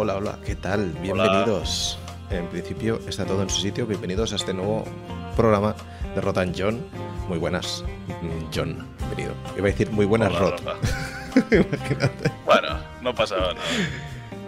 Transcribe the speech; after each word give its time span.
hola, 0.00 0.14
hola, 0.14 0.38
¿qué 0.46 0.54
tal? 0.54 0.92
Bienvenidos. 1.02 1.98
En 2.30 2.46
principio 2.46 3.00
está 3.08 3.24
todo 3.24 3.42
en 3.42 3.50
su 3.50 3.60
sitio. 3.60 3.84
Bienvenidos 3.84 4.32
a 4.32 4.36
este 4.36 4.54
nuevo 4.54 4.84
programa 5.34 5.74
de 6.14 6.20
Rotan 6.20 6.52
John. 6.56 6.86
Muy 7.28 7.38
buenas, 7.38 7.82
mm, 8.06 8.44
John. 8.54 8.86
Bienvenido. 8.98 9.34
Iba 9.56 9.66
a 9.66 9.70
decir 9.72 9.90
muy 9.90 10.06
buenas, 10.06 10.30
Hola, 10.30 10.38
Rot. 10.38 10.62
Imagínate. 11.50 12.30
Bueno, 12.44 12.78
no 13.02 13.12
pasa 13.12 13.38
nada. 13.38 13.54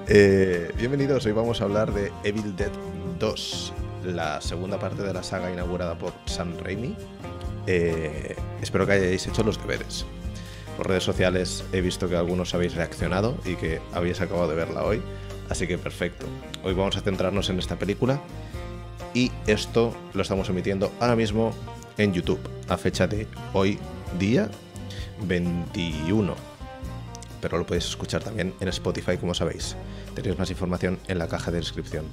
Eh, 0.06 0.73
bienvenidos, 0.77 1.27
hoy 1.27 1.32
vamos 1.32 1.60
a 1.60 1.64
hablar 1.64 1.92
de 1.92 2.12
Evil 2.23 2.55
Dead 2.55 2.70
2, 3.19 3.73
la 4.05 4.41
segunda 4.41 4.78
parte 4.78 5.02
de 5.02 5.12
la 5.12 5.24
saga 5.24 5.51
inaugurada 5.51 5.98
por 5.98 6.12
Sam 6.27 6.55
Raimi. 6.62 6.96
Eh, 7.66 8.37
espero 8.62 8.87
que 8.87 8.92
hayáis 8.92 9.27
hecho 9.27 9.42
los 9.42 9.60
deberes. 9.60 10.06
Por 10.77 10.87
redes 10.87 11.02
sociales 11.02 11.64
he 11.73 11.80
visto 11.80 12.09
que 12.09 12.16
algunos 12.16 12.55
habéis 12.55 12.77
reaccionado 12.77 13.37
y 13.45 13.56
que 13.56 13.80
habéis 13.92 14.20
acabado 14.20 14.48
de 14.48 14.55
verla 14.55 14.84
hoy, 14.84 15.02
así 15.50 15.66
que 15.66 15.77
perfecto. 15.77 16.27
Hoy 16.64 16.72
vamos 16.72 16.96
a 16.96 17.00
centrarnos 17.00 17.50
en 17.50 17.58
esta 17.58 17.77
película 17.77 18.20
y 19.12 19.30
esto 19.46 19.95
lo 20.14 20.22
estamos 20.22 20.48
emitiendo 20.48 20.92
ahora 21.00 21.16
mismo 21.16 21.52
en 21.98 22.14
YouTube, 22.14 22.41
a 22.68 22.78
fecha 22.78 23.06
de 23.06 23.27
hoy 23.52 23.78
día 24.18 24.48
21 25.22 26.50
pero 27.41 27.58
lo 27.58 27.66
podéis 27.66 27.86
escuchar 27.86 28.22
también 28.22 28.55
en 28.60 28.68
Spotify, 28.68 29.16
como 29.16 29.34
sabéis. 29.34 29.77
Tenéis 30.14 30.38
más 30.38 30.50
información 30.50 30.98
en 31.08 31.18
la 31.18 31.28
caja 31.28 31.50
de 31.50 31.58
descripción. 31.58 32.05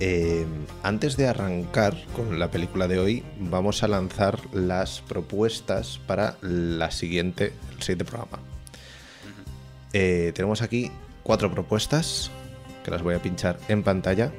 Eh, 0.00 0.46
antes 0.82 1.16
de 1.16 1.28
arrancar 1.28 1.96
con 2.16 2.38
la 2.38 2.50
película 2.50 2.88
de 2.88 2.98
hoy, 2.98 3.24
vamos 3.38 3.82
a 3.82 3.88
lanzar 3.88 4.40
las 4.52 5.00
propuestas 5.00 6.00
para 6.06 6.36
la 6.40 6.90
siguiente, 6.90 7.52
el 7.76 7.82
siguiente 7.82 8.04
programa. 8.04 8.40
Eh, 9.92 10.32
tenemos 10.34 10.62
aquí 10.62 10.90
cuatro 11.22 11.50
propuestas 11.50 12.30
que 12.84 12.90
las 12.90 13.02
voy 13.02 13.14
a 13.14 13.22
pinchar 13.22 13.58
en 13.68 13.82
pantalla 13.82 14.32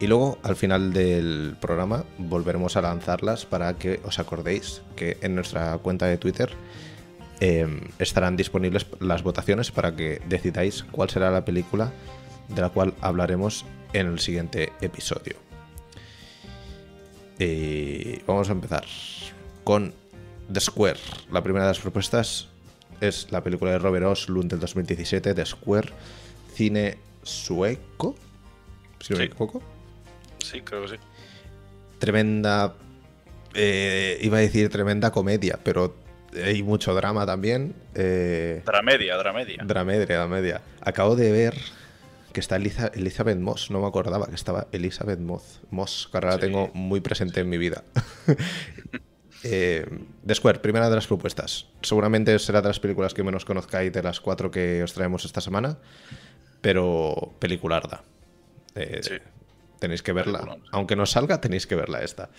y 0.00 0.06
luego 0.06 0.38
al 0.42 0.56
final 0.56 0.92
del 0.92 1.56
programa 1.60 2.04
volveremos 2.18 2.76
a 2.76 2.82
lanzarlas 2.82 3.46
para 3.46 3.74
que 3.74 4.00
os 4.04 4.18
acordéis 4.18 4.82
que 4.94 5.18
en 5.22 5.34
nuestra 5.34 5.76
cuenta 5.78 6.06
de 6.06 6.18
Twitter 6.18 6.50
eh, 7.40 7.66
estarán 7.98 8.36
disponibles 8.36 8.86
las 9.00 9.22
votaciones 9.22 9.70
para 9.70 9.94
que 9.94 10.20
decidáis 10.28 10.84
cuál 10.84 11.10
será 11.10 11.30
la 11.30 11.44
película 11.44 11.92
de 12.48 12.60
la 12.60 12.70
cual 12.70 12.94
hablaremos 13.00 13.64
en 13.92 14.06
el 14.06 14.18
siguiente 14.18 14.72
episodio. 14.80 15.36
Eh, 17.38 18.22
vamos 18.26 18.48
a 18.48 18.52
empezar 18.52 18.84
con 19.64 19.94
The 20.52 20.60
Square. 20.60 20.98
La 21.30 21.42
primera 21.42 21.66
de 21.66 21.70
las 21.70 21.78
propuestas 21.78 22.48
es 23.00 23.30
la 23.30 23.42
película 23.42 23.72
de 23.72 23.78
Robert 23.78 24.06
Oslund 24.06 24.50
del 24.50 24.60
2017, 24.60 25.34
The 25.34 25.46
Square, 25.46 25.90
cine 26.54 26.98
sueco. 27.22 28.14
Si 29.00 29.12
no 29.12 29.18
me 29.18 29.24
Sí. 29.26 29.30
equivoco. 29.30 29.62
Sí, 30.38 30.60
creo 30.62 30.82
que 30.82 30.88
sí. 30.88 30.94
Tremenda. 31.98 32.74
eh, 33.54 34.18
iba 34.20 34.36
a 34.38 34.40
decir 34.40 34.68
tremenda 34.68 35.10
comedia, 35.10 35.58
pero 35.64 35.96
hay 36.44 36.62
mucho 36.62 36.94
drama 36.94 37.24
también. 37.26 37.74
Eh, 37.94 38.62
Dramedia, 38.64 39.16
dramedia. 39.16 39.62
Dramedia, 39.64 40.06
dramedia. 40.06 40.60
Acabo 40.82 41.16
de 41.16 41.32
ver 41.32 41.54
que 42.32 42.40
está 42.40 42.56
Eliza- 42.56 42.92
Elizabeth 42.94 43.38
Moss. 43.38 43.70
No 43.70 43.80
me 43.80 43.86
acordaba 43.88 44.26
que 44.26 44.34
estaba 44.34 44.68
Elizabeth 44.70 45.18
Moss. 45.18 45.60
Moss, 45.70 46.08
que 46.12 46.18
ahora 46.18 46.30
la 46.32 46.38
tengo 46.38 46.70
muy 46.74 47.00
presente 47.00 47.40
en 47.40 47.48
mi 47.48 47.56
vida. 47.58 47.82
eh, 49.44 49.86
The 50.26 50.34
Square, 50.34 50.60
primera 50.60 50.88
de 50.88 50.96
las 50.96 51.06
propuestas. 51.06 51.66
Seguramente 51.82 52.38
será 52.38 52.62
de 52.62 52.68
las 52.68 52.80
películas 52.80 53.14
que 53.14 53.22
menos 53.22 53.44
conozcáis 53.44 53.92
de 53.92 54.02
las 54.02 54.20
cuatro 54.20 54.50
que 54.50 54.82
os 54.82 54.92
traemos 54.92 55.24
esta 55.24 55.40
semana. 55.40 55.78
Pero 56.60 57.34
pelicularda. 57.38 58.02
Eh, 58.74 59.00
Sí. 59.02 59.14
Tenéis 59.78 60.02
que 60.02 60.12
verla. 60.12 60.58
Aunque 60.72 60.96
no 60.96 61.06
salga, 61.06 61.40
tenéis 61.40 61.66
que 61.68 61.76
verla 61.76 62.02
esta. 62.02 62.30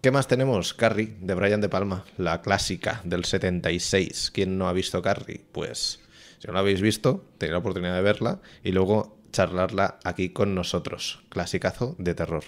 ¿Qué 0.00 0.10
más 0.10 0.26
tenemos? 0.28 0.74
Carrie, 0.74 1.14
de 1.20 1.34
Brian 1.34 1.60
De 1.60 1.68
Palma, 1.68 2.04
la 2.16 2.40
clásica 2.40 3.02
del 3.04 3.24
76. 3.24 4.30
¿Quién 4.32 4.56
no 4.58 4.66
ha 4.66 4.72
visto 4.72 5.02
Carrie? 5.02 5.44
Pues, 5.52 6.00
si 6.38 6.46
no 6.48 6.54
la 6.54 6.60
habéis 6.60 6.80
visto, 6.80 7.24
tenéis 7.38 7.52
la 7.52 7.58
oportunidad 7.58 7.94
de 7.94 8.02
verla 8.02 8.40
y 8.64 8.72
luego 8.72 9.18
charlarla 9.30 9.98
aquí 10.04 10.30
con 10.30 10.54
nosotros. 10.54 11.22
Clasicazo 11.28 11.94
de 11.98 12.14
terror. 12.14 12.44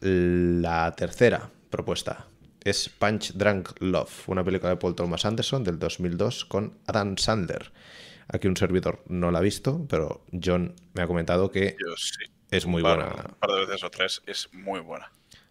La 0.00 0.94
tercera 0.96 1.50
propuesta 1.74 2.28
es 2.62 2.88
Punch 2.88 3.32
Drunk 3.34 3.70
Love, 3.80 4.28
una 4.28 4.44
película 4.44 4.70
de 4.70 4.76
Paul 4.76 4.94
Thomas 4.94 5.24
Anderson 5.24 5.64
del 5.64 5.78
2002 5.80 6.44
con 6.44 6.78
Adam 6.86 7.18
Sandler. 7.18 7.72
Aquí 8.28 8.46
un 8.46 8.56
servidor 8.56 9.02
no 9.08 9.30
la 9.32 9.40
ha 9.40 9.42
visto, 9.42 9.84
pero 9.88 10.24
John 10.32 10.74
me 10.94 11.02
ha 11.02 11.06
comentado 11.08 11.50
que 11.50 11.76
Yo 11.84 11.94
sí. 11.96 12.24
es 12.50 12.64
muy 12.64 12.80
par- 12.82 12.96
buena. 12.96 13.12
Un 13.28 13.34
par 13.40 13.50
de 13.50 13.60
veces 13.66 13.82
o 13.84 13.90
tres. 13.90 14.22
Es 14.26 14.48
muy 14.54 14.78
buena. 14.80 15.10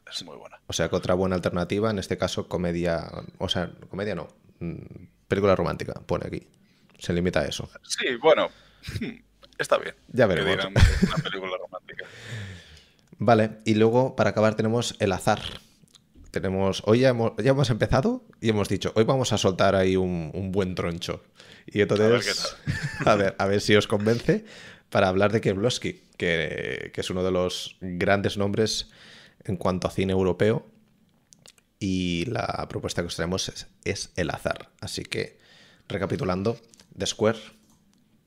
Es 0.10 0.24
muy 0.24 0.38
buena. 0.38 0.60
O 0.68 0.74
sea, 0.74 0.90
que 0.90 0.96
otra 0.96 1.14
buena 1.14 1.36
alternativa, 1.36 1.92
en 1.92 2.00
este 2.00 2.18
caso, 2.18 2.48
comedia. 2.48 3.06
O 3.38 3.50
sea, 3.50 3.72
comedia 3.90 4.16
no. 4.16 4.30
mm, 4.60 4.78
Película 5.28 5.56
romántica, 5.56 5.94
pone 6.06 6.26
aquí. 6.28 6.48
Se 7.00 7.12
limita 7.14 7.42
a 7.42 7.46
eso. 7.46 7.70
Sí, 7.84 8.16
bueno. 8.22 8.50
Está 9.60 9.78
bien. 9.78 9.96
Ya 10.08 10.26
veremos. 10.26 10.66
una 10.66 11.16
película 11.18 11.58
romántica. 11.60 12.06
Vale, 13.20 13.60
y 13.66 13.76
luego 13.76 14.16
para 14.16 14.32
acabar 14.32 14.56
tenemos 14.56 14.96
el 15.00 15.12
azar. 15.12 15.42
Tenemos. 16.34 16.82
Hoy 16.88 17.02
ya 17.02 17.10
hemos, 17.10 17.34
ya 17.38 17.52
hemos 17.52 17.70
empezado 17.70 18.26
y 18.42 18.50
hemos 18.50 18.68
dicho, 18.68 18.92
hoy 18.96 19.04
vamos 19.04 19.32
a 19.34 19.38
soltar 19.38 19.76
ahí 19.76 19.96
un, 19.96 20.32
un 20.34 20.52
buen 20.52 20.74
troncho. 20.74 21.22
Y 21.68 21.80
entonces. 21.82 22.56
A 23.06 23.14
ver, 23.14 23.36
a 23.38 23.46
ver 23.46 23.62
si 23.62 23.76
os 23.76 23.86
convence 23.86 24.44
para 24.90 25.10
hablar 25.10 25.32
de 25.32 25.42
Kieblowski, 25.42 26.02
que, 26.18 26.90
que 26.92 27.02
es 27.02 27.10
uno 27.12 27.24
de 27.24 27.30
los 27.30 27.78
grandes 27.82 28.36
nombres 28.38 28.90
en 29.44 29.58
cuanto 29.58 29.88
a 29.88 29.92
cine 29.92 30.14
europeo. 30.14 30.66
Y 31.78 32.26
la 32.26 32.66
propuesta 32.68 33.04
que 33.04 33.10
os 33.10 33.16
traemos 33.16 33.48
es, 33.50 33.68
es 33.84 34.12
el 34.16 34.32
azar. 34.32 34.72
Así 34.82 35.04
que, 35.04 35.38
recapitulando, 35.88 36.58
The 36.98 37.06
Square, 37.06 37.38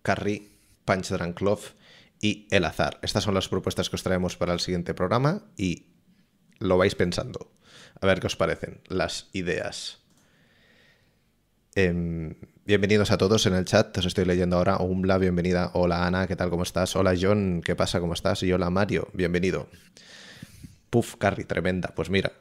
Carrie, 0.02 0.48
Punch 0.84 1.08
Drunk 1.08 1.40
Love 1.40 1.72
y 2.20 2.46
El 2.52 2.66
Azar. 2.66 3.00
Estas 3.02 3.24
son 3.24 3.34
las 3.34 3.48
propuestas 3.48 3.90
que 3.90 3.96
os 3.96 4.04
traemos 4.04 4.36
para 4.36 4.52
el 4.52 4.60
siguiente 4.60 4.94
programa 4.94 5.42
y 5.56 5.86
lo 6.60 6.78
vais 6.78 6.94
pensando. 6.94 7.50
A 8.00 8.06
ver 8.06 8.20
qué 8.20 8.26
os 8.26 8.36
parecen 8.36 8.80
las 8.88 9.28
ideas. 9.32 9.98
Em, 11.74 12.34
bienvenidos 12.64 13.10
a 13.10 13.18
todos 13.18 13.46
en 13.46 13.54
el 13.54 13.64
chat. 13.64 13.96
Os 13.96 14.04
estoy 14.04 14.24
leyendo 14.26 14.56
ahora. 14.56 14.76
Umbla, 14.78 15.18
bienvenida. 15.18 15.70
Hola 15.74 16.06
Ana, 16.06 16.26
¿qué 16.26 16.36
tal? 16.36 16.50
¿Cómo 16.50 16.62
estás? 16.62 16.94
Hola 16.96 17.14
John, 17.18 17.62
¿qué 17.64 17.74
pasa? 17.74 18.00
¿Cómo 18.00 18.12
estás? 18.12 18.42
Y 18.42 18.52
hola 18.52 18.68
Mario, 18.68 19.08
bienvenido. 19.14 19.68
Puf, 20.90 21.16
Carrie, 21.16 21.46
tremenda. 21.46 21.92
Pues 21.94 22.10
mira, 22.10 22.32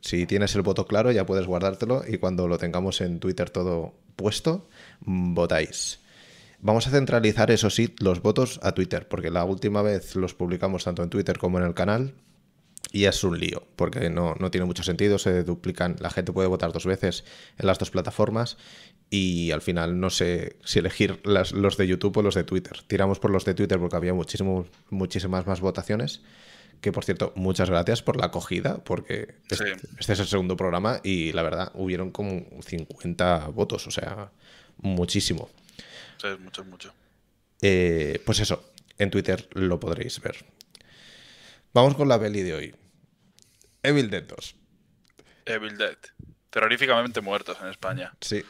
si 0.00 0.26
tienes 0.26 0.54
el 0.54 0.62
voto 0.62 0.86
claro 0.86 1.12
ya 1.12 1.26
puedes 1.26 1.46
guardártelo 1.46 2.02
y 2.06 2.18
cuando 2.18 2.48
lo 2.48 2.58
tengamos 2.58 3.00
en 3.02 3.20
Twitter 3.20 3.50
todo 3.50 3.94
puesto, 4.16 4.68
mm, 5.04 5.34
votáis. 5.34 6.00
Vamos 6.60 6.86
a 6.86 6.90
centralizar, 6.90 7.50
eso 7.50 7.70
sí, 7.70 7.94
los 7.98 8.22
votos 8.22 8.60
a 8.62 8.72
Twitter, 8.72 9.08
porque 9.08 9.30
la 9.30 9.44
última 9.44 9.82
vez 9.82 10.14
los 10.16 10.32
publicamos 10.34 10.84
tanto 10.84 11.02
en 11.02 11.10
Twitter 11.10 11.36
como 11.36 11.58
en 11.58 11.64
el 11.64 11.74
canal 11.74 12.14
y 12.92 13.06
es 13.06 13.24
un 13.24 13.40
lío, 13.40 13.66
porque 13.76 14.10
no, 14.10 14.34
no 14.38 14.50
tiene 14.50 14.66
mucho 14.66 14.82
sentido, 14.82 15.18
se 15.18 15.42
duplican, 15.44 15.96
la 15.98 16.10
gente 16.10 16.32
puede 16.32 16.46
votar 16.48 16.72
dos 16.72 16.84
veces 16.86 17.24
en 17.58 17.66
las 17.66 17.78
dos 17.78 17.90
plataformas 17.90 18.58
y 19.08 19.50
al 19.50 19.62
final 19.62 19.98
no 19.98 20.10
sé 20.10 20.56
si 20.64 20.78
elegir 20.78 21.20
las- 21.24 21.52
los 21.52 21.76
de 21.78 21.86
YouTube 21.88 22.18
o 22.18 22.22
los 22.22 22.34
de 22.34 22.44
Twitter. 22.44 22.82
Tiramos 22.86 23.18
por 23.18 23.30
los 23.30 23.44
de 23.44 23.54
Twitter 23.54 23.78
porque 23.78 23.96
había 23.96 24.12
muchísimo, 24.14 24.66
muchísimas 24.90 25.46
más 25.46 25.60
votaciones, 25.60 26.20
que 26.82 26.92
por 26.92 27.04
cierto, 27.04 27.32
muchas 27.36 27.70
gracias 27.70 28.02
por 28.02 28.16
la 28.16 28.26
acogida, 28.26 28.82
porque 28.84 29.36
este, 29.50 29.56
Sí. 29.78 29.86
este 29.98 30.12
es 30.12 30.20
el 30.20 30.26
segundo 30.26 30.56
programa 30.56 31.00
y 31.02 31.32
la 31.32 31.42
verdad 31.42 31.70
hubieron 31.74 32.10
como 32.10 32.44
50 32.62 33.48
votos, 33.48 33.86
o 33.86 33.90
sea, 33.90 34.32
muchísimo. 34.78 35.48
Sí, 36.20 36.26
es 36.28 36.40
mucho, 36.40 36.64
mucho. 36.64 36.92
Eh, 37.62 38.20
pues 38.26 38.40
eso, 38.40 38.64
en 38.98 39.10
Twitter 39.10 39.48
lo 39.52 39.78
podréis 39.80 40.20
ver. 40.20 40.36
Vamos 41.74 41.94
con 41.94 42.08
la 42.08 42.20
peli 42.20 42.42
de 42.42 42.54
hoy. 42.54 42.74
Evil 43.82 44.10
Dead 44.10 44.22
2. 44.24 44.56
Evil 45.46 45.76
Dead. 45.76 45.96
Terroríficamente 46.50 47.20
muertos 47.20 47.58
en 47.62 47.68
España. 47.68 48.12
Sí. 48.20 48.42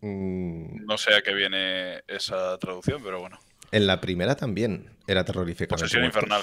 Mm, 0.00 0.84
No 0.86 0.98
sé 0.98 1.14
a 1.14 1.22
qué 1.22 1.32
viene 1.34 2.02
esa 2.08 2.58
traducción, 2.58 3.02
pero 3.02 3.20
bueno. 3.20 3.38
en 3.72 3.86
la 3.86 4.00
primera 4.00 4.36
también 4.36 4.96
era 5.06 5.24
terrorífica. 5.24 5.76
Posesión 5.76 6.04
infernal. 6.04 6.42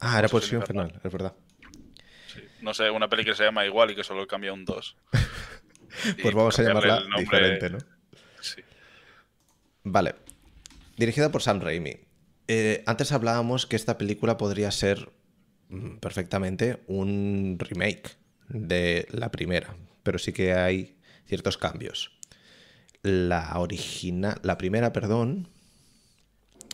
Ah, 0.00 0.18
era 0.18 0.28
Posesión 0.28 0.60
Posesión 0.60 0.60
Infernal, 0.86 1.00
es 1.04 1.12
verdad. 1.12 1.34
Sí. 2.32 2.40
No 2.60 2.72
sé, 2.74 2.90
una 2.90 3.08
peli 3.08 3.24
que 3.24 3.34
se 3.34 3.44
llama 3.44 3.64
igual 3.66 3.90
y 3.90 3.94
que 3.96 4.04
solo 4.04 4.26
cambia 4.26 4.52
un 4.52 4.64
2. 4.64 4.96
Pues 6.22 6.34
vamos 6.34 6.58
a 6.58 6.62
llamarla 6.62 7.02
diferente, 7.18 7.68
¿no? 7.68 7.76
Sí. 8.40 8.62
Vale. 9.84 10.14
Dirigida 10.96 11.30
por 11.30 11.42
Sam 11.42 11.60
Raimi. 11.60 11.98
Eh, 12.48 12.82
antes 12.86 13.12
hablábamos 13.12 13.66
que 13.66 13.76
esta 13.76 13.98
película 13.98 14.38
podría 14.38 14.70
ser 14.70 15.10
perfectamente 16.00 16.82
un 16.86 17.56
remake 17.58 18.16
de 18.48 19.06
la 19.10 19.30
primera, 19.30 19.76
pero 20.02 20.18
sí 20.18 20.32
que 20.32 20.52
hay 20.52 20.98
ciertos 21.26 21.56
cambios. 21.58 22.18
La 23.02 23.58
original, 23.58 24.38
la 24.42 24.58
primera, 24.58 24.92
perdón, 24.92 25.48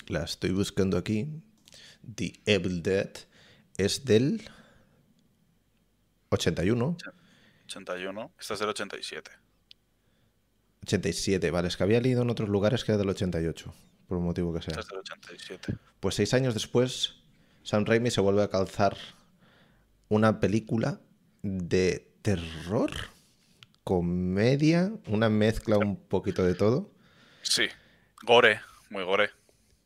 la 0.06 0.24
estoy 0.24 0.50
buscando 0.50 0.98
aquí. 0.98 1.42
The 2.14 2.32
Evil 2.46 2.82
Dead 2.82 3.10
es 3.76 4.04
del 4.04 4.42
81. 6.30 6.96
81. 7.66 8.32
Esta 8.38 8.54
es 8.54 8.60
del 8.60 8.68
87. 8.70 9.30
87, 10.82 11.50
vale, 11.50 11.68
es 11.68 11.76
que 11.76 11.82
había 11.82 12.00
leído 12.00 12.22
en 12.22 12.30
otros 12.30 12.48
lugares 12.48 12.84
que 12.84 12.92
era 12.92 12.98
del 12.98 13.10
88, 13.10 13.74
por 14.06 14.18
un 14.18 14.24
motivo 14.24 14.54
que 14.54 14.62
sea. 14.62 14.72
Esta 14.72 14.80
es 14.80 14.88
del 14.88 14.98
87. 14.98 15.76
Pues 16.00 16.14
seis 16.14 16.32
años 16.34 16.54
después, 16.54 17.16
Sam 17.62 17.84
Raimi 17.84 18.10
se 18.10 18.20
vuelve 18.20 18.42
a 18.42 18.48
calzar 18.48 18.96
una 20.08 20.40
película 20.40 21.00
de 21.42 22.10
terror, 22.22 22.90
comedia, 23.84 24.92
una 25.06 25.28
mezcla 25.28 25.78
un 25.78 25.96
poquito 25.96 26.44
de 26.44 26.54
todo. 26.54 26.90
Sí, 27.42 27.64
gore, 28.24 28.60
muy 28.90 29.04
gore. 29.04 29.30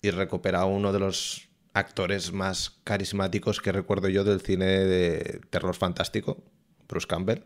Y 0.00 0.10
recupera 0.10 0.60
a 0.60 0.64
uno 0.64 0.92
de 0.92 0.98
los 0.98 1.48
actores 1.74 2.32
más 2.32 2.80
carismáticos 2.84 3.60
que 3.60 3.72
recuerdo 3.72 4.08
yo 4.08 4.24
del 4.24 4.40
cine 4.40 4.66
de 4.66 5.40
terror 5.50 5.74
fantástico, 5.74 6.42
Bruce 6.88 7.06
Campbell. 7.06 7.44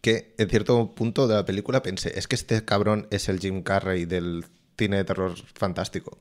Que 0.00 0.34
en 0.38 0.48
cierto 0.48 0.94
punto 0.94 1.28
de 1.28 1.34
la 1.34 1.44
película 1.44 1.82
pensé, 1.82 2.18
es 2.18 2.26
que 2.26 2.34
este 2.34 2.64
cabrón 2.64 3.06
es 3.10 3.28
el 3.28 3.38
Jim 3.38 3.62
Carrey 3.62 4.06
del 4.06 4.46
cine 4.78 4.98
de 4.98 5.04
terror 5.04 5.34
fantástico. 5.54 6.18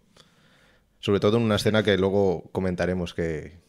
Sobre 1.00 1.20
todo 1.20 1.38
en 1.38 1.44
una 1.44 1.56
escena 1.56 1.84
que 1.84 1.98
luego 1.98 2.50
comentaremos 2.52 3.14
que, 3.14 3.60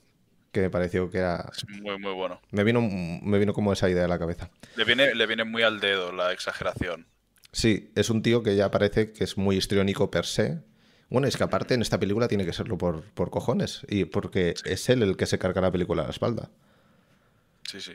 que 0.53 0.61
me 0.61 0.71
pareció 0.71 1.11
que 1.11 1.19
era... 1.19 1.51
Es 1.57 1.69
muy, 1.69 1.99
muy 1.99 2.13
bueno. 2.13 2.41
Me 2.51 2.65
vino, 2.65 2.81
me 2.83 3.39
vino 3.39 3.53
como 3.53 3.73
esa 3.73 3.89
idea 3.89 4.05
a 4.05 4.09
la 4.09 4.19
cabeza. 4.19 4.51
Le 4.77 4.85
viene, 4.85 5.15
le 5.15 5.27
viene 5.27 5.45
muy 5.45 5.63
al 5.63 5.81
dedo 5.81 6.13
la 6.13 6.33
exageración. 6.33 7.07
Sí, 7.53 7.93
es 7.95 8.11
un 8.11 8.23
tío 8.23 8.43
que 8.43 8.57
ya 8.57 8.71
parece 8.71 9.13
que 9.13 9.25
es 9.25 9.37
muy 9.37 9.57
histriónico 9.57 10.11
per 10.11 10.27
se. 10.27 10.61
Bueno, 11.09 11.27
es 11.27 11.37
que 11.37 11.45
aparte 11.45 11.75
en 11.75 11.83
esta 11.83 11.99
película 11.99 12.29
tiene 12.29 12.45
que 12.45 12.53
serlo 12.53 12.79
por, 12.79 13.03
por 13.13 13.31
cojones. 13.31 13.83
Y 13.89 14.05
porque 14.05 14.55
es 14.65 14.89
él 14.89 15.03
el 15.03 15.17
que 15.17 15.27
se 15.27 15.39
carga 15.39 15.61
la 15.61 15.73
película 15.73 16.03
a 16.03 16.07
la 16.07 16.11
espalda. 16.11 16.51
Sí, 17.69 17.81
sí. 17.81 17.93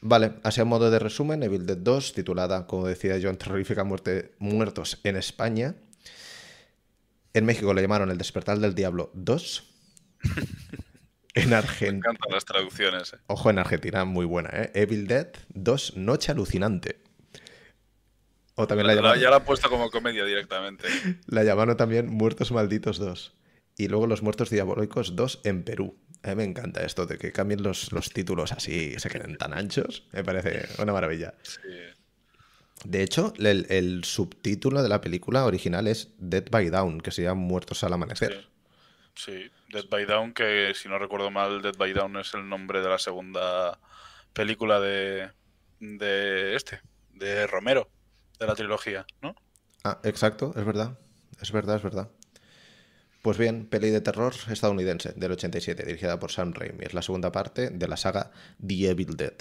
Vale, 0.00 0.32
así 0.42 0.60
a 0.60 0.64
modo 0.64 0.90
de 0.90 0.98
resumen, 0.98 1.44
Evil 1.44 1.64
Dead 1.64 1.76
2, 1.76 2.14
titulada, 2.14 2.66
como 2.66 2.88
decía 2.88 3.20
John, 3.22 3.36
Terrorífica 3.36 3.84
Muerte 3.84 4.32
Muertos 4.40 5.00
en 5.04 5.16
España. 5.16 5.76
En 7.34 7.44
México 7.46 7.72
le 7.74 7.82
llamaron 7.82 8.10
El 8.10 8.18
Despertar 8.18 8.58
del 8.58 8.74
Diablo 8.74 9.10
2. 9.14 9.68
En 11.34 11.48
Me 11.48 11.56
Argentina. 11.56 11.96
encantan 11.96 12.30
las 12.30 12.44
traducciones. 12.44 13.14
eh. 13.14 13.16
Ojo, 13.26 13.48
en 13.48 13.58
Argentina, 13.58 14.04
muy 14.04 14.26
buena, 14.26 14.50
¿eh? 14.52 14.70
Evil 14.74 15.06
Dead 15.06 15.28
2, 15.54 15.96
Noche 15.96 16.30
Alucinante. 16.30 17.00
O 18.54 18.66
también 18.66 18.86
la 18.86 18.92
La- 18.94 19.00
llamaron, 19.00 19.22
ya 19.22 19.30
la 19.30 19.36
han 19.36 19.44
puesto 19.46 19.70
como 19.70 19.90
comedia 19.90 20.26
directamente. 20.26 20.84
la 21.26 21.42
llamaron 21.42 21.74
también 21.78 22.06
Muertos 22.08 22.52
Malditos 22.52 22.98
2. 22.98 23.34
Y 23.78 23.88
luego 23.88 24.06
Los 24.06 24.20
Muertos 24.22 24.50
Diabólicos 24.50 25.16
2 25.16 25.40
en 25.44 25.62
Perú. 25.64 25.96
A 26.22 26.28
mí 26.28 26.34
me 26.34 26.44
encanta 26.44 26.84
esto 26.84 27.06
de 27.06 27.16
que 27.16 27.32
cambien 27.32 27.62
los, 27.62 27.92
los 27.92 28.10
títulos 28.10 28.52
así, 28.52 28.94
se 28.98 29.08
queden 29.08 29.38
tan 29.38 29.54
anchos. 29.54 30.06
Me 30.12 30.22
parece 30.22 30.68
una 30.82 30.92
maravilla. 30.92 31.32
Sí. 31.42 31.58
De 32.84 33.02
hecho, 33.02 33.32
el, 33.38 33.66
el 33.70 34.04
subtítulo 34.04 34.82
de 34.82 34.88
la 34.88 35.00
película 35.00 35.44
original 35.44 35.86
es 35.86 36.14
Dead 36.18 36.44
by 36.50 36.68
Down, 36.70 37.00
que 37.00 37.10
se 37.10 37.22
llama 37.22 37.40
Muertos 37.40 37.84
al 37.84 37.92
Amanecer. 37.92 38.48
Sí, 39.14 39.50
Dead 39.68 39.84
by 39.88 40.04
Down, 40.04 40.32
que 40.32 40.72
si 40.74 40.88
no 40.88 40.98
recuerdo 40.98 41.30
mal, 41.30 41.62
Dead 41.62 41.76
by 41.76 41.92
Down 41.92 42.16
es 42.16 42.34
el 42.34 42.48
nombre 42.48 42.80
de 42.80 42.88
la 42.88 42.98
segunda 42.98 43.78
película 44.32 44.80
de, 44.80 45.30
de 45.80 46.56
este, 46.56 46.80
de 47.14 47.46
Romero, 47.46 47.88
de 48.38 48.46
la 48.46 48.54
trilogía, 48.54 49.06
¿no? 49.20 49.34
Ah, 49.84 50.00
exacto, 50.04 50.52
es 50.56 50.64
verdad. 50.64 50.98
Es 51.40 51.52
verdad, 51.52 51.76
es 51.76 51.82
verdad. 51.82 52.08
Pues 53.20 53.38
bien, 53.38 53.66
peli 53.66 53.90
de 53.90 54.00
terror 54.00 54.34
estadounidense 54.50 55.12
del 55.14 55.32
87, 55.32 55.84
dirigida 55.84 56.18
por 56.18 56.32
Sam 56.32 56.52
Raimi. 56.52 56.84
Es 56.84 56.94
la 56.94 57.02
segunda 57.02 57.30
parte 57.30 57.70
de 57.70 57.88
la 57.88 57.96
saga 57.96 58.32
The 58.64 58.90
Evil 58.90 59.16
Dead. 59.16 59.34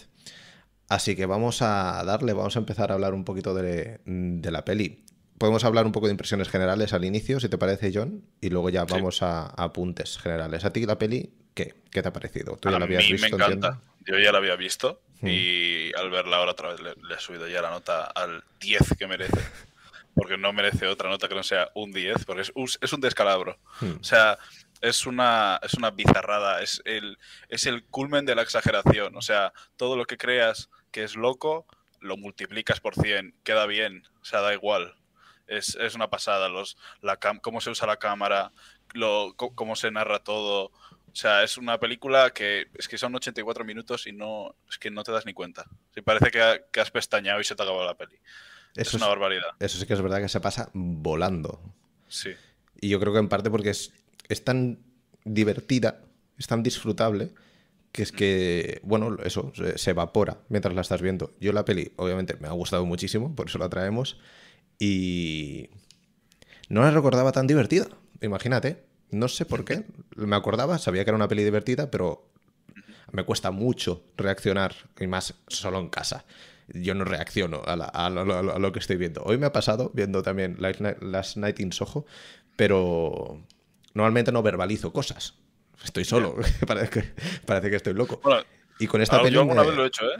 Así 0.91 1.15
que 1.15 1.25
vamos 1.25 1.61
a 1.61 2.03
darle, 2.05 2.33
vamos 2.33 2.55
a 2.55 2.59
empezar 2.59 2.91
a 2.91 2.95
hablar 2.95 3.13
un 3.13 3.23
poquito 3.23 3.53
de, 3.53 4.01
de 4.05 4.51
la 4.51 4.65
peli. 4.65 5.05
Podemos 5.37 5.63
hablar 5.63 5.85
un 5.85 5.91
poco 5.93 6.07
de 6.07 6.11
impresiones 6.11 6.49
generales 6.49 6.91
al 6.93 7.05
inicio, 7.05 7.39
si 7.39 7.47
te 7.49 7.57
parece, 7.57 7.91
John, 7.93 8.23
y 8.41 8.49
luego 8.49 8.69
ya 8.69 8.81
Sí. 8.81 8.87
vamos 8.91 9.21
a, 9.23 9.43
a 9.45 9.63
apuntes 9.63 10.17
generales. 10.17 10.65
¿A 10.65 10.73
ti 10.73 10.85
la 10.85 10.97
peli 10.97 11.33
qué? 11.53 11.75
¿Qué 11.89 12.01
te 12.01 12.09
ha 12.09 12.13
parecido? 12.13 12.57
¿Tú 12.57 12.69
ya 12.69 12.75
A 12.75 12.79
la 12.79 12.85
mí 12.87 12.95
habías 12.95 13.09
me 13.09 13.13
visto? 13.13 13.35
encanta. 13.37 13.67
entiendo? 13.67 13.81
Yo 14.05 14.19
ya 14.19 14.31
la 14.31 14.37
había 14.39 14.55
visto 14.55 15.01
Hmm. 15.21 15.27
y 15.29 15.91
al 15.95 16.09
verla 16.09 16.37
ahora 16.37 16.51
otra 16.51 16.69
vez 16.73 16.81
le, 16.81 16.95
le 17.07 17.13
he 17.15 17.19
subido 17.19 17.47
ya 17.47 17.61
la 17.61 17.69
nota 17.69 18.05
al 18.05 18.43
10 18.59 18.95
que 18.97 19.05
merece. 19.07 19.31
Porque 20.15 20.35
no 20.37 20.51
merece 20.51 20.87
otra 20.87 21.09
nota 21.09 21.29
que 21.29 21.35
no 21.35 21.43
sea 21.43 21.69
un 21.75 21.91
10, 21.93 22.25
porque 22.25 22.41
es, 22.41 22.51
un- 22.55 22.67
es 22.81 22.91
un 22.91 22.99
descalabro. 22.99 23.57
Hmm. 23.79 23.93
O 24.01 24.03
sea, 24.03 24.37
es 24.81 25.05
una, 25.05 25.57
es 25.63 25.75
una 25.75 25.91
bizarrada, 25.91 26.61
es 26.61 26.81
el, 26.85 27.17
es 27.47 27.65
el 27.65 27.85
culmen 27.85 28.25
de 28.25 28.35
la 28.35 28.41
exageración. 28.41 29.15
O 29.15 29.21
sea, 29.21 29.53
todo 29.77 29.95
lo 29.95 30.05
que 30.05 30.17
creas 30.17 30.69
que 30.91 31.03
es 31.03 31.15
loco, 31.15 31.65
lo 31.99 32.17
multiplicas 32.17 32.79
por 32.79 32.95
100, 32.95 33.33
queda 33.43 33.65
bien, 33.65 34.03
o 34.21 34.25
sea, 34.25 34.41
da 34.41 34.53
igual. 34.53 34.95
Es, 35.47 35.75
es 35.75 35.95
una 35.95 36.09
pasada, 36.09 36.49
los, 36.49 36.77
la 37.01 37.19
cam- 37.19 37.41
cómo 37.41 37.59
se 37.61 37.69
usa 37.69 37.87
la 37.87 37.97
cámara, 37.97 38.51
lo, 38.93 39.33
cómo 39.35 39.75
se 39.75 39.91
narra 39.91 40.23
todo. 40.23 40.65
O 40.65 41.15
sea, 41.15 41.43
es 41.43 41.57
una 41.57 41.77
película 41.77 42.29
que 42.31 42.67
es 42.77 42.87
que 42.87 42.97
son 42.97 43.13
84 43.15 43.65
minutos 43.65 44.07
y 44.07 44.13
no 44.13 44.55
es 44.69 44.77
que 44.77 44.89
no 44.91 45.03
te 45.03 45.11
das 45.11 45.25
ni 45.25 45.33
cuenta. 45.33 45.65
Sí, 45.93 46.01
parece 46.01 46.31
que, 46.31 46.41
ha- 46.41 46.59
que 46.71 46.79
has 46.79 46.89
pestañado 46.91 47.41
y 47.41 47.43
se 47.43 47.53
te 47.55 47.61
ha 47.61 47.65
acabado 47.65 47.85
la 47.85 47.95
peli. 47.97 48.15
Eso, 48.75 48.91
es 48.91 48.93
una 48.93 49.05
es- 49.05 49.09
barbaridad. 49.09 49.49
eso 49.59 49.77
sí 49.77 49.85
que 49.85 49.93
es 49.93 50.01
verdad 50.01 50.21
que 50.21 50.29
se 50.29 50.39
pasa 50.39 50.69
volando. 50.73 51.61
Sí. 52.07 52.31
Y 52.79 52.87
yo 52.89 52.99
creo 53.01 53.11
que 53.11 53.19
en 53.19 53.27
parte 53.29 53.49
porque 53.51 53.71
es, 53.71 53.91
es 54.29 54.43
tan 54.45 54.79
divertida, 55.25 55.99
es 56.37 56.47
tan 56.47 56.63
disfrutable, 56.63 57.33
que 57.91 58.03
es 58.03 58.11
que, 58.11 58.79
bueno, 58.83 59.17
eso, 59.23 59.51
se, 59.75 59.91
evapora 59.91 60.39
mientras 60.49 60.73
la 60.75 60.81
estás 60.81 61.01
viendo. 61.01 61.33
Yo 61.39 61.51
la 61.53 61.65
peli, 61.65 61.91
obviamente, 61.97 62.37
me 62.39 62.47
ha 62.47 62.51
gustado 62.51 62.85
muchísimo, 62.85 63.35
por 63.35 63.49
eso 63.49 63.57
la 63.57 63.69
traemos. 63.69 64.19
Y 64.79 65.69
no 66.69 66.81
la 66.81 66.91
recordaba 66.91 67.31
tan 67.31 67.47
divertida, 67.47 67.87
imagínate. 68.21 68.83
No 69.11 69.27
sé 69.27 69.45
por 69.45 69.65
qué. 69.65 69.83
Me 70.15 70.35
acordaba, 70.37 70.77
sabía 70.77 71.03
que 71.03 71.09
era 71.09 71.17
una 71.17 71.27
peli 71.27 71.43
divertida, 71.43 71.91
pero 71.91 72.29
me 73.11 73.23
cuesta 73.23 73.51
mucho 73.51 74.05
reaccionar, 74.15 74.73
y 74.99 75.07
más 75.07 75.33
solo 75.47 75.79
en 75.79 75.89
casa. 75.89 76.25
Yo 76.69 76.95
no 76.95 77.03
reacciono 77.03 77.61
a, 77.65 77.75
la- 77.75 78.09
lo, 78.09 78.71
que 78.71 78.79
estoy 78.79 78.95
viendo. 78.95 79.21
Hoy 79.23 79.37
me 79.37 79.47
ha 79.47 79.51
pasado 79.51 79.91
viendo 79.93 80.23
también 80.23 80.57
Last 80.59 81.35
Night 81.35 81.59
in 81.59 81.73
Soho, 81.73 82.05
pero 82.55 83.45
normalmente 83.93 84.31
no 84.31 84.41
verbalizo 84.41 84.93
cosas. 84.93 85.33
Estoy 85.83 86.05
solo, 86.05 86.35
parece, 86.67 86.89
que, 86.89 87.03
parece 87.45 87.69
que 87.69 87.75
estoy 87.77 87.93
loco. 87.93 88.21
Bueno, 88.23 88.43
Y 88.77 88.87
con 88.87 89.01
esta 89.01 89.21
peli, 89.21 89.35
yo 89.35 89.41
alguna 89.41 89.63
me- 89.63 89.67
vez 89.69 89.75
lo 89.77 89.83
he 89.83 89.87
hecho, 89.87 90.05
¿eh? 90.05 90.15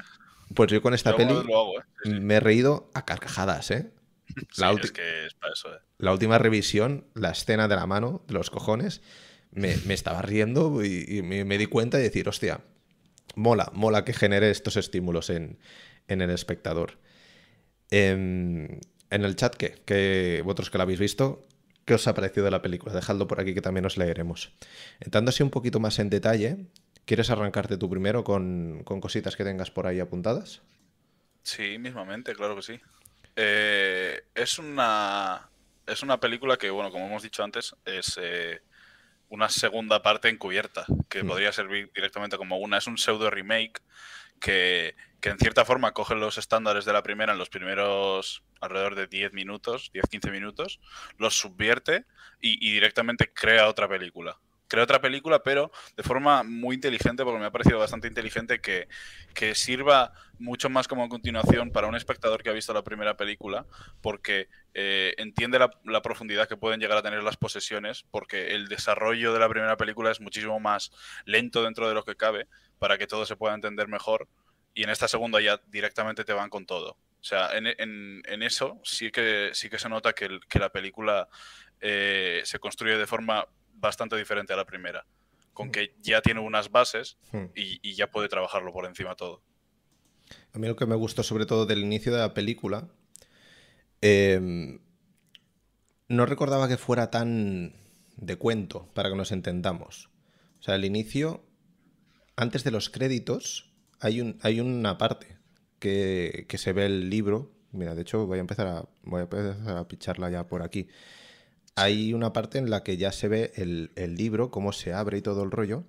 pues 0.56 0.72
yo 0.72 0.82
con 0.82 0.94
esta 0.94 1.12
Yo 1.12 1.18
peli 1.18 1.34
lo 1.44 1.60
hago, 1.60 1.80
¿eh? 1.80 1.84
Sí, 2.04 2.10
sí. 2.12 2.20
me 2.20 2.36
he 2.36 2.40
reído 2.40 2.90
a 2.94 3.06
carcajadas, 3.06 3.72
¿eh? 3.72 3.92
La 4.58 4.72
ulti- 4.74 4.86
es 4.86 4.92
que 4.92 5.26
es 5.28 5.34
para 5.36 5.54
eso, 5.54 5.74
¿eh? 5.74 5.80
la 5.98 6.12
última 6.14 6.38
revisión, 6.40 7.06
la 7.14 7.30
escena 7.32 7.68
de 7.68 7.76
la 7.76 7.86
mano, 7.86 8.24
de 8.28 8.34
los 8.34 8.50
cojones, 8.50 9.02
me, 9.52 9.76
me 9.86 9.94
estaba 9.94 10.22
riendo 10.22 10.84
y, 10.84 11.06
y 11.08 11.22
me, 11.22 11.46
me 11.46 11.58
di 11.58 11.68
cuenta 11.68 11.98
de 11.98 12.04
decir, 12.04 12.28
hostia, 12.28 12.62
mola, 13.36 13.72
mola 13.74 14.04
que 14.06 14.14
genere 14.14 14.50
estos 14.52 14.78
estímulos 14.78 15.30
en, 15.30 15.60
en 16.08 16.22
el 16.22 16.32
espectador. 16.32 17.00
En, 17.92 18.80
en 19.10 19.26
el 19.26 19.36
chat, 19.36 19.56
¿qué? 19.56 19.82
que 19.86 20.42
vosotros 20.46 20.70
que 20.70 20.78
la 20.78 20.84
habéis 20.84 21.00
visto, 21.00 21.46
¿qué 21.92 21.96
os 21.96 22.08
ha 22.08 22.14
parecido 22.14 22.50
la 22.50 22.62
película? 22.62 22.94
Dejadlo 22.94 23.28
por 23.28 23.42
aquí 23.42 23.54
que 23.54 23.60
también 23.60 23.86
os 23.86 23.98
leeremos. 23.98 24.54
Entrando 25.02 25.28
así 25.28 25.44
un 25.44 25.50
poquito 25.50 25.82
más 25.82 26.00
en 26.00 26.10
detalle, 26.10 26.68
¿quieres 27.04 27.30
arrancarte 27.30 27.76
tú 27.76 27.90
primero 27.90 28.24
con, 28.24 28.82
con 28.86 29.02
cositas 29.02 29.36
que 29.36 29.44
tengas 29.44 29.72
por 29.72 29.88
ahí 29.88 30.00
apuntadas? 30.00 30.62
Sí, 31.44 31.78
mismamente, 31.80 32.34
claro 32.34 32.56
que 32.56 32.62
sí. 32.62 32.80
Eh, 33.36 34.22
es 34.36 34.58
una 34.58 35.50
es 35.86 36.02
una 36.02 36.18
película 36.22 36.56
que, 36.56 36.70
bueno, 36.70 36.92
como 36.92 37.08
hemos 37.08 37.24
dicho 37.24 37.44
antes, 37.44 37.76
es 37.84 38.18
eh, 38.22 38.62
una 39.28 39.50
segunda 39.50 40.02
parte 40.02 40.30
encubierta, 40.30 40.86
que 41.10 41.24
Mm. 41.24 41.28
podría 41.28 41.52
servir 41.52 41.92
directamente 41.94 42.38
como 42.38 42.58
una. 42.58 42.78
Es 42.78 42.88
un 42.88 42.98
pseudo 42.98 43.30
remake 43.30 43.82
que, 44.42 44.96
en 45.22 45.38
cierta 45.38 45.64
forma 45.64 45.94
coge 45.94 46.16
los 46.16 46.38
estándares 46.38 46.84
de 46.84 46.92
la 46.92 47.04
primera 47.04 47.32
en 47.32 47.38
los 47.38 47.50
primeros 47.50 48.44
alrededor 48.60 48.96
de 48.96 49.08
10 49.08 49.34
minutos, 49.34 49.92
10-15 49.94 50.32
minutos, 50.32 50.82
los 51.18 51.36
subvierte 51.36 52.06
y, 52.42 52.74
directamente 52.74 53.32
crea 53.32 53.70
otra 53.70 53.88
película. 53.88 54.38
Crea 54.68 54.84
otra 54.86 55.02
película, 55.02 55.44
pero 55.44 55.70
de 55.98 56.04
forma 56.04 56.44
muy 56.44 56.76
inteligente, 56.76 57.24
porque 57.24 57.40
me 57.40 57.46
ha 57.46 57.52
parecido 57.52 57.78
bastante 57.78 58.08
inteligente 58.08 58.62
que, 58.62 58.88
que 59.34 59.54
sirva 59.54 60.14
mucho 60.40 60.70
más 60.70 60.88
como 60.88 61.10
continuación 61.10 61.72
para 61.72 61.88
un 61.88 61.96
espectador 61.96 62.42
que 62.42 62.50
ha 62.50 62.54
visto 62.54 62.74
la 62.74 62.84
primera 62.84 63.18
película, 63.18 63.66
porque 64.02 64.48
eh, 64.74 65.14
entiende 65.18 65.60
la 65.60 66.02
profundidad 66.02 66.48
que 66.48 66.56
pueden 66.56 66.80
llegar 66.80 66.98
a 66.98 67.04
tener 67.04 67.22
las 67.22 67.36
posesiones, 67.38 68.06
porque 68.12 68.56
el 68.56 68.70
desarrollo 68.70 69.34
de 69.34 69.40
la 69.40 69.50
primera 69.50 69.76
película 69.76 70.10
es 70.10 70.22
muchísimo 70.22 70.60
más 70.60 70.92
lento 71.26 71.64
dentro 71.64 71.90
de 71.90 71.94
lo 71.94 72.06
que 72.06 72.16
cabe, 72.16 72.48
para 72.82 72.98
que 72.98 73.06
todo 73.06 73.28
se 73.28 73.36
pueda 73.36 73.54
entender 73.54 73.88
mejor, 73.88 74.28
y 74.74 74.82
en 74.82 74.90
esta 74.90 75.08
segunda 75.08 75.40
ya 75.40 75.62
directamente 75.68 76.24
te 76.24 76.34
van 76.34 76.50
con 76.50 76.66
todo. 76.66 76.94
O 76.94 77.24
sea, 77.24 77.56
en, 77.56 77.68
en- 77.68 78.24
en 78.26 78.42
eso 78.42 78.80
sí 78.84 79.12
que, 79.12 79.52
sí 79.54 79.70
que 79.70 79.78
se 79.78 79.88
nota 79.88 80.14
que, 80.14 80.26
el- 80.26 80.40
que 80.50 80.58
la 80.58 80.70
película 80.72 81.30
eh, 81.80 82.42
se 82.44 82.58
construye 82.58 82.98
de 82.98 83.06
forma 83.06 83.48
bastante 83.76 84.18
diferente 84.18 84.54
a 84.54 84.56
la 84.56 84.66
primera. 84.66 85.06
Con 85.54 85.72
que 85.72 85.94
ya 86.02 86.22
tiene 86.24 86.40
unas 86.40 86.72
bases 86.72 87.18
Hmm. 87.32 87.46
y, 87.56 87.80
y 87.88 87.94
ya 87.94 88.10
puede 88.10 88.30
trabajarlo 88.30 88.74
por 88.74 88.86
encima 88.88 89.16
todo. 89.16 89.44
A 90.54 90.58
mí 90.58 90.68
lo 90.68 90.76
que 90.76 90.88
me 90.88 90.96
gustó 90.96 91.22
sobre 91.22 91.46
todo 91.46 91.68
del 91.68 91.80
inicio 91.84 92.12
de 92.12 92.18
la 92.20 92.34
película, 92.34 92.88
eh, 94.02 94.80
no 96.08 96.26
recordaba 96.26 96.68
que 96.68 96.78
fuera 96.78 97.12
tan 97.12 97.76
de 98.18 98.36
cuento, 98.38 98.90
para 98.96 99.10
que 99.10 99.16
nos 99.16 99.32
entendamos. 99.32 100.10
O 100.60 100.64
sea, 100.64 100.74
el 100.76 100.86
inicio, 100.86 101.44
antes 102.42 102.64
de 102.64 102.72
los 102.72 102.90
créditos, 102.90 103.70
hay, 104.00 104.20
un, 104.20 104.40
hay 104.42 104.60
una 104.60 104.98
parte 104.98 105.38
que, 105.78 106.48
se 106.56 106.74
ve 106.74 106.88
el 106.88 107.08
libro. 107.08 107.52
Mira, 107.72 107.94
de 107.94 108.02
hecho 108.02 108.26
voy 108.26 108.40
a 108.40 108.42
empezar 108.42 108.66
a, 108.66 108.90
empezar 109.20 109.78
a 109.78 109.88
picharla 109.88 110.32
ya 110.32 110.48
por 110.48 110.64
aquí. 110.64 110.88
Hay 111.76 112.16
una 112.16 112.34
parte 112.34 112.58
en 112.58 112.72
la 112.72 112.82
que 112.82 112.98
ya 112.98 113.12
se 113.12 113.28
ve 113.28 113.52
el, 113.56 114.16
libro, 114.16 114.50
cómo 114.50 114.72
se 114.74 114.92
abre 114.92 115.20
y 115.20 115.22
todo 115.22 115.44
el 115.44 115.52
rollo. 115.52 115.84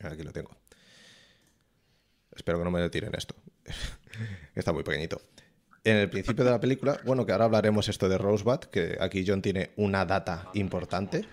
Aquí 0.00 0.22
lo 0.22 0.32
tengo. 0.32 0.56
Espero 2.34 2.56
que 2.56 2.64
no 2.64 2.70
me 2.70 2.80
lo 2.80 2.90
tiren 2.90 3.12
esto. 3.14 3.34
Está 4.54 4.72
muy 4.72 4.84
pequeñito. 4.84 5.20
En 5.84 5.96
el 5.98 6.08
principio 6.08 6.46
de 6.46 6.50
la 6.50 6.60
película, 6.60 6.98
bueno, 7.04 7.26
que 7.26 7.32
ahora 7.32 7.44
hablaremos 7.44 7.90
esto 7.90 8.08
de 8.08 8.16
Rosebud, 8.16 8.60
que 8.70 8.96
aquí 8.98 9.22
John 9.26 9.42
tiene 9.42 9.72
una 9.76 10.06
data 10.06 10.48
importante. 10.54 11.26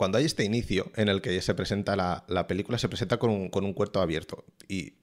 Cuando 0.00 0.16
hay 0.16 0.24
este 0.24 0.44
inicio 0.44 0.90
en 0.96 1.10
el 1.10 1.20
que 1.20 1.42
se 1.42 1.54
presenta 1.54 1.94
la, 1.94 2.24
la 2.26 2.46
película, 2.46 2.78
se 2.78 2.88
presenta 2.88 3.18
con 3.18 3.28
un, 3.28 3.50
con 3.50 3.66
un 3.66 3.74
cuarto 3.74 4.00
abierto. 4.00 4.46
Y 4.66 4.94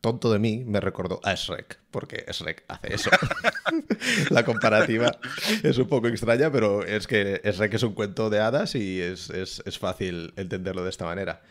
tonto 0.00 0.30
de 0.30 0.38
mí 0.38 0.62
me 0.64 0.80
recordó 0.80 1.18
a 1.24 1.34
Shrek, 1.34 1.80
porque 1.90 2.24
Shrek 2.30 2.64
hace 2.68 2.94
eso. 2.94 3.10
la 4.30 4.44
comparativa 4.44 5.18
es 5.64 5.76
un 5.78 5.88
poco 5.88 6.06
extraña, 6.06 6.52
pero 6.52 6.84
es 6.84 7.08
que 7.08 7.40
Shrek 7.44 7.74
es 7.74 7.82
un 7.82 7.94
cuento 7.94 8.30
de 8.30 8.38
hadas 8.38 8.76
y 8.76 9.00
es, 9.00 9.28
es, 9.30 9.60
es 9.66 9.76
fácil 9.76 10.32
entenderlo 10.36 10.84
de 10.84 10.90
esta 10.90 11.04
manera. 11.04 11.42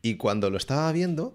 Y 0.00 0.14
cuando 0.14 0.48
lo 0.48 0.58
estaba 0.58 0.92
viendo, 0.92 1.34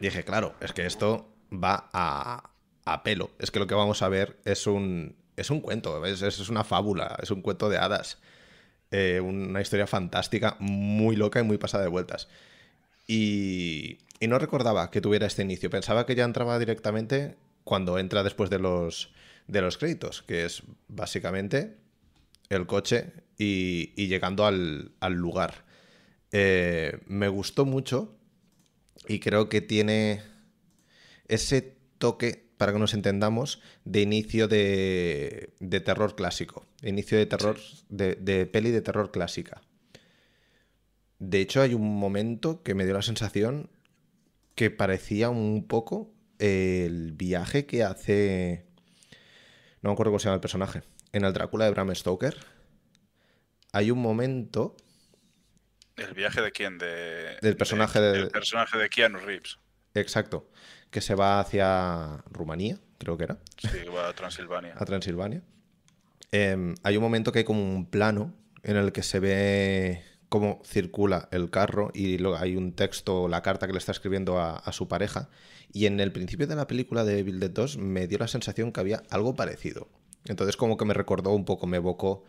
dije, 0.00 0.24
claro, 0.24 0.54
es 0.62 0.72
que 0.72 0.86
esto 0.86 1.30
va 1.52 1.90
a, 1.92 2.48
a 2.86 3.02
pelo. 3.02 3.32
Es 3.38 3.50
que 3.50 3.58
lo 3.58 3.66
que 3.66 3.74
vamos 3.74 4.00
a 4.00 4.08
ver 4.08 4.38
es 4.46 4.66
un, 4.66 5.16
es 5.36 5.50
un 5.50 5.60
cuento, 5.60 6.02
es, 6.06 6.22
es 6.22 6.48
una 6.48 6.64
fábula, 6.64 7.18
es 7.20 7.30
un 7.30 7.42
cuento 7.42 7.68
de 7.68 7.76
hadas. 7.76 8.16
Eh, 8.90 9.20
una 9.20 9.60
historia 9.60 9.86
fantástica, 9.86 10.56
muy 10.60 11.14
loca 11.16 11.40
y 11.40 11.42
muy 11.42 11.58
pasada 11.58 11.84
de 11.84 11.90
vueltas. 11.90 12.28
Y, 13.06 13.98
no 14.20 14.38
recordaba 14.38 14.90
que 14.90 15.00
tuviera 15.00 15.26
este 15.26 15.42
inicio. 15.42 15.70
Pensaba 15.70 16.04
que 16.06 16.14
ya 16.14 16.24
entraba 16.24 16.58
directamente 16.58 17.36
cuando 17.64 17.98
entra 17.98 18.22
después 18.22 18.50
de 18.50 18.58
los, 18.58 19.12
de 19.46 19.60
los 19.60 19.78
créditos, 19.78 20.22
que 20.22 20.44
es 20.44 20.62
básicamente 20.88 21.76
el 22.48 22.66
coche 22.66 23.12
y, 23.38 24.06
llegando 24.08 24.46
al, 24.46 24.92
al 25.00 25.14
lugar. 25.14 25.64
Eh, 26.32 26.98
me 27.06 27.28
gustó 27.28 27.64
mucho 27.64 28.16
y 29.06 29.20
creo 29.20 29.48
que 29.48 29.60
tiene 29.60 30.22
ese 31.28 31.76
toque, 31.98 32.47
para 32.58 32.72
que 32.72 32.78
nos 32.78 32.92
entendamos, 32.92 33.62
de 33.84 34.02
inicio 34.02 34.48
de, 34.48 35.54
de 35.60 35.80
terror 35.80 36.16
clásico. 36.16 36.66
Inicio 36.82 37.16
de 37.16 37.26
terror, 37.26 37.58
sí. 37.58 37.84
de, 37.88 38.16
de, 38.16 38.46
peli 38.46 38.70
de 38.70 38.82
terror 38.82 39.10
clásica. 39.10 39.62
De 41.18 41.40
hecho, 41.40 41.62
hay 41.62 41.74
un 41.74 41.98
momento 41.98 42.62
que 42.62 42.74
me 42.74 42.84
dio 42.84 42.94
la 42.94 43.02
sensación 43.02 43.70
que 44.54 44.70
parecía 44.70 45.30
un 45.30 45.66
poco 45.66 46.12
el 46.38 47.12
viaje 47.12 47.66
que 47.66 47.84
hace. 47.84 48.66
No 49.82 49.90
me 49.90 49.92
acuerdo 49.92 50.10
cómo 50.10 50.18
se 50.18 50.24
llama 50.26 50.36
el 50.36 50.40
personaje. 50.40 50.82
En 51.12 51.24
el 51.24 51.32
Drácula 51.32 51.64
de 51.64 51.70
Bram 51.70 51.94
Stoker. 51.94 52.36
Hay 53.72 53.90
un 53.90 54.00
momento. 54.00 54.76
¿El 55.96 56.14
viaje 56.14 56.40
de 56.40 56.52
quién? 56.52 56.78
De, 56.78 57.36
del 57.40 57.56
personaje 57.56 58.00
de, 58.00 58.12
de, 58.12 58.18
del 58.18 58.28
personaje 58.30 58.78
de 58.78 58.88
Keanu 58.88 59.18
Reeves. 59.18 59.58
Exacto. 59.94 60.50
Que 60.90 61.00
se 61.00 61.14
va 61.14 61.40
hacia 61.40 62.24
Rumanía, 62.30 62.78
creo 62.98 63.16
que 63.16 63.24
era. 63.24 63.38
Sí, 63.56 63.68
va 63.94 64.08
a 64.08 64.12
Transilvania. 64.14 64.74
a 64.76 64.84
Transilvania. 64.84 65.42
Eh, 66.32 66.74
hay 66.82 66.96
un 66.96 67.02
momento 67.02 67.32
que 67.32 67.40
hay 67.40 67.44
como 67.44 67.62
un 67.62 67.86
plano 67.86 68.34
en 68.62 68.76
el 68.76 68.92
que 68.92 69.02
se 69.02 69.20
ve 69.20 70.02
cómo 70.28 70.60
circula 70.64 71.28
el 71.32 71.50
carro 71.50 71.90
y 71.94 72.18
luego 72.18 72.36
hay 72.36 72.56
un 72.56 72.72
texto, 72.72 73.28
la 73.28 73.42
carta 73.42 73.66
que 73.66 73.72
le 73.72 73.78
está 73.78 73.92
escribiendo 73.92 74.38
a, 74.38 74.56
a, 74.56 74.72
su 74.72 74.88
pareja. 74.88 75.28
Y 75.72 75.86
en 75.86 76.00
el 76.00 76.12
principio 76.12 76.46
de 76.46 76.56
la 76.56 76.66
película 76.66 77.04
de 77.04 77.20
Evil 77.20 77.40
Dead 77.40 77.50
2 77.50 77.78
me 77.78 78.06
dio 78.06 78.18
la 78.18 78.28
sensación 78.28 78.72
que 78.72 78.80
había 78.80 79.02
algo 79.10 79.34
parecido. 79.34 79.88
Entonces 80.24 80.56
como 80.56 80.76
que 80.76 80.84
me 80.84 80.94
recordó 80.94 81.30
un 81.30 81.44
poco, 81.44 81.66
me 81.66 81.78
evocó 81.78 82.24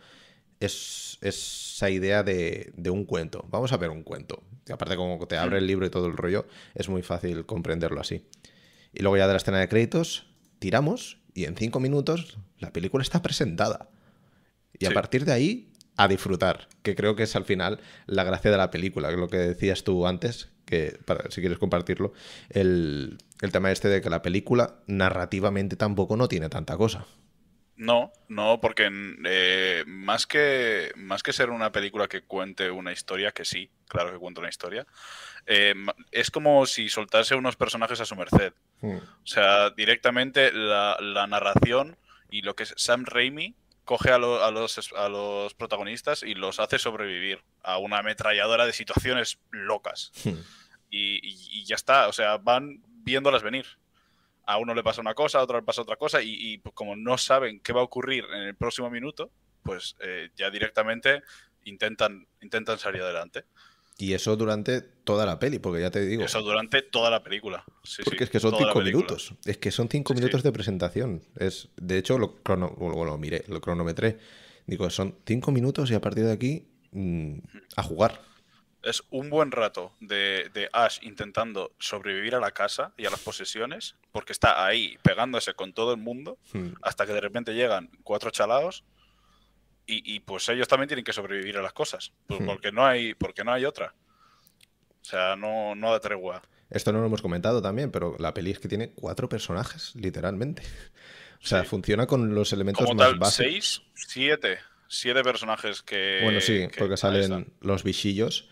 es, 0.60 1.18
esa 1.20 1.90
idea 1.90 2.22
de, 2.22 2.72
de, 2.76 2.90
un 2.90 3.04
cuento. 3.04 3.44
Vamos 3.50 3.72
a 3.72 3.76
ver 3.76 3.90
un 3.90 4.02
cuento. 4.02 4.42
Y 4.68 4.72
aparte 4.72 4.96
como 4.96 5.18
te 5.26 5.36
abre 5.36 5.58
el 5.58 5.66
libro 5.66 5.86
y 5.86 5.90
todo 5.90 6.06
el 6.06 6.16
rollo, 6.16 6.46
es 6.74 6.88
muy 6.88 7.02
fácil 7.02 7.46
comprenderlo 7.46 8.00
así. 8.00 8.24
Y 8.92 9.02
luego 9.02 9.16
ya 9.16 9.26
de 9.26 9.32
la 9.32 9.38
escena 9.38 9.58
de 9.58 9.68
créditos, 9.68 10.26
tiramos 10.58 11.18
y 11.34 11.44
en 11.44 11.56
cinco 11.56 11.80
minutos 11.80 12.38
la 12.58 12.72
película 12.72 13.02
está 13.02 13.22
presentada. 13.22 13.88
Y 14.78 14.86
sí. 14.86 14.90
a 14.90 14.94
partir 14.94 15.24
de 15.24 15.32
ahí, 15.32 15.72
a 15.96 16.08
disfrutar, 16.08 16.68
que 16.82 16.94
creo 16.94 17.14
que 17.14 17.24
es 17.24 17.36
al 17.36 17.44
final 17.44 17.80
la 18.06 18.24
gracia 18.24 18.50
de 18.50 18.56
la 18.56 18.70
película, 18.70 19.10
lo 19.10 19.28
que 19.28 19.38
decías 19.38 19.84
tú 19.84 20.06
antes, 20.06 20.50
que 20.64 20.98
para, 21.04 21.30
si 21.30 21.40
quieres 21.40 21.58
compartirlo, 21.58 22.12
el, 22.48 23.18
el 23.40 23.52
tema 23.52 23.70
este 23.70 23.88
de 23.88 24.00
que 24.00 24.10
la 24.10 24.22
película 24.22 24.76
narrativamente 24.86 25.76
tampoco 25.76 26.16
no 26.16 26.28
tiene 26.28 26.48
tanta 26.48 26.76
cosa. 26.76 27.06
No, 27.80 28.12
no, 28.28 28.60
porque 28.60 28.90
eh, 29.24 29.84
más, 29.86 30.26
que, 30.26 30.92
más 30.96 31.22
que 31.22 31.32
ser 31.32 31.48
una 31.48 31.72
película 31.72 32.08
que 32.08 32.20
cuente 32.20 32.70
una 32.70 32.92
historia, 32.92 33.32
que 33.32 33.46
sí, 33.46 33.70
claro 33.88 34.12
que 34.12 34.18
cuenta 34.18 34.42
una 34.42 34.50
historia, 34.50 34.86
eh, 35.46 35.74
es 36.12 36.30
como 36.30 36.66
si 36.66 36.90
soltase 36.90 37.36
unos 37.36 37.56
personajes 37.56 37.98
a 37.98 38.04
su 38.04 38.16
merced. 38.16 38.52
Hmm. 38.80 38.96
O 38.96 39.26
sea, 39.26 39.70
directamente 39.70 40.52
la, 40.52 40.96
la, 41.00 41.26
narración 41.26 41.96
y 42.30 42.42
lo 42.42 42.54
que 42.54 42.62
es 42.64 42.74
Sam 42.76 43.04
Raimi 43.04 43.54
coge 43.84 44.10
a, 44.10 44.18
lo, 44.18 44.44
a, 44.44 44.50
los, 44.50 44.92
a 44.96 45.08
los 45.08 45.54
protagonistas 45.54 46.22
y 46.22 46.34
los 46.34 46.60
hace 46.60 46.78
sobrevivir 46.78 47.42
a 47.62 47.78
una 47.78 47.98
ametralladora 47.98 48.66
de 48.66 48.72
situaciones 48.72 49.38
locas. 49.50 50.12
Hmm. 50.24 50.38
Y, 50.90 51.16
y, 51.16 51.60
y 51.60 51.64
ya 51.64 51.76
está, 51.76 52.08
o 52.08 52.12
sea, 52.12 52.38
van 52.38 52.82
viéndolas 53.02 53.42
venir 53.42 53.66
a 54.50 54.58
uno 54.58 54.74
le 54.74 54.82
pasa 54.82 55.00
una 55.00 55.14
cosa, 55.14 55.38
a 55.38 55.42
otro 55.42 55.58
le 55.58 55.64
pasa 55.64 55.82
otra 55.82 55.96
cosa, 55.96 56.22
y, 56.22 56.34
y 56.34 56.58
pues 56.58 56.74
como 56.74 56.96
no 56.96 57.16
saben 57.18 57.60
qué 57.60 57.72
va 57.72 57.82
a 57.82 57.84
ocurrir 57.84 58.24
en 58.32 58.42
el 58.42 58.56
próximo 58.56 58.90
minuto, 58.90 59.30
pues 59.62 59.96
eh, 60.00 60.30
ya 60.34 60.50
directamente 60.50 61.22
intentan, 61.64 62.26
intentan 62.40 62.78
salir 62.78 63.02
adelante. 63.02 63.44
Y 64.00 64.14
eso 64.14 64.36
durante 64.36 64.80
toda 64.80 65.26
la 65.26 65.38
peli, 65.38 65.58
porque 65.58 65.80
ya 65.80 65.90
te 65.90 66.04
digo. 66.04 66.24
Eso 66.24 66.40
durante 66.42 66.82
toda 66.82 67.10
la 67.10 67.22
película. 67.22 67.64
Sí, 67.82 68.02
porque 68.02 68.18
sí, 68.18 68.24
es 68.24 68.30
que 68.30 68.40
son 68.40 68.54
cinco 68.56 68.80
minutos. 68.80 69.34
Es 69.44 69.58
que 69.58 69.70
son 69.70 69.88
cinco 69.88 70.14
sí, 70.14 70.20
minutos 70.20 70.42
de 70.42 70.52
presentación. 70.52 71.22
Es, 71.36 71.68
de 71.76 71.98
hecho, 71.98 72.18
lo, 72.18 72.42
crono, 72.42 72.70
bueno, 72.78 73.04
lo 73.04 73.18
miré, 73.18 73.44
lo 73.48 73.60
cronometré. 73.60 74.18
Digo, 74.66 74.88
son 74.90 75.16
cinco 75.26 75.52
minutos 75.52 75.90
y 75.90 75.94
a 75.94 76.00
partir 76.00 76.24
de 76.24 76.32
aquí 76.32 76.66
mmm, 76.92 77.38
a 77.76 77.82
jugar 77.82 78.20
es 78.82 79.02
un 79.10 79.30
buen 79.30 79.50
rato 79.50 79.92
de, 80.00 80.50
de, 80.54 80.68
Ash 80.72 80.98
intentando 81.02 81.72
sobrevivir 81.78 82.34
a 82.34 82.40
la 82.40 82.52
casa 82.52 82.92
y 82.96 83.06
a 83.06 83.10
las 83.10 83.20
posesiones, 83.20 83.96
porque 84.12 84.32
está 84.32 84.64
ahí 84.64 84.96
pegándose 85.02 85.54
con 85.54 85.72
todo 85.72 85.92
el 85.92 85.98
mundo, 85.98 86.38
hmm. 86.52 86.68
hasta 86.82 87.06
que 87.06 87.12
de 87.12 87.20
repente 87.20 87.54
llegan 87.54 87.90
cuatro 88.02 88.30
chalaos 88.30 88.84
y, 89.96 90.14
y, 90.16 90.20
pues 90.20 90.48
ellos 90.48 90.68
también 90.68 90.88
tienen 90.88 91.04
que 91.04 91.12
sobrevivir 91.12 91.56
a 91.58 91.62
las 91.62 91.72
cosas, 91.72 92.12
pues 92.26 92.40
Hmm. 92.40 92.46
porque, 92.46 92.72
no 92.72 92.86
hay, 92.86 93.14
porque 93.14 93.44
no 93.44 93.52
hay 93.52 93.64
otra. 93.64 93.94
O 95.00 95.04
sea, 95.04 95.36
no, 95.36 95.74
no 95.74 95.90
da 95.92 96.00
tregua. 96.00 96.42
Esto 96.70 96.92
no 96.92 97.00
lo 97.00 97.06
hemos 97.06 97.22
comentado 97.22 97.60
también, 97.60 97.90
pero 97.90 98.16
la 98.18 98.32
peli 98.34 98.52
es 98.52 98.58
que 98.60 98.68
tiene 98.68 98.90
cuatro 98.92 99.28
personajes, 99.28 99.92
literalmente. 99.96 100.62
O 101.42 101.46
sea, 101.46 101.62
Sí. 101.62 101.68
funciona 101.68 102.06
con 102.06 102.34
los 102.34 102.52
elementos 102.52 102.84
Como 102.84 102.96
más 102.98 103.08
tal, 103.08 103.18
básicos. 103.18 103.34
seis, 103.52 103.82
siete, 103.94 104.58
siete 104.88 105.22
personajes 105.22 105.82
que... 105.82 106.20
Bueno, 106.22 106.40
sí, 106.40 106.68
que- 106.68 106.78
porque 106.78 106.96
salen 106.98 107.52
los 107.60 107.82
bichillos. 107.82 108.48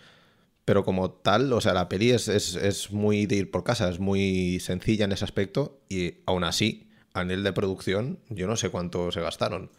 Pero 0.64 0.84
como 0.84 1.10
tal, 1.12 1.52
o 1.52 1.60
sea, 1.60 1.72
la 1.74 1.88
peli 1.88 2.10
es, 2.10 2.28
es, 2.28 2.54
es 2.54 2.90
muy 2.90 3.26
de 3.26 3.36
ir 3.36 3.50
por 3.50 3.62
casa, 3.64 3.88
es 3.88 3.98
muy 4.00 4.58
sencilla 4.60 5.04
en 5.04 5.12
ese 5.12 5.24
aspecto. 5.24 5.80
Y 5.88 6.14
aún 6.26 6.44
así, 6.44 6.88
a 7.14 7.24
nivel 7.24 7.42
de 7.44 7.52
producción, 7.52 8.20
yo 8.30 8.46
no 8.46 8.56
sé 8.56 8.68
cuánto 8.70 9.10
se 9.12 9.20
gastaron. 9.20 9.70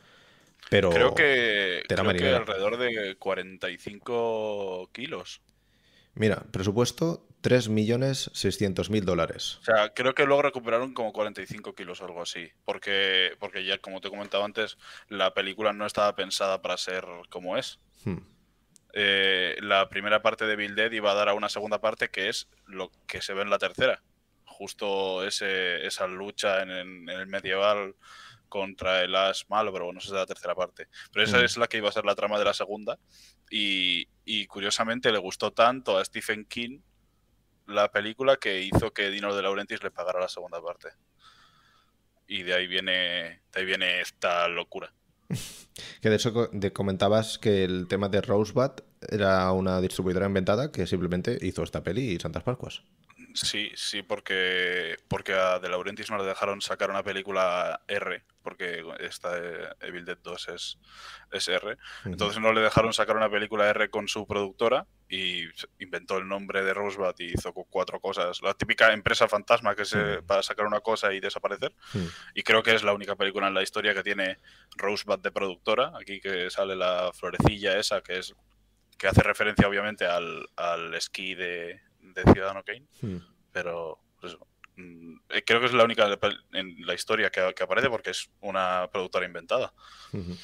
Pero 0.69 0.89
Creo 0.91 1.15
que, 1.15 1.83
creo 1.87 2.13
que 2.13 2.29
alrededor 2.35 2.77
de 2.77 3.15
45 3.17 4.89
kilos. 4.93 5.41
Mira, 6.13 6.43
presupuesto 6.51 7.25
3.600.000 7.41 9.03
dólares. 9.03 9.57
O 9.61 9.63
sea, 9.63 9.93
creo 9.93 10.13
que 10.13 10.25
luego 10.25 10.41
recuperaron 10.41 10.93
como 10.93 11.13
45 11.13 11.73
kilos 11.75 12.01
o 12.01 12.05
algo 12.05 12.21
así. 12.21 12.49
Porque, 12.65 13.31
porque 13.39 13.63
ya, 13.65 13.77
como 13.79 14.01
te 14.01 14.09
comentaba 14.09 14.45
antes, 14.45 14.77
la 15.07 15.33
película 15.33 15.73
no 15.73 15.85
estaba 15.85 16.15
pensada 16.15 16.61
para 16.61 16.77
ser 16.77 17.05
como 17.29 17.57
es. 17.57 17.79
Hmm. 18.03 18.17
Eh, 18.93 19.55
la 19.61 19.87
primera 19.89 20.21
parte 20.21 20.45
de 20.45 20.55
Bill 20.55 20.75
Dead 20.75 20.91
iba 20.91 21.11
a 21.11 21.15
dar 21.15 21.29
a 21.29 21.33
una 21.33 21.49
segunda 21.49 21.79
parte 21.79 22.09
que 22.09 22.27
es 22.29 22.47
lo 22.65 22.91
que 23.07 23.21
se 23.21 23.33
ve 23.33 23.43
en 23.43 23.49
la 23.49 23.59
tercera. 23.59 24.01
Justo 24.45 25.25
ese, 25.25 25.85
esa 25.85 26.07
lucha 26.07 26.63
en, 26.63 26.71
en- 26.71 27.09
en 27.09 27.19
el 27.19 27.27
medieval 27.27 27.95
contra 28.49 29.01
el 29.03 29.15
Ash 29.15 29.43
malo, 29.47 29.71
pero 29.71 29.85
bueno, 29.85 29.99
esa 29.99 30.07
es 30.07 30.11
de 30.13 30.19
la 30.19 30.25
tercera 30.25 30.55
parte. 30.55 30.87
Pero 31.13 31.23
esa 31.23 31.37
Mm. 31.39 31.45
es 31.45 31.57
la 31.57 31.67
que 31.67 31.77
iba 31.77 31.87
a 31.87 31.91
ser 31.93 32.03
la 32.05 32.15
trama 32.15 32.37
de 32.37 32.45
la 32.45 32.53
segunda. 32.53 32.99
Y, 33.49 34.07
y 34.25 34.45
curiosamente 34.47 35.11
le 35.11 35.17
gustó 35.19 35.51
tanto 35.53 35.97
a 35.97 36.03
Stephen 36.03 36.45
King 36.45 36.79
la 37.67 37.91
película 37.91 38.35
que 38.37 38.61
hizo 38.63 38.91
que 38.91 39.09
Dino 39.11 39.33
de 39.35 39.43
Laurentiis 39.43 39.83
le 39.83 39.91
pagara 39.91 40.19
la 40.19 40.27
segunda 40.27 40.61
parte. 40.61 40.89
Y 42.27 42.43
de 42.43 42.53
ahí 42.53 42.67
viene, 42.67 42.91
de 43.51 43.59
ahí 43.59 43.65
viene 43.65 44.01
esta 44.01 44.47
locura. 44.47 44.93
Que 46.01 46.09
de 46.09 46.15
hecho 46.15 46.31
de- 46.51 46.73
comentabas 46.73 47.37
que 47.37 47.63
el 47.63 47.87
tema 47.87 48.09
de 48.09 48.19
Rosebud 48.21 48.71
era 49.09 49.51
una 49.53 49.79
distribuidora 49.79 50.25
inventada 50.25 50.71
que 50.71 50.85
simplemente 50.87 51.37
hizo 51.41 51.63
esta 51.63 51.83
peli 51.83 52.11
y 52.11 52.19
Santas 52.19 52.43
Pascuas. 52.43 52.83
Sí, 53.33 53.71
sí, 53.75 54.01
porque, 54.01 54.97
porque 55.07 55.33
a 55.33 55.59
De 55.59 55.69
Laurentiis 55.69 56.09
no 56.09 56.17
le 56.17 56.23
dejaron 56.25 56.61
sacar 56.61 56.89
una 56.89 57.03
película 57.03 57.81
R, 57.87 58.23
porque 58.41 58.83
esta 58.99 59.37
Evil 59.81 60.05
Dead 60.05 60.17
2 60.23 60.47
es, 60.49 60.79
es 61.31 61.47
R. 61.47 61.77
Entonces 62.05 62.41
no 62.41 62.51
le 62.53 62.61
dejaron 62.61 62.91
sacar 62.93 63.15
una 63.17 63.29
película 63.29 63.69
R 63.69 63.89
con 63.89 64.07
su 64.07 64.25
productora 64.25 64.85
y 65.07 65.43
inventó 65.79 66.17
el 66.17 66.27
nombre 66.27 66.63
de 66.63 66.73
Rosebud 66.73 67.13
y 67.19 67.33
hizo 67.33 67.53
cu- 67.53 67.67
cuatro 67.69 67.99
cosas. 67.99 68.41
La 68.41 68.53
típica 68.53 68.93
empresa 68.93 69.27
fantasma 69.27 69.75
que 69.75 69.85
se 69.85 69.97
para 70.23 70.41
sacar 70.43 70.65
una 70.65 70.79
cosa 70.81 71.13
y 71.13 71.19
desaparecer. 71.19 71.73
Y 72.33 72.43
creo 72.43 72.63
que 72.63 72.73
es 72.73 72.83
la 72.83 72.93
única 72.93 73.15
película 73.15 73.47
en 73.47 73.53
la 73.53 73.63
historia 73.63 73.93
que 73.93 74.03
tiene 74.03 74.37
Rosebud 74.75 75.19
de 75.19 75.31
productora. 75.31 75.91
Aquí 75.99 76.19
que 76.19 76.49
sale 76.49 76.75
la 76.75 77.11
florecilla 77.13 77.77
esa, 77.77 78.01
que 78.01 78.17
es 78.19 78.33
que 78.97 79.07
hace 79.07 79.21
referencia 79.23 79.67
obviamente 79.67 80.05
al, 80.05 80.45
al 80.57 80.93
esquí 80.93 81.33
de, 81.33 81.79
de 82.13 82.23
Ciudadano 82.33 82.63
Kane. 82.63 82.85
Mm. 83.01 83.17
Pero 83.51 83.99
pues 84.21 84.37
mm, 84.75 85.15
eh, 85.29 85.43
creo 85.45 85.59
que 85.59 85.65
es 85.67 85.73
la 85.73 85.83
única 85.83 86.07
en 86.53 86.75
la 86.85 86.93
historia 86.93 87.29
que, 87.29 87.53
que 87.55 87.63
aparece 87.63 87.89
porque 87.89 88.11
es 88.11 88.29
una 88.41 88.89
productora 88.91 89.25
inventada. 89.25 89.73
Ujú. 90.13 90.35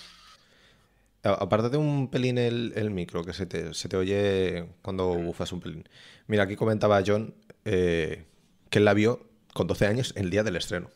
A- 1.23 1.33
Aparte 1.43 1.69
de 1.69 1.77
un 1.77 2.09
pelín 2.09 2.37
el, 2.37 2.73
el 2.75 2.91
micro, 2.91 3.23
que 3.23 3.33
se 3.33 3.45
te, 3.45 3.73
se 3.73 3.89
te 3.89 3.97
oye 3.97 4.67
cuando 4.81 5.07
bufas 5.15 5.51
un 5.51 5.59
pelín. 5.61 5.87
Mira, 6.27 6.43
aquí 6.43 6.55
comentaba 6.55 7.01
John 7.05 7.33
eh, 7.65 8.25
que 8.69 8.79
él 8.79 8.85
la 8.85 8.93
vio 8.93 9.27
con 9.53 9.67
12 9.67 9.87
años 9.87 10.13
el 10.15 10.29
día 10.29 10.43
del 10.43 10.55
estreno. 10.55 10.89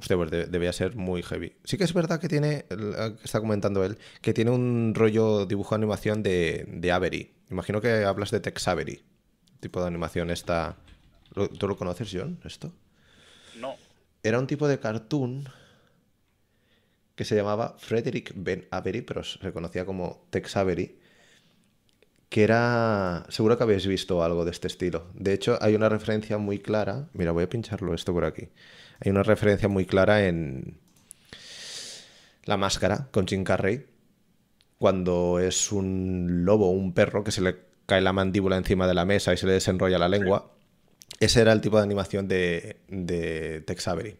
Usted, 0.00 0.16
pues 0.16 0.30
de- 0.30 0.46
debía 0.46 0.72
ser 0.72 0.96
muy 0.96 1.22
heavy. 1.22 1.52
Sí 1.64 1.76
que 1.78 1.84
es 1.84 1.92
verdad 1.94 2.18
que 2.20 2.28
tiene, 2.28 2.64
está 3.22 3.38
comentando 3.40 3.84
él, 3.84 3.98
que 4.22 4.32
tiene 4.32 4.50
un 4.50 4.92
rollo 4.94 5.46
dibujo 5.46 5.74
de 5.74 5.80
animación 5.80 6.22
de, 6.22 6.64
de 6.66 6.90
Avery. 6.92 7.30
Imagino 7.50 7.80
que 7.80 8.04
hablas 8.04 8.30
de 8.30 8.40
Tex 8.40 8.66
Avery. 8.68 9.02
Tipo 9.60 9.80
de 9.80 9.86
animación 9.86 10.30
esta... 10.30 10.76
¿Lo- 11.34 11.48
¿Tú 11.48 11.68
lo 11.68 11.76
conoces, 11.76 12.08
John, 12.12 12.40
esto? 12.44 12.72
No. 13.60 13.74
Era 14.22 14.38
un 14.38 14.46
tipo 14.46 14.66
de 14.66 14.78
cartoon 14.80 15.48
que 17.14 17.24
se 17.24 17.36
llamaba 17.36 17.76
Frederick 17.78 18.32
Ben 18.34 18.66
Avery, 18.70 19.02
pero 19.02 19.22
se 19.22 19.52
conocía 19.52 19.84
como 19.84 20.26
Tex 20.30 20.56
Avery, 20.56 20.96
que 22.30 22.42
era... 22.42 23.26
Seguro 23.28 23.58
que 23.58 23.64
habéis 23.64 23.86
visto 23.86 24.22
algo 24.24 24.46
de 24.46 24.52
este 24.52 24.66
estilo. 24.68 25.08
De 25.14 25.34
hecho, 25.34 25.58
hay 25.60 25.74
una 25.74 25.90
referencia 25.90 26.38
muy 26.38 26.58
clara... 26.58 27.08
Mira, 27.12 27.32
voy 27.32 27.44
a 27.44 27.48
pincharlo 27.50 27.92
esto 27.92 28.14
por 28.14 28.24
aquí. 28.24 28.48
Hay 29.00 29.10
una 29.10 29.22
referencia 29.22 29.68
muy 29.68 29.86
clara 29.86 30.26
en 30.26 30.78
La 32.44 32.56
Máscara 32.56 33.08
con 33.10 33.26
Jim 33.26 33.44
Carrey, 33.44 33.86
cuando 34.78 35.38
es 35.40 35.72
un 35.72 36.44
lobo, 36.44 36.70
un 36.70 36.92
perro, 36.92 37.24
que 37.24 37.32
se 37.32 37.40
le 37.40 37.56
cae 37.86 38.00
la 38.00 38.12
mandíbula 38.12 38.56
encima 38.56 38.86
de 38.86 38.94
la 38.94 39.04
mesa 39.04 39.32
y 39.32 39.36
se 39.36 39.46
le 39.46 39.52
desenrolla 39.52 39.98
la 39.98 40.08
lengua. 40.08 40.52
Ese 41.18 41.40
era 41.40 41.52
el 41.52 41.60
tipo 41.60 41.76
de 41.78 41.82
animación 41.82 42.28
de, 42.28 42.80
de 42.88 43.62
Tex 43.62 43.88
Avery. 43.88 44.16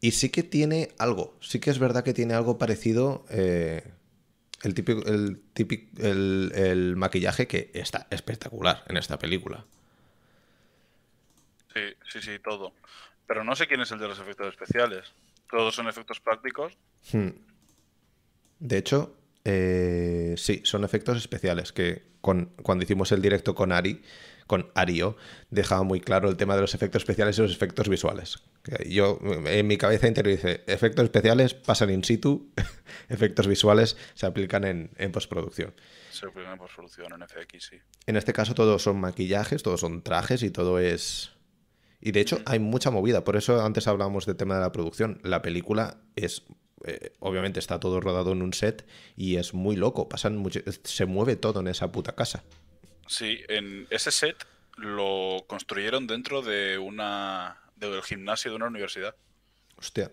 Y 0.00 0.12
sí 0.12 0.30
que 0.30 0.42
tiene 0.42 0.90
algo, 0.98 1.36
sí 1.40 1.58
que 1.58 1.70
es 1.70 1.78
verdad 1.78 2.04
que 2.04 2.14
tiene 2.14 2.34
algo 2.34 2.58
parecido. 2.58 3.24
eh, 3.30 3.82
el, 4.62 4.74
típico, 4.74 5.04
el, 5.06 5.40
típico, 5.52 6.02
el, 6.02 6.52
el 6.54 6.96
maquillaje 6.96 7.46
que 7.46 7.70
está 7.74 8.06
espectacular 8.10 8.84
en 8.88 8.96
esta 8.96 9.18
película. 9.18 9.64
Sí, 11.74 11.82
sí, 12.10 12.20
sí, 12.22 12.38
todo. 12.42 12.72
Pero 13.26 13.44
no 13.44 13.56
sé 13.56 13.66
quién 13.66 13.80
es 13.80 13.90
el 13.90 13.98
de 13.98 14.08
los 14.08 14.18
efectos 14.18 14.48
especiales. 14.48 15.12
Todos 15.50 15.74
son 15.74 15.88
efectos 15.88 16.20
prácticos. 16.20 16.76
Hmm. 17.12 17.30
De 18.58 18.78
hecho, 18.78 19.16
eh, 19.44 20.34
sí, 20.36 20.62
son 20.64 20.84
efectos 20.84 21.16
especiales 21.16 21.72
que 21.72 22.02
con, 22.20 22.46
cuando 22.62 22.84
hicimos 22.84 23.12
el 23.12 23.22
directo 23.22 23.54
con 23.54 23.72
Ari, 23.72 24.02
con 24.46 24.70
Ario, 24.74 25.16
dejaba 25.50 25.82
muy 25.82 26.00
claro 26.00 26.28
el 26.28 26.36
tema 26.36 26.54
de 26.54 26.60
los 26.60 26.74
efectos 26.74 27.02
especiales 27.02 27.38
y 27.38 27.42
los 27.42 27.52
efectos 27.52 27.88
visuales. 27.88 28.42
Yo 28.88 29.18
en 29.46 29.66
mi 29.66 29.76
cabeza 29.76 30.08
interiorice, 30.08 30.64
efectos 30.66 31.04
especiales 31.04 31.54
pasan 31.54 31.90
in 31.90 32.04
situ, 32.04 32.52
efectos 33.08 33.46
visuales 33.46 33.96
se 34.14 34.26
aplican 34.26 34.64
en, 34.64 34.90
en 34.96 35.12
postproducción. 35.12 35.74
Se 36.10 36.26
oprimen 36.26 36.58
por 36.58 36.70
solución 36.70 37.12
en 37.12 37.28
FX, 37.28 37.64
sí. 37.64 37.76
En 38.06 38.16
este 38.16 38.32
caso 38.32 38.54
todos 38.54 38.82
son 38.82 39.00
maquillajes, 39.00 39.62
todos 39.62 39.80
son 39.80 40.02
trajes 40.02 40.42
y 40.42 40.50
todo 40.50 40.78
es... 40.78 41.32
Y 42.06 42.12
de 42.12 42.20
hecho 42.20 42.40
hay 42.46 42.60
mucha 42.60 42.92
movida, 42.92 43.24
por 43.24 43.34
eso 43.34 43.60
antes 43.64 43.88
hablábamos 43.88 44.26
del 44.26 44.36
tema 44.36 44.54
de 44.54 44.60
la 44.60 44.70
producción. 44.70 45.18
La 45.24 45.42
película 45.42 45.96
es... 46.14 46.44
eh, 46.84 47.10
obviamente 47.18 47.58
está 47.58 47.80
todo 47.80 48.00
rodado 48.00 48.30
en 48.30 48.42
un 48.42 48.52
set 48.52 48.86
y 49.16 49.38
es 49.38 49.54
muy 49.54 49.74
loco, 49.74 50.08
pasan 50.08 50.36
mucho- 50.36 50.60
se 50.84 51.04
mueve 51.06 51.34
todo 51.34 51.58
en 51.58 51.66
esa 51.66 51.90
puta 51.90 52.14
casa. 52.14 52.44
Sí, 53.08 53.40
en 53.48 53.88
ese 53.90 54.12
set 54.12 54.36
lo 54.76 55.44
construyeron 55.48 56.06
dentro 56.06 56.42
de 56.42 56.78
una 56.78 57.58
del 57.74 58.00
gimnasio 58.02 58.52
de 58.52 58.56
una 58.56 58.66
universidad. 58.68 59.16
Hostia, 59.76 60.12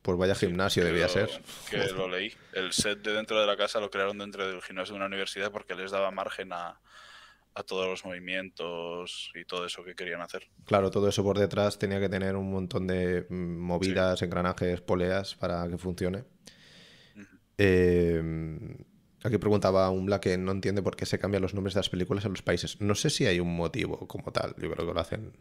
pues 0.00 0.16
vaya 0.16 0.34
gimnasio 0.34 0.82
debía 0.82 1.08
lo- 1.08 1.08
ser. 1.10 1.28
Que 1.68 1.76
lo 1.88 2.08
leí. 2.08 2.32
El 2.54 2.72
set 2.72 3.02
de 3.02 3.12
dentro 3.12 3.38
de 3.38 3.46
la 3.46 3.58
casa 3.58 3.80
lo 3.80 3.90
crearon 3.90 4.16
dentro 4.16 4.48
del 4.48 4.62
gimnasio 4.62 4.94
de 4.94 4.96
una 4.96 5.06
universidad 5.08 5.52
porque 5.52 5.74
les 5.74 5.90
daba 5.90 6.10
margen 6.10 6.54
a, 6.54 6.80
a 7.54 7.62
todos 7.64 7.86
los 7.88 8.04
movimientos 8.04 9.30
y 9.34 9.44
todo 9.44 9.66
eso 9.66 9.84
que 9.84 9.94
querían 9.94 10.22
hacer. 10.22 10.50
Claro, 10.64 10.90
todo 10.90 11.08
eso 11.08 11.22
por 11.24 11.38
detrás 11.38 11.78
tenía 11.78 12.00
que 12.00 12.08
tener 12.08 12.34
un 12.36 12.50
montón 12.50 12.86
de 12.88 13.26
mm, 13.28 13.58
movidas, 13.58 14.22
engranajes, 14.22 14.80
poleas 14.80 15.34
para 15.36 15.68
que 15.68 15.78
funcione. 15.78 16.24
Eh, 17.58 18.22
aquí 19.22 19.38
preguntaba 19.38 19.90
un 19.90 20.06
Black 20.06 20.22
que 20.22 20.38
no 20.38 20.52
entiende 20.52 20.82
por 20.82 20.96
qué 20.96 21.06
se 21.06 21.18
cambian 21.18 21.42
los 21.42 21.54
nombres 21.54 21.74
de 21.74 21.78
las 21.80 21.90
películas 21.90 22.24
en 22.24 22.32
los 22.32 22.42
países. 22.42 22.80
No 22.80 22.94
sé 22.94 23.10
si 23.10 23.26
hay 23.26 23.40
un 23.40 23.54
motivo 23.56 24.06
como 24.08 24.32
tal. 24.32 24.54
Yo 24.58 24.70
creo 24.70 24.86
que 24.86 24.94
lo 24.94 25.00
hacen. 25.00 25.32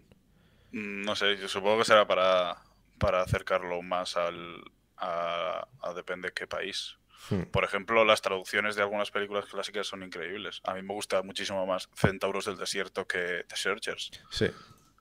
Mm, 0.71 1.03
No 1.03 1.15
sé, 1.15 1.37
yo 1.37 1.47
supongo 1.47 1.79
que 1.79 1.85
será 1.85 2.07
para, 2.07 2.57
para 2.97 3.21
acercarlo 3.21 3.81
más 3.81 4.17
al, 4.17 4.63
a, 4.97 5.67
a 5.81 5.93
depende 5.93 6.31
qué 6.33 6.47
país. 6.47 6.97
Hmm. 7.29 7.43
Por 7.51 7.63
ejemplo, 7.63 8.03
las 8.03 8.21
traducciones 8.21 8.75
de 8.75 8.81
algunas 8.81 9.11
películas 9.11 9.45
clásicas 9.45 9.87
son 9.87 10.03
increíbles. 10.03 10.59
A 10.63 10.73
mí 10.73 10.81
me 10.81 10.93
gusta 10.93 11.21
muchísimo 11.21 11.65
más 11.65 11.89
Centauros 11.95 12.45
del 12.45 12.57
Desierto 12.57 13.05
que 13.07 13.45
The 13.47 13.55
Searchers, 13.55 14.11
Sí, 14.31 14.47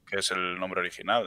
que 0.06 0.18
es 0.18 0.30
el 0.30 0.58
nombre 0.60 0.80
original. 0.80 1.26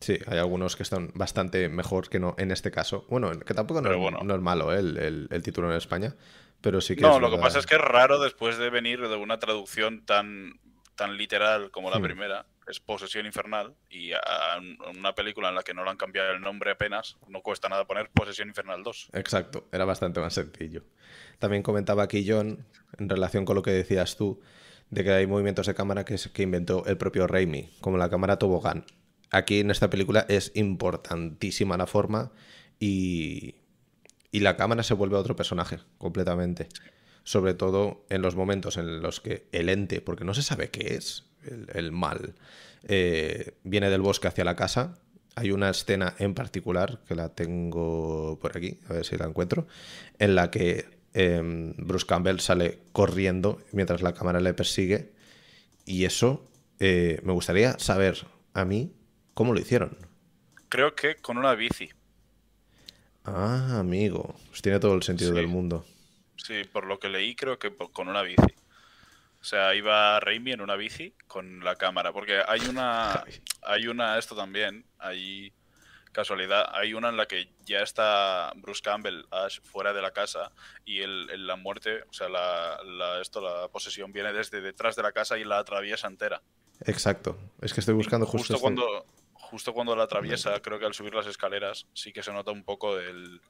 sí, 0.00 0.18
hay 0.26 0.38
algunos 0.38 0.76
que 0.76 0.82
están 0.82 1.10
bastante 1.14 1.68
mejor 1.68 2.08
que 2.10 2.18
no 2.20 2.34
en 2.38 2.50
este 2.50 2.70
caso. 2.70 3.06
Bueno, 3.08 3.30
que 3.40 3.54
tampoco 3.54 3.80
no, 3.80 3.90
es, 3.90 3.96
bueno. 3.96 4.20
no 4.22 4.34
es 4.34 4.40
malo 4.42 4.74
¿eh? 4.74 4.78
el, 4.80 4.96
el- 4.98 5.28
el 5.30 5.42
título 5.42 5.70
en 5.70 5.76
España, 5.78 6.14
pero 6.60 6.80
sí 6.80 6.94
que 6.94 7.00
No, 7.02 7.16
es 7.16 7.20
lo 7.22 7.30
que 7.30 7.38
pasa 7.38 7.58
es 7.58 7.66
que 7.66 7.76
es 7.76 7.80
raro 7.80 8.18
después 8.20 8.58
de 8.58 8.68
venir 8.70 9.00
de 9.08 9.16
una 9.16 9.38
traducción 9.38 10.04
tan, 10.04 10.60
tan 10.94 11.16
literal 11.16 11.70
como 11.70 11.90
la 11.90 11.98
Hmm. 11.98 12.02
primera, 12.02 12.46
es 12.68 12.80
Posesión 12.80 13.26
Infernal, 13.26 13.74
y 13.90 14.12
a 14.12 14.20
a 14.54 14.60
una 14.90 15.14
película 15.14 15.48
en 15.48 15.54
la 15.54 15.62
que 15.62 15.74
no 15.74 15.84
le 15.84 15.90
han 15.90 15.96
cambiado 15.96 16.32
el 16.32 16.40
nombre 16.40 16.70
apenas, 16.70 17.16
no 17.28 17.40
cuesta 17.42 17.68
nada 17.68 17.86
poner 17.86 18.10
Posesión 18.10 18.48
Infernal 18.48 18.82
2. 18.82 19.10
Exacto, 19.12 19.68
era 19.72 19.84
bastante 19.84 20.20
más 20.20 20.34
sencillo. 20.34 20.84
También 21.38 21.62
comentaba 21.62 22.02
aquí 22.02 22.24
John, 22.28 22.66
en 22.98 23.08
relación 23.08 23.44
con 23.44 23.56
lo 23.56 23.62
que 23.62 23.72
decías 23.72 24.16
tú, 24.16 24.40
de 24.90 25.04
que 25.04 25.12
hay 25.12 25.26
movimientos 25.26 25.66
de 25.66 25.74
cámara 25.74 26.04
que, 26.04 26.16
que 26.32 26.42
inventó 26.42 26.84
el 26.86 26.96
propio 26.96 27.26
Raimi, 27.26 27.70
como 27.80 27.96
la 27.96 28.10
cámara 28.10 28.38
tobogán. 28.38 28.84
Aquí 29.30 29.60
en 29.60 29.70
esta 29.70 29.90
película 29.90 30.26
es 30.28 30.52
importantísima 30.54 31.76
la 31.76 31.86
forma 31.86 32.32
y, 32.78 33.56
y 34.30 34.40
la 34.40 34.56
cámara 34.56 34.82
se 34.82 34.94
vuelve 34.94 35.16
otro 35.16 35.34
personaje 35.36 35.78
completamente. 35.98 36.68
Sobre 37.24 37.54
todo 37.54 38.04
en 38.10 38.20
los 38.20 38.36
momentos 38.36 38.76
en 38.76 39.00
los 39.00 39.20
que 39.20 39.48
el 39.50 39.70
ente, 39.70 40.02
porque 40.02 40.24
no 40.24 40.34
se 40.34 40.42
sabe 40.42 40.70
qué 40.70 40.94
es, 40.94 41.24
el, 41.46 41.66
el 41.74 41.92
mal, 41.92 42.34
eh, 42.84 43.54
viene 43.64 43.90
del 43.90 44.00
bosque 44.02 44.28
hacia 44.28 44.44
la 44.44 44.56
casa. 44.56 44.98
Hay 45.36 45.50
una 45.50 45.70
escena 45.70 46.14
en 46.18 46.34
particular, 46.34 47.00
que 47.08 47.14
la 47.14 47.28
tengo 47.34 48.38
por 48.40 48.56
aquí, 48.56 48.78
a 48.88 48.92
ver 48.92 49.04
si 49.04 49.16
la 49.16 49.26
encuentro, 49.26 49.66
en 50.18 50.34
la 50.36 50.50
que 50.50 50.86
em, 51.12 51.74
Bruce 51.76 52.06
Campbell 52.06 52.38
sale 52.40 52.78
corriendo 52.92 53.60
mientras 53.72 54.00
la 54.02 54.14
cámara 54.14 54.40
le 54.40 54.54
persigue. 54.54 55.12
Y 55.86 56.04
eso 56.04 56.48
eh, 56.78 57.20
me 57.24 57.32
gustaría 57.32 57.78
saber 57.78 58.26
a 58.52 58.64
mí 58.64 58.92
cómo 59.34 59.52
lo 59.54 59.60
hicieron. 59.60 59.96
Creo 60.68 60.94
que 60.94 61.16
con 61.16 61.36
una 61.38 61.54
bici. 61.54 61.90
Ah, 63.24 63.78
amigo, 63.80 64.34
pues 64.50 64.60
tiene 64.62 64.78
todo 64.80 64.94
el 64.94 65.02
sentido 65.02 65.30
Sí. 65.30 65.36
del 65.36 65.48
mundo. 65.48 65.86
Sí, 66.36 66.62
por 66.72 66.86
lo 66.86 66.98
que 66.98 67.08
leí, 67.08 67.34
creo 67.34 67.58
que 67.58 67.74
con 67.74 68.08
una 68.08 68.22
bici. 68.22 68.42
O 69.44 69.46
sea, 69.46 69.74
iba 69.74 70.18
Raimi 70.20 70.52
en 70.52 70.62
una 70.62 70.74
bici 70.74 71.12
con 71.26 71.62
la 71.62 71.76
cámara, 71.76 72.14
porque 72.14 72.40
hay 72.48 72.62
una, 72.62 73.24
hay 73.62 73.88
una, 73.88 74.16
esto 74.16 74.34
también, 74.34 74.86
hay 74.98 75.52
casualidad. 76.12 76.70
Hay 76.72 76.94
una 76.94 77.10
en 77.10 77.18
la 77.18 77.26
que 77.26 77.50
ya 77.66 77.80
está 77.80 78.54
Bruce 78.56 78.80
Campbell, 78.82 79.26
Ash, 79.30 79.60
fuera 79.60 79.92
de 79.92 80.00
la 80.00 80.12
casa 80.12 80.50
y 80.86 81.00
el, 81.00 81.46
la 81.46 81.56
muerte, 81.56 82.04
o 82.08 82.12
sea, 82.14 82.30
la, 82.30 82.82
la, 82.84 83.20
esto, 83.20 83.42
la 83.42 83.68
posesión 83.68 84.12
viene 84.12 84.32
desde 84.32 84.62
detrás 84.62 84.96
de 84.96 85.02
la 85.02 85.12
casa 85.12 85.36
y 85.36 85.44
la 85.44 85.58
atraviesa 85.58 86.08
entera. 86.08 86.40
Exacto. 86.86 87.38
Es 87.60 87.74
que 87.74 87.80
estoy 87.80 87.96
buscando 87.96 88.24
justo, 88.24 88.58
cuando 88.58 89.04
justo 89.34 89.74
cuando 89.74 89.94
la 89.94 90.04
atraviesa, 90.04 90.58
creo 90.62 90.78
que 90.78 90.86
al 90.86 90.94
subir 90.94 91.14
las 91.14 91.26
escaleras 91.26 91.86
sí 91.92 92.14
que 92.14 92.22
se 92.22 92.32
nota 92.32 92.50
un 92.50 92.64
poco 92.64 92.96
del 92.96 93.42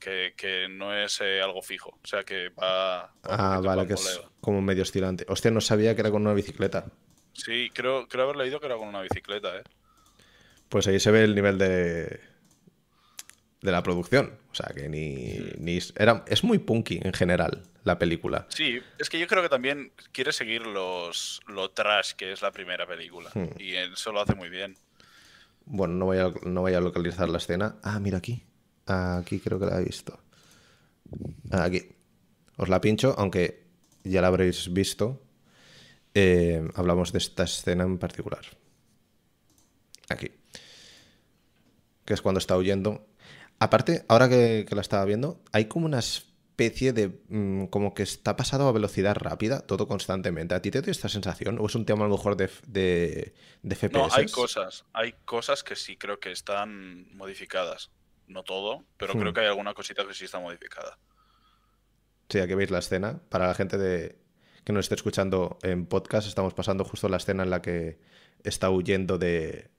que, 0.00 0.66
no 0.70 0.96
es 0.96 1.20
eh, 1.20 1.40
algo 1.40 1.62
fijo. 1.62 1.90
O 2.02 2.06
sea, 2.06 2.24
que 2.24 2.48
va. 2.48 3.12
ah, 3.22 3.60
vale, 3.62 3.86
que 3.86 3.94
es 3.94 4.20
como 4.40 4.60
medio 4.60 4.82
estilante. 4.82 5.24
Hostia, 5.28 5.50
no 5.50 5.60
sabía 5.60 5.94
que 5.94 6.00
era 6.00 6.10
con 6.10 6.22
una 6.22 6.34
bicicleta. 6.34 6.86
Sí, 7.32 7.70
creo, 7.72 8.08
creo 8.08 8.24
haber 8.24 8.36
leído 8.36 8.60
que 8.60 8.66
era 8.66 8.76
con 8.76 8.88
una 8.88 9.02
bicicleta, 9.02 9.56
¿eh? 9.56 9.62
Pues 10.68 10.86
ahí 10.86 10.98
se 10.98 11.10
ve 11.10 11.24
el 11.24 11.34
nivel 11.34 11.58
de. 11.58 12.20
de 13.60 13.72
la 13.72 13.82
producción. 13.82 14.38
O 14.50 14.54
sea, 14.54 14.72
que 14.74 14.88
ni. 14.88 15.38
ni 15.58 15.78
era, 15.96 16.24
es 16.26 16.42
muy 16.42 16.58
punky 16.58 17.00
en 17.02 17.12
general 17.12 17.62
la 17.84 17.98
película. 17.98 18.46
Sí, 18.48 18.80
es 18.98 19.08
que 19.08 19.18
yo 19.18 19.26
creo 19.26 19.42
que 19.42 19.48
también 19.48 19.92
quiere 20.12 20.32
seguir 20.32 20.66
los, 20.66 21.40
lo 21.46 21.70
trash 21.70 22.12
que 22.12 22.32
es 22.32 22.42
la 22.42 22.52
primera 22.52 22.86
película. 22.86 23.30
Hmm. 23.34 23.48
Y 23.58 23.74
eso 23.74 24.12
lo 24.12 24.20
hace 24.20 24.34
muy 24.34 24.48
bien. 24.48 24.76
Bueno, 25.64 25.94
no 25.94 26.06
voy, 26.06 26.18
a, 26.18 26.32
no 26.44 26.62
voy 26.62 26.74
a 26.74 26.80
localizar 26.80 27.28
la 27.28 27.38
escena. 27.38 27.76
Ah, 27.82 28.00
mira 28.00 28.18
aquí. 28.18 28.44
Aquí 28.86 29.40
creo 29.40 29.58
que 29.58 29.66
la 29.66 29.80
he 29.80 29.84
visto. 29.84 30.18
Aquí. 31.50 31.82
Os 32.56 32.68
la 32.68 32.80
pincho, 32.80 33.14
aunque 33.16 33.66
ya 34.04 34.20
la 34.20 34.28
habréis 34.28 34.72
visto. 34.72 35.22
Eh, 36.14 36.66
hablamos 36.74 37.12
de 37.12 37.18
esta 37.18 37.44
escena 37.44 37.84
en 37.84 37.98
particular. 37.98 38.44
Aquí. 40.08 40.30
Que 42.04 42.14
es 42.14 42.22
cuando 42.22 42.38
está 42.38 42.56
huyendo. 42.56 43.06
Aparte, 43.58 44.04
ahora 44.08 44.28
que, 44.28 44.66
la 44.70 44.80
estaba 44.80 45.04
viendo, 45.04 45.42
hay 45.52 45.66
como 45.66 45.86
una 45.86 46.00
especie 46.00 46.92
de. 46.92 47.20
Mm, 47.28 47.66
como 47.66 47.94
que 47.94 48.02
está 48.02 48.36
pasado 48.36 48.68
a 48.68 48.72
velocidad 48.72 49.14
rápida, 49.14 49.60
todo 49.60 49.86
constantemente. 49.86 50.54
¿A 50.54 50.62
ti 50.62 50.70
te 50.70 50.82
da 50.82 50.90
esta 50.90 51.08
sensación? 51.08 51.58
¿O 51.60 51.66
es 51.66 51.74
un 51.74 51.86
tema 51.86 52.04
a 52.04 52.08
lo 52.08 52.16
mejor 52.16 52.36
de, 52.36 52.50
de, 52.66 53.34
de 53.62 53.74
FPS? 53.76 53.92
No, 53.92 54.08
hay 54.10 54.26
cosas. 54.26 54.84
Hay 54.92 55.14
cosas 55.24 55.62
que 55.62 55.76
sí 55.76 55.96
creo 55.96 56.18
que 56.18 56.32
están 56.32 57.14
modificadas 57.14 57.90
no 58.30 58.42
todo, 58.44 58.84
pero 58.96 59.12
creo 59.14 59.30
hmm. 59.30 59.34
que 59.34 59.40
hay 59.40 59.46
alguna 59.46 59.74
cosita 59.74 60.06
que 60.06 60.14
sí 60.14 60.24
está 60.24 60.38
modificada. 60.38 60.98
Sí, 62.28 62.38
aquí 62.38 62.54
veis 62.54 62.70
la 62.70 62.78
escena. 62.78 63.20
Para 63.28 63.48
la 63.48 63.54
gente 63.54 63.76
de, 63.76 64.16
que 64.64 64.72
nos 64.72 64.84
esté 64.84 64.94
escuchando 64.94 65.58
en 65.62 65.86
podcast, 65.86 66.28
estamos 66.28 66.54
pasando 66.54 66.84
justo 66.84 67.08
la 67.08 67.16
escena 67.16 67.42
en 67.42 67.50
la 67.50 67.60
que 67.60 67.98
está 68.44 68.70
huyendo 68.70 69.18
de, 69.18 69.70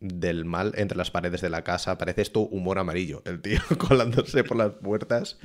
del 0.00 0.44
mal 0.44 0.72
entre 0.76 0.96
las 0.96 1.10
paredes 1.10 1.42
de 1.42 1.50
la 1.50 1.62
casa. 1.62 1.98
Parece 1.98 2.22
esto 2.22 2.40
humor 2.40 2.78
amarillo, 2.78 3.22
el 3.24 3.40
tío 3.40 3.60
colándose 3.78 4.42
por 4.42 4.56
las 4.56 4.72
puertas. 4.72 5.38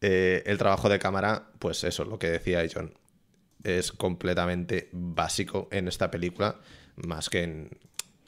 Eh, 0.00 0.42
el 0.46 0.56
trabajo 0.56 0.88
de 0.88 0.98
cámara, 0.98 1.50
pues 1.58 1.84
eso, 1.84 2.04
lo 2.04 2.18
que 2.18 2.30
decía 2.30 2.66
John, 2.72 2.94
es 3.62 3.92
completamente 3.92 4.88
básico 4.92 5.68
en 5.70 5.88
esta 5.88 6.10
película, 6.10 6.58
más 6.96 7.28
que 7.28 7.42
en, 7.42 7.78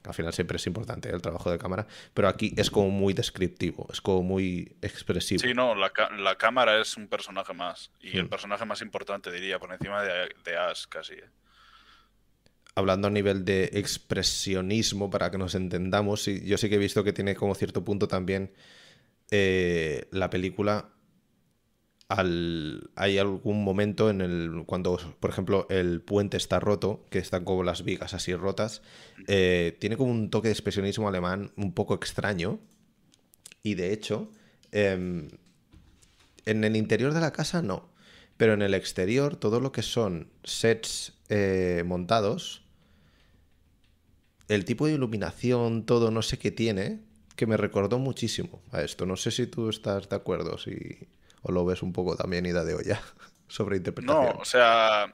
al 0.04 0.14
final 0.14 0.32
siempre 0.32 0.56
es 0.56 0.66
importante 0.66 1.10
el 1.10 1.22
trabajo 1.22 1.50
de 1.50 1.58
cámara, 1.58 1.86
pero 2.14 2.28
aquí 2.28 2.54
es 2.56 2.70
como 2.70 2.90
muy 2.90 3.14
descriptivo, 3.14 3.88
es 3.92 4.00
como 4.00 4.22
muy 4.22 4.76
expresivo. 4.82 5.40
Sí, 5.40 5.54
no, 5.54 5.74
la, 5.74 5.90
cámara 6.36 6.80
es 6.80 6.96
un 6.96 7.08
personaje 7.08 7.52
más, 7.54 7.90
y 8.00 8.18
el 8.18 8.24
mm. 8.24 8.28
personaje 8.28 8.64
más 8.64 8.82
importante, 8.82 9.30
diría, 9.30 9.58
por 9.58 9.72
encima 9.72 10.02
de, 10.02 10.34
de 10.44 10.56
Ash 10.56 10.86
casi. 10.88 11.14
¿eh? 11.14 11.28
Hablando 12.74 13.08
a 13.08 13.10
nivel 13.10 13.44
de 13.44 13.70
expresionismo, 13.74 15.10
para 15.10 15.30
que 15.30 15.38
nos 15.38 15.54
entendamos, 15.54 16.24
yo 16.24 16.58
sí 16.58 16.68
que 16.68 16.76
he 16.76 16.78
visto 16.78 17.04
que 17.04 17.12
tiene 17.12 17.34
como 17.34 17.54
cierto 17.54 17.84
punto 17.84 18.08
también 18.08 18.52
eh, 19.30 20.08
la 20.10 20.28
película 20.28 20.90
hay 22.16 23.18
algún 23.18 23.64
momento 23.64 24.10
en 24.10 24.20
el 24.20 24.64
cuando, 24.66 24.98
por 25.20 25.30
ejemplo, 25.30 25.66
el 25.70 26.00
puente 26.02 26.36
está 26.36 26.60
roto, 26.60 27.06
que 27.10 27.18
están 27.18 27.44
como 27.44 27.64
las 27.64 27.84
vigas 27.84 28.14
así 28.14 28.34
rotas, 28.34 28.82
eh, 29.28 29.76
tiene 29.80 29.96
como 29.96 30.10
un 30.10 30.30
toque 30.30 30.48
de 30.48 30.52
expresionismo 30.52 31.08
alemán 31.08 31.52
un 31.56 31.72
poco 31.72 31.94
extraño. 31.94 32.60
Y 33.62 33.74
de 33.74 33.92
hecho, 33.92 34.30
em, 34.72 35.28
en 36.44 36.64
el 36.64 36.76
interior 36.76 37.14
de 37.14 37.20
la 37.20 37.32
casa 37.32 37.62
no, 37.62 37.88
pero 38.36 38.54
en 38.54 38.62
el 38.62 38.74
exterior, 38.74 39.36
todo 39.36 39.60
lo 39.60 39.72
que 39.72 39.82
son 39.82 40.28
sets 40.44 41.14
eh, 41.28 41.84
montados, 41.86 42.64
el 44.48 44.64
tipo 44.64 44.86
de 44.86 44.94
iluminación, 44.94 45.86
todo 45.86 46.10
no 46.10 46.22
sé 46.22 46.38
qué 46.38 46.50
tiene, 46.50 47.00
que 47.36 47.46
me 47.46 47.56
recordó 47.56 47.98
muchísimo 47.98 48.62
a 48.70 48.82
esto. 48.82 49.06
No 49.06 49.16
sé 49.16 49.30
si 49.30 49.46
tú 49.46 49.68
estás 49.68 50.08
de 50.08 50.16
acuerdo, 50.16 50.58
si 50.58 51.08
o 51.42 51.52
lo 51.52 51.64
ves 51.64 51.82
un 51.82 51.92
poco 51.92 52.16
también 52.16 52.46
ida 52.46 52.64
de 52.64 52.74
olla 52.74 53.00
sobre 53.48 53.76
interpretación. 53.76 54.24
No, 54.24 54.40
o 54.40 54.44
sea, 54.44 55.12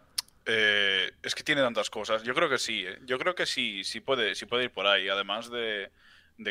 eh, 0.50 1.12
es 1.22 1.34
que 1.34 1.42
tiene 1.42 1.60
tantas 1.60 1.90
cosas. 1.90 2.22
Yo 2.22 2.34
creo 2.34 2.48
que 2.48 2.58
sí, 2.58 2.84
¿eh? 2.86 2.98
yo 3.04 3.18
creo 3.18 3.34
que 3.34 3.46
sí, 3.46 3.84
sí 3.84 4.00
puede, 4.00 4.34
sí 4.34 4.46
puede 4.46 4.64
ir 4.64 4.72
por 4.72 4.86
ahí. 4.86 5.08
Además 5.08 5.50
de, 5.50 5.90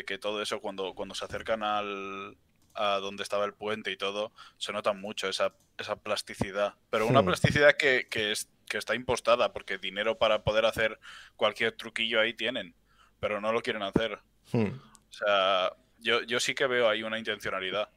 que 0.06 0.18
todo 0.18 0.40
eso 0.40 0.60
cuando, 0.60 0.94
cuando 0.94 1.16
se 1.16 1.24
acercan 1.24 1.62
al, 1.62 2.36
a 2.74 2.98
donde 2.98 3.24
estaba 3.24 3.44
el 3.44 3.54
puente 3.54 3.90
y 3.90 3.96
todo, 3.96 4.32
se 4.56 4.72
nota 4.72 4.92
mucho 4.92 5.28
esa, 5.28 5.52
esa 5.78 5.96
plasticidad. 5.96 6.74
Pero 6.90 7.06
una 7.06 7.22
hmm. 7.22 7.26
plasticidad 7.26 7.76
que, 7.76 8.06
es, 8.12 8.48
que 8.68 8.78
está 8.78 8.94
impostada, 8.94 9.52
porque 9.52 9.78
dinero 9.78 10.16
para 10.16 10.44
poder 10.44 10.64
hacer 10.64 11.00
cualquier 11.34 11.72
truquillo 11.72 12.20
ahí 12.20 12.34
tienen, 12.34 12.74
pero 13.18 13.40
no 13.40 13.52
lo 13.52 13.62
quieren 13.62 13.82
hacer. 13.82 14.20
Hmm. 14.52 14.78
O 15.08 15.12
sea, 15.12 15.72
yo, 15.98 16.22
yo 16.22 16.38
sí 16.38 16.54
que 16.54 16.68
veo 16.68 16.88
ahí 16.88 17.02
una 17.02 17.18
intencionalidad 17.18 17.90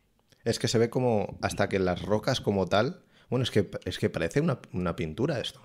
es 0.43 0.59
que 0.59 0.67
se 0.67 0.77
ve 0.77 0.89
como 0.89 1.37
hasta 1.41 1.69
que 1.69 1.79
las 1.79 2.01
rocas 2.01 2.41
como 2.41 2.67
tal. 2.67 3.03
Bueno, 3.29 3.43
es 3.43 3.51
que, 3.51 3.69
es 3.85 3.97
que 3.97 4.09
parece 4.09 4.41
una, 4.41 4.95
pintura 4.95 5.39
esto. 5.39 5.61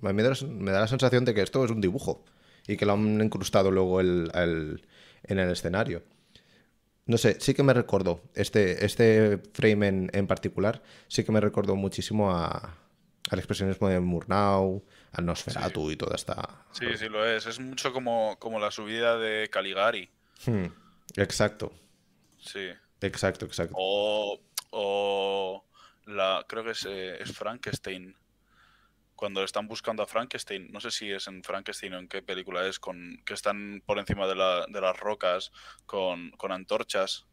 Me 0.00 0.22
da, 0.22 0.32
me 0.48 0.72
da, 0.72 0.80
la 0.80 0.88
sensación 0.88 1.24
de 1.24 1.34
que 1.34 1.42
esto 1.42 1.64
es 1.64 1.70
un 1.70 1.80
dibujo 1.80 2.24
y 2.66 2.76
que 2.76 2.86
lo 2.86 2.94
han 2.94 3.20
incrustado 3.20 3.70
luego 3.70 4.00
el, 4.00 4.30
en 5.22 5.38
el 5.38 5.50
escenario. 5.50 6.02
No 7.06 7.18
sé, 7.18 7.40
sí 7.40 7.54
que 7.54 7.62
me 7.62 7.72
recordó, 7.72 8.20
este, 8.34 8.84
este 8.84 9.38
frame 9.54 10.08
en, 10.12 10.26
particular, 10.26 10.82
sí 11.06 11.22
que 11.22 11.30
me 11.30 11.40
recordó 11.40 11.76
muchísimo 11.76 12.32
a, 12.32 12.76
al 13.30 13.38
expresionismo 13.38 13.88
de 13.88 14.00
Murnau, 14.00 14.84
al 15.12 15.24
Nosferatu 15.24 15.92
y 15.92 15.96
toda 15.96 16.16
esta... 16.16 16.66
Sí, 16.72 16.86
sí 16.96 17.08
lo 17.08 17.24
es. 17.24 17.46
Es 17.46 17.60
mucho 17.60 17.92
como, 17.92 18.36
como 18.40 18.58
la 18.58 18.72
subida 18.72 19.18
de 19.18 19.48
Caligari. 19.48 20.10
Hmm, 20.44 20.66
exacto. 21.16 21.72
Sí. 22.40 22.70
Exacto, 23.00 23.46
exacto. 23.46 23.74
O, 23.76 25.64
la, 26.06 26.44
creo 26.48 26.64
que 26.64 26.72
eh, 26.86 27.18
es, 27.20 27.32
Frankenstein. 27.32 28.16
Cuando 29.14 29.42
están 29.42 29.66
buscando 29.66 30.02
a 30.02 30.06
Frankenstein, 30.06 30.70
no 30.70 30.80
sé 30.80 30.90
si 30.90 31.10
es 31.10 31.26
en 31.26 31.42
Frankenstein 31.42 31.94
o 31.94 31.98
en 31.98 32.08
qué 32.08 32.20
película 32.20 32.66
es, 32.66 32.78
con 32.78 33.22
que 33.24 33.32
están 33.32 33.82
por 33.86 33.98
encima 33.98 34.26
de, 34.26 34.34
las 34.34 35.00
rocas 35.00 35.52
con, 35.86 36.32
antorchas. 36.50 37.26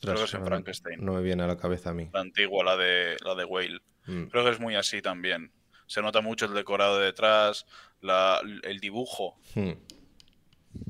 creo 0.00 0.16
que 0.16 0.24
es 0.24 0.34
en 0.34 0.44
Frankenstein. 0.44 1.04
No 1.04 1.12
me 1.12 1.22
viene 1.22 1.44
a 1.44 1.46
la 1.46 1.56
cabeza 1.56 1.90
a 1.90 1.94
mí. 1.94 2.10
La 2.12 2.20
antigua, 2.20 2.64
la 2.64 2.76
de, 2.76 3.16
la 3.24 3.36
de 3.36 3.44
Whale. 3.44 3.80
Mm. 4.06 4.24
Creo 4.24 4.44
que 4.44 4.50
es 4.50 4.58
muy 4.58 4.74
así 4.74 5.00
también. 5.00 5.52
Se 5.86 6.02
nota 6.02 6.20
mucho 6.20 6.46
el 6.46 6.54
decorado 6.54 6.98
de 6.98 7.06
detrás, 7.06 7.66
el 8.02 8.80
dibujo, 8.80 9.38
mm. 9.54 9.72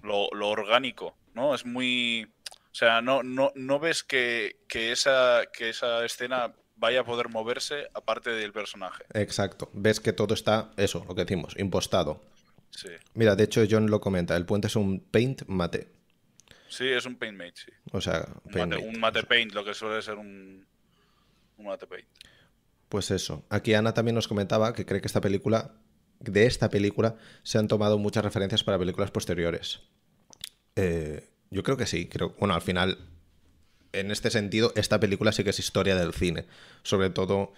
lo, 0.03 0.29
lo 0.33 0.49
orgánico, 0.49 1.19
¿no? 1.35 1.55
Es 1.55 1.67
muy 1.67 2.27
sea, 2.79 3.03
no, 3.03 3.25
no, 3.25 3.51
no 3.57 3.81
ves 3.81 4.05
que, 4.05 4.57
esa, 4.73 5.43
que 5.53 5.71
esa 5.71 6.05
escena 6.05 6.55
vaya 6.77 7.01
a 7.01 7.05
poder 7.05 7.29
moverse 7.29 7.89
aparte 7.93 8.31
del 8.31 8.53
personaje. 8.53 9.03
Exacto. 9.15 9.69
Ves 9.73 9.99
que 9.99 10.13
todo 10.13 10.33
está, 10.33 10.71
eso, 10.77 11.05
lo 11.09 11.17
que 11.17 11.25
decimos, 11.25 11.57
impostado. 11.59 12.23
Sí. 12.71 12.91
Mira, 13.15 13.35
de 13.35 13.45
hecho 13.45 13.65
John 13.69 13.91
lo 13.91 14.01
comenta, 14.01 14.37
el 14.37 14.47
puente 14.47 14.69
es 14.69 14.77
un 14.77 15.01
paint 15.01 15.43
mate. 15.49 15.89
Sí, 16.69 16.87
es 16.87 17.05
un 17.05 17.17
paint 17.17 17.37
mate, 17.37 17.55
sí. 17.57 17.73
O 17.91 18.01
sea, 18.01 18.29
un, 18.45 19.01
mate, 19.01 19.25
paint, 19.25 19.55
lo 19.55 19.65
que 19.65 19.75
suele 19.75 20.01
ser 20.01 20.15
un, 20.15 20.65
un 21.57 21.67
mate 21.67 21.89
paint. 21.89 22.07
Pues 22.89 23.11
eso. 23.11 23.45
Aquí 23.51 23.75
Ana 23.75 23.93
también 23.93 24.15
nos 24.15 24.29
comentaba 24.29 24.73
que 24.73 24.87
cree 24.87 25.01
que 25.01 25.09
esta 25.09 25.21
película, 25.21 25.75
de 26.21 26.47
esta 26.47 26.71
película, 26.71 27.17
se 27.43 27.59
han 27.59 27.67
tomado 27.67 27.99
muchas 27.99 28.25
referencias 28.25 28.63
para 28.63 28.79
películas 28.79 29.11
posteriores. 29.11 29.81
Eh, 30.77 31.29
yo 31.51 31.63
creo 31.63 31.77
que 31.77 31.87
sí. 31.87 32.07
Creo, 32.07 32.35
bueno, 32.39 32.55
al 32.55 32.63
final, 32.63 32.99
en 33.93 34.11
este 34.11 34.31
sentido, 34.31 34.73
esta 34.77 35.01
película 35.01 35.33
sí 35.33 35.45
que 35.45 35.51
es 35.51 35.59
historia 35.59 35.95
del 35.97 36.13
cine. 36.13 36.47
Sobre 36.83 37.11
todo 37.11 37.53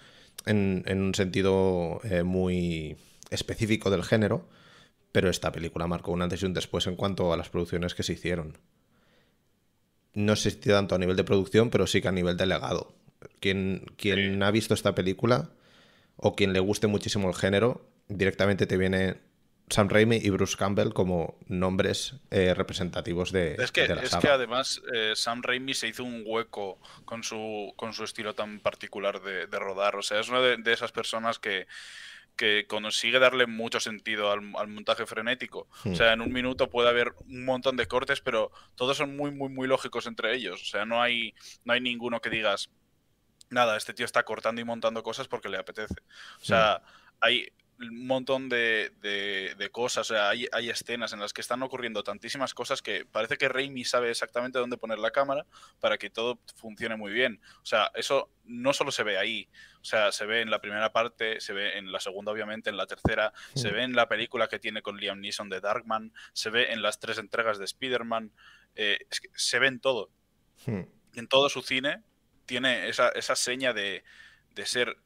en, 0.45 0.83
un 0.87 1.15
sentido 1.15 2.01
eh, 2.03 2.23
muy 2.23 2.97
específico 3.29 3.89
del 3.89 4.03
género. 4.03 4.47
Pero 5.11 5.29
esta 5.29 5.51
película 5.51 5.87
marcó 5.87 6.11
un 6.11 6.21
antes 6.21 6.41
y 6.41 6.45
un 6.45 6.53
después 6.53 6.87
en 6.87 6.95
cuanto 6.95 7.33
a 7.33 7.37
las 7.37 7.49
producciones 7.49 7.95
que 7.95 8.03
se 8.03 8.13
hicieron. 8.13 8.57
No 10.13 10.35
sé 10.35 10.51
si 10.51 10.57
tanto 10.57 10.95
a 10.95 10.99
nivel 10.99 11.17
de 11.17 11.23
producción, 11.23 11.69
pero 11.69 11.87
sí 11.87 12.01
que 12.01 12.07
a 12.07 12.13
nivel 12.13 12.37
de 12.37 12.45
legado. 12.45 12.93
Quien, 13.39 13.85
quien 13.97 14.41
ha 14.41 14.51
visto 14.51 14.73
esta 14.73 14.95
película 14.95 15.51
o 16.15 16.35
quien 16.35 16.53
le 16.53 16.59
guste 16.59 16.87
muchísimo 16.87 17.27
el 17.27 17.35
género, 17.35 17.89
directamente 18.07 18.65
te 18.67 18.77
viene 18.77 19.17
Sam 19.71 19.89
Raimi 19.89 20.17
y 20.17 20.29
Bruce 20.29 20.57
Campbell 20.57 20.93
como 20.93 21.37
nombres 21.47 22.15
eh, 22.29 22.53
representativos 22.53 23.31
de, 23.31 23.55
Es 23.55 23.71
que, 23.71 23.87
de 23.87 23.95
la 23.95 24.01
es 24.03 24.09
saga. 24.09 24.21
que 24.21 24.27
además 24.29 24.81
eh, 24.93 25.13
Sam 25.15 25.41
Raimi 25.41 25.73
se 25.73 25.87
hizo 25.87 26.03
un 26.03 26.23
hueco 26.25 26.79
con 27.05 27.23
su, 27.23 27.73
con 27.77 27.93
su 27.93 28.03
estilo 28.03 28.35
tan 28.35 28.59
particular 28.59 29.21
de, 29.21 29.47
de 29.47 29.59
rodar. 29.59 29.95
O 29.95 30.01
sea, 30.01 30.19
es 30.19 30.29
una 30.29 30.41
de, 30.41 30.57
de 30.57 30.73
esas 30.73 30.91
personas 30.91 31.39
que, 31.39 31.67
que 32.35 32.65
consigue 32.67 33.19
darle 33.19 33.45
mucho 33.47 33.79
sentido 33.79 34.31
al, 34.31 34.39
al 34.57 34.67
montaje 34.67 35.05
frenético. 35.05 35.67
Hmm. 35.83 35.91
O 35.91 35.95
sea, 35.95 36.13
en 36.13 36.21
un 36.21 36.31
minuto 36.31 36.69
puede 36.69 36.89
haber 36.89 37.13
un 37.27 37.45
montón 37.45 37.77
de 37.77 37.87
cortes, 37.87 38.21
pero 38.21 38.51
todos 38.75 38.97
son 38.97 39.15
muy, 39.15 39.31
muy, 39.31 39.49
muy 39.49 39.67
lógicos 39.67 40.05
entre 40.07 40.35
ellos. 40.35 40.61
O 40.61 40.65
sea, 40.65 40.85
no 40.85 41.01
hay, 41.01 41.33
no 41.65 41.73
hay 41.73 41.81
ninguno 41.81 42.19
que 42.19 42.29
digas, 42.29 42.69
nada, 43.49 43.77
este 43.77 43.93
tío 43.93 44.05
está 44.05 44.23
cortando 44.23 44.59
y 44.61 44.63
montando 44.63 45.03
cosas 45.03 45.27
porque 45.27 45.49
le 45.49 45.57
apetece. 45.57 45.95
O 46.41 46.45
sea, 46.45 46.81
hay 47.19 47.47
un 47.89 48.07
montón 48.07 48.49
de, 48.49 48.91
de- 49.01 49.55
de 49.57 49.69
cosas, 49.69 50.09
o 50.09 50.13
sea, 50.13 50.29
hay, 50.29 50.47
hay 50.51 50.69
escenas 50.69 51.13
en 51.13 51.19
las 51.19 51.33
que 51.33 51.41
están 51.41 51.61
ocurriendo 51.63 52.03
tantísimas 52.03 52.53
cosas 52.53 52.81
que 52.81 53.05
parece 53.05 53.37
que 53.37 53.49
Raimi 53.49 53.83
sabe 53.85 54.09
exactamente 54.09 54.59
dónde 54.59 54.77
poner 54.77 54.99
la 54.99 55.11
cámara 55.11 55.45
para 55.79 55.97
que 55.97 56.09
todo 56.09 56.39
funcione 56.55 56.95
muy 56.95 57.11
bien. 57.11 57.41
O 57.61 57.65
sea, 57.65 57.91
eso 57.95 58.29
no 58.45 58.73
solo 58.73 58.91
se 58.91 59.03
ve 59.03 59.17
ahí, 59.17 59.49
o 59.81 59.85
sea, 59.85 60.11
se 60.11 60.25
ve 60.25 60.41
en 60.41 60.49
la 60.51 60.59
primera 60.61 60.91
parte, 60.91 61.39
se 61.41 61.53
ve 61.53 61.77
en 61.77 61.91
la 61.91 61.99
segunda, 61.99 62.31
obviamente, 62.31 62.69
en 62.69 62.77
la 62.77 62.87
tercera, 62.87 63.33
se 63.55 63.69
ve 63.71 63.83
en 63.83 63.93
la 63.95 64.07
película 64.07 64.47
que 64.47 64.59
tiene 64.59 64.81
con 64.81 64.97
Liam 64.97 65.19
Neeson 65.21 65.49
de 65.49 65.61
Darkman, 65.61 66.13
se 66.33 66.49
ve 66.49 66.71
en 66.71 66.81
las 66.81 66.99
tres 66.99 67.17
entregas 67.17 67.57
de 67.57 67.65
Spider-Man, 67.65 68.31
eh, 68.75 68.99
es 69.09 69.19
que 69.21 69.29
se 69.35 69.59
ve 69.59 69.67
en 69.67 69.79
todo 69.79 70.09
en 71.15 71.27
todo 71.27 71.49
su 71.49 71.61
cine 71.61 72.03
tiene 72.45 72.89
esa, 72.89 73.09
esa 73.09 73.35
seña 73.35 73.73
de, 73.73 74.03
de 74.55 74.65
ser 74.65 74.97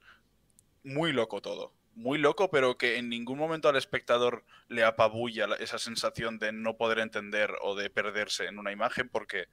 muy 0.83 1.11
loco 1.13 1.41
todo. 1.41 1.73
Muy 1.95 2.17
loco, 2.17 2.49
pero 2.51 2.77
que 2.77 2.97
en 2.97 3.09
ningún 3.09 3.37
momento 3.37 3.69
al 3.69 3.77
espectador 3.77 4.43
le 4.67 4.83
apabulla 4.83 5.47
la- 5.47 5.55
esa 5.55 5.79
sensación 5.79 6.37
de 6.39 6.51
no 6.51 6.75
poder 6.77 6.99
entender 6.99 7.51
o 7.61 7.73
de 7.75 7.89
perderse 7.89 8.45
en 8.45 8.59
una 8.59 8.71
imagen 8.73 9.07
porque 9.09 9.45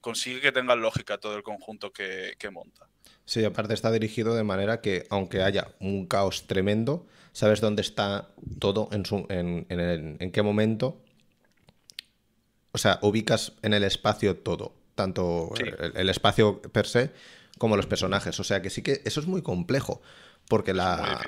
consigue 0.00 0.40
que 0.40 0.52
tenga 0.52 0.76
lógica 0.76 1.18
todo 1.18 1.36
el 1.36 1.42
conjunto 1.42 1.92
que, 1.92 2.34
que 2.38 2.50
monta. 2.50 2.86
Sí, 3.24 3.44
aparte 3.44 3.74
está 3.74 3.90
dirigido 3.90 4.36
de 4.36 4.44
manera 4.44 4.80
que, 4.80 5.06
aunque 5.10 5.42
haya 5.42 5.74
un 5.80 6.06
caos 6.06 6.46
tremendo, 6.46 7.06
sabes 7.32 7.60
dónde 7.60 7.82
está 7.82 8.28
todo, 8.60 8.88
en, 8.92 9.04
su, 9.04 9.26
en, 9.28 9.66
en 9.68 9.80
el- 9.80 10.16
en 10.20 10.30
qué 10.30 10.42
momento. 10.42 11.02
O 12.72 12.78
sea, 12.78 12.98
ubicas 13.02 13.52
en 13.62 13.74
el 13.74 13.82
espacio 13.84 14.36
todo, 14.36 14.74
tanto 14.94 15.50
Sí. 15.56 15.64
el, 15.64 15.96
el 15.96 16.08
espacio 16.10 16.60
per 16.62 16.86
se 16.86 17.10
como 17.58 17.76
los 17.76 17.86
personajes. 17.86 18.38
O 18.38 18.44
sea, 18.44 18.62
que 18.62 18.70
sí 18.70 18.82
que 18.82 19.00
eso 19.04 19.18
es 19.18 19.26
muy 19.26 19.42
complejo, 19.42 20.02
porque 20.48 20.74
la. 20.74 21.20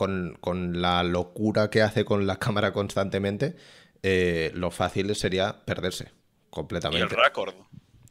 Con, 0.00 0.38
con 0.40 0.80
la 0.80 1.02
locura 1.04 1.68
que 1.68 1.82
hace 1.82 2.06
con 2.06 2.26
la 2.26 2.36
cámara 2.44 2.72
constantemente, 2.72 3.54
eh, 4.02 4.50
lo 4.54 4.70
fácil 4.70 5.14
sería 5.14 5.62
perderse 5.66 6.04
Y 6.04 6.06
el 6.06 6.50
completamente. 6.50 7.14
récord. 7.16 7.54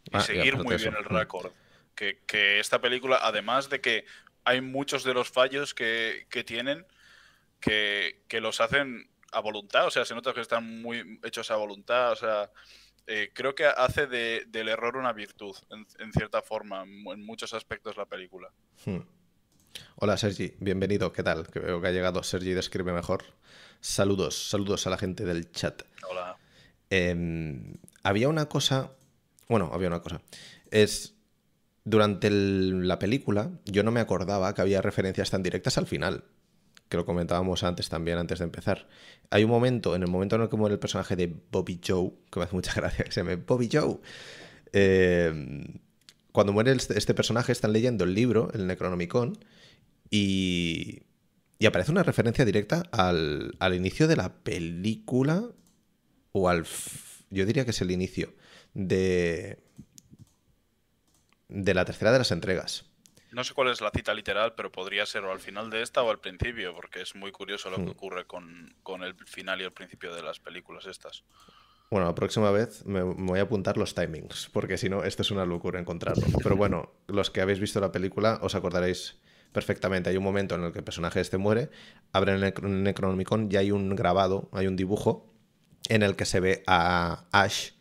Y 0.05 0.09
Ah, 0.11 0.21
seguir 0.21 0.55
muy 0.57 0.75
bien 0.77 0.93
el 0.95 1.03
récord. 1.05 1.51
Que, 1.95 2.19
que 2.27 2.59
esta 2.59 2.79
película, 2.79 3.17
además 3.23 3.69
de 3.69 3.81
que 3.81 4.05
hay 4.43 4.61
muchos 4.61 5.03
de 5.03 5.13
los 5.15 5.29
fallos 5.31 5.73
que, 5.73 6.27
que 6.29 6.43
tienen 6.43 6.85
que, 7.59 8.21
que 8.27 8.39
los 8.39 8.61
hacen 8.61 9.09
a 9.31 9.39
voluntad, 9.41 9.87
o 9.87 9.91
sea, 9.91 10.05
se 10.05 10.13
nota 10.15 10.33
que 10.33 10.41
están 10.41 10.81
muy 10.81 11.19
hechos 11.23 11.49
a 11.51 11.55
voluntad, 11.55 12.11
o 12.11 12.15
sea, 12.15 12.51
eh, 13.07 13.31
creo 13.33 13.53
que 13.55 13.65
hace 13.65 14.05
de- 14.07 14.45
del 14.47 14.67
error 14.69 14.95
una 14.95 15.11
virtud, 15.13 15.55
en, 15.71 15.85
en 15.99 16.11
cierta 16.13 16.41
forma, 16.43 16.83
en, 16.83 17.05
en 17.07 17.25
muchos 17.25 17.53
aspectos 17.53 17.97
la 17.97 18.05
película. 18.05 18.49
Hmm. 18.85 18.99
Hola 19.95 20.17
Sergi, 20.17 20.53
bienvenido, 20.59 21.11
¿qué 21.11 21.23
tal? 21.23 21.47
Que 21.47 21.59
veo 21.59 21.81
que 21.81 21.87
ha 21.87 21.91
llegado 21.91 22.23
Sergi 22.23 22.53
de 22.53 22.59
Escribe 22.59 22.93
Mejor. 22.93 23.23
Saludos, 23.81 24.49
saludos 24.49 24.87
a 24.87 24.89
la 24.89 24.97
gente 24.97 25.25
del 25.25 25.51
chat. 25.51 25.83
Hola. 26.09 26.37
Em, 26.89 27.75
había 28.03 28.29
una 28.29 28.47
cosa, 28.47 28.91
bueno, 29.47 29.69
había 29.73 29.87
una 29.87 30.01
cosa. 30.01 30.21
Es, 30.71 31.15
durante 31.83 32.27
el- 32.27 32.87
la 32.87 32.99
película 32.99 33.51
yo 33.65 33.83
no 33.83 33.91
me 33.91 33.99
acordaba 33.99 34.53
que 34.53 34.61
había 34.61 34.81
referencias 34.81 35.29
tan 35.29 35.43
directas 35.43 35.77
al 35.77 35.87
final, 35.87 36.23
que 36.87 36.97
lo 36.97 37.05
comentábamos 37.05 37.63
antes 37.63 37.89
también, 37.89 38.17
antes 38.17 38.39
de 38.39 38.45
empezar. 38.45 38.87
Hay 39.29 39.43
un 39.43 39.49
momento, 39.51 39.95
en 39.95 40.03
el 40.03 40.09
momento 40.09 40.35
en 40.35 40.41
el 40.43 40.49
que 40.49 40.57
muere 40.57 40.73
el 40.73 40.79
personaje 40.79 41.15
de 41.15 41.33
Bobby 41.51 41.79
Joe, 41.85 42.11
que 42.31 42.39
me 42.39 42.45
hace 42.45 42.55
mucha 42.55 42.73
gracia 42.75 43.05
que 43.05 43.11
se 43.11 43.21
llame 43.21 43.35
Bobby 43.35 43.69
Joe. 43.71 43.99
em, 44.73 45.63
cuando 46.31 46.53
muere 46.53 46.71
este, 46.71 46.97
este 46.97 47.13
personaje 47.13 47.51
están 47.51 47.73
leyendo 47.73 48.03
el 48.05 48.13
libro, 48.13 48.49
el 48.53 48.67
Necronomicon, 48.67 49.37
y, 50.09 51.03
y 51.59 51.65
aparece 51.65 51.91
una 51.91 52.03
referencia 52.03 52.45
directa 52.45 52.83
al, 52.91 53.55
al 53.59 53.75
inicio 53.75 54.07
de 54.07 54.15
la 54.15 54.33
película, 54.43 55.43
o 56.31 56.49
al... 56.49 56.65
Yo 57.29 57.45
diría 57.45 57.63
que 57.65 57.71
es 57.71 57.81
el 57.81 57.91
inicio 57.91 58.33
de... 58.73 59.59
De 61.47 61.73
la 61.73 61.83
tercera 61.83 62.11
de 62.11 62.19
las 62.19 62.31
entregas. 62.31 62.85
No 63.31 63.43
sé 63.43 63.53
cuál 63.53 63.69
es 63.69 63.81
la 63.81 63.91
cita 63.91 64.13
literal, 64.13 64.53
pero 64.55 64.71
podría 64.71 65.05
ser 65.05 65.23
o 65.23 65.31
al 65.31 65.39
final 65.39 65.69
de 65.69 65.81
esta 65.81 66.01
o 66.03 66.09
al 66.11 66.19
principio, 66.19 66.75
porque 66.75 67.01
es 67.01 67.15
muy 67.15 67.31
curioso 67.31 67.69
lo 67.69 67.77
que 67.77 67.83
Hmm. 67.83 67.89
ocurre 67.89 68.25
con, 68.25 68.75
con 68.83 69.03
el 69.03 69.15
final 69.25 69.61
y 69.61 69.63
el 69.63 69.71
principio 69.71 70.13
de 70.13 70.21
las 70.23 70.39
películas 70.39 70.85
estas. 70.85 71.23
Bueno, 71.91 72.05
la 72.05 72.13
próxima 72.13 72.51
vez 72.51 72.85
me, 72.85 73.03
me 73.03 73.25
voy 73.25 73.39
a 73.39 73.43
apuntar 73.43 73.77
los 73.77 73.95
timings, 73.95 74.49
porque 74.53 74.77
si 74.77 74.89
no, 74.89 75.03
esto 75.03 75.23
es 75.23 75.31
una 75.31 75.45
locura 75.45 75.79
encontrarlo. 75.79 76.25
Pero 76.43 76.55
bueno, 76.55 76.91
los 77.07 77.31
que 77.31 77.41
habéis 77.41 77.59
visto 77.59 77.79
la 77.79 77.91
película 77.91 78.37
os 78.43 78.53
acordaréis 78.53 79.19
perfectamente. 79.51 80.09
Hay 80.09 80.17
un 80.17 80.23
momento 80.23 80.55
en 80.55 80.63
el 80.63 80.71
que 80.71 80.79
el 80.79 80.83
personaje 80.85 81.19
este 81.21 81.37
muere, 81.37 81.69
abren 82.11 82.35
el 82.35 82.53
Necro- 82.53 82.67
Necronomicon 82.69 83.49
y 83.51 83.55
hay 83.57 83.71
un 83.71 83.95
grabado, 83.95 84.49
hay 84.53 84.67
un 84.67 84.75
dibujo 84.75 85.33
en 85.89 86.03
el 86.03 86.15
que 86.15 86.25
se 86.25 86.39
ve 86.39 86.63
a 86.67 87.25
Ash 87.31 87.71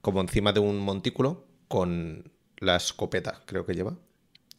como 0.00 0.20
encima 0.20 0.52
de 0.52 0.60
un 0.60 0.78
montículo 0.78 1.46
con 1.68 2.30
la 2.58 2.76
escopeta, 2.76 3.42
creo 3.46 3.66
que 3.66 3.74
lleva. 3.74 3.96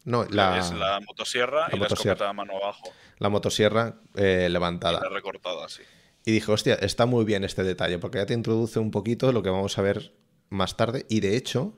No, 0.04 0.24
la, 0.26 0.58
es 0.60 0.72
la 0.74 1.00
motosierra 1.02 1.68
la 1.70 1.76
y 1.76 1.80
motosierra. 1.80 1.86
la 1.86 2.14
escopeta 2.14 2.30
a 2.30 2.34
mano 2.34 2.58
abajo, 2.58 2.92
la 3.20 3.30
motosierra 3.30 4.00
eh, 4.16 4.48
y 4.50 4.52
levantada. 4.52 5.02
la 5.02 5.10
recortada, 5.10 5.68
sí. 5.70 5.84
Y 6.26 6.32
dije, 6.32 6.52
hostia, 6.52 6.76
está 6.76 7.06
muy 7.06 7.24
bien 7.26 7.44
este 7.44 7.64
detalle, 7.64 8.00
porque 8.00 8.18
ya 8.18 8.26
te 8.26 8.34
introduce 8.34 8.80
un 8.80 8.92
poquito 8.92 9.32
lo 9.32 9.44
que 9.44 9.50
vamos 9.50 9.78
a 9.78 9.82
ver 9.82 10.14
más 10.50 10.76
tarde. 10.78 11.06
Y 11.10 11.20
de 11.22 11.38
hecho, 11.38 11.78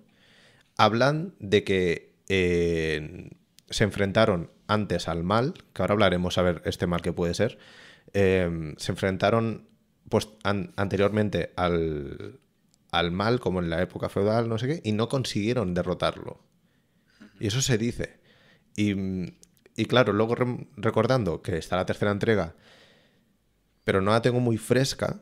hablan 0.77 1.35
de 1.39 1.63
que 1.63 2.15
eh, 2.29 3.29
se 3.69 3.84
enfrentaron 3.84 4.51
antes 4.67 5.08
al 5.08 5.23
mal, 5.23 5.53
que 5.73 5.82
ahora 5.82 5.93
hablaremos 5.93 6.38
a 6.38 6.41
ver 6.43 6.62
este 6.65 6.88
mal 6.88 7.01
que 7.01 7.13
puede 7.13 7.34
ser. 7.34 7.58
eh, 8.13 8.73
se 8.77 8.91
enfrentaron 8.91 9.67
pues, 10.10 10.29
an- 10.43 10.73
anteriormente 10.77 11.53
al, 11.55 12.39
al 12.91 13.12
mal, 13.12 13.39
como 13.39 13.60
en 13.60 13.69
la 13.69 13.82
época 13.82 14.10
feudal, 14.10 14.49
no 14.49 14.58
sé 14.58 14.67
qué, 14.67 14.82
y 14.84 14.91
no 14.93 15.10
consiguieron 15.10 15.73
derrotarlo. 15.73 16.41
Y 17.39 17.47
eso 17.47 17.62
se 17.62 17.77
dice. 17.77 18.19
Y, 18.75 18.95
y 19.75 19.86
claro, 19.86 20.13
luego 20.13 20.36
recordando 20.77 21.41
que 21.41 21.58
está 21.58 21.75
la 21.75 21.86
tercera 21.86 22.12
entrega 22.12 22.55
pero 23.84 24.01
no 24.01 24.12
la 24.12 24.21
tengo 24.21 24.39
muy 24.39 24.58
fresca. 24.58 25.21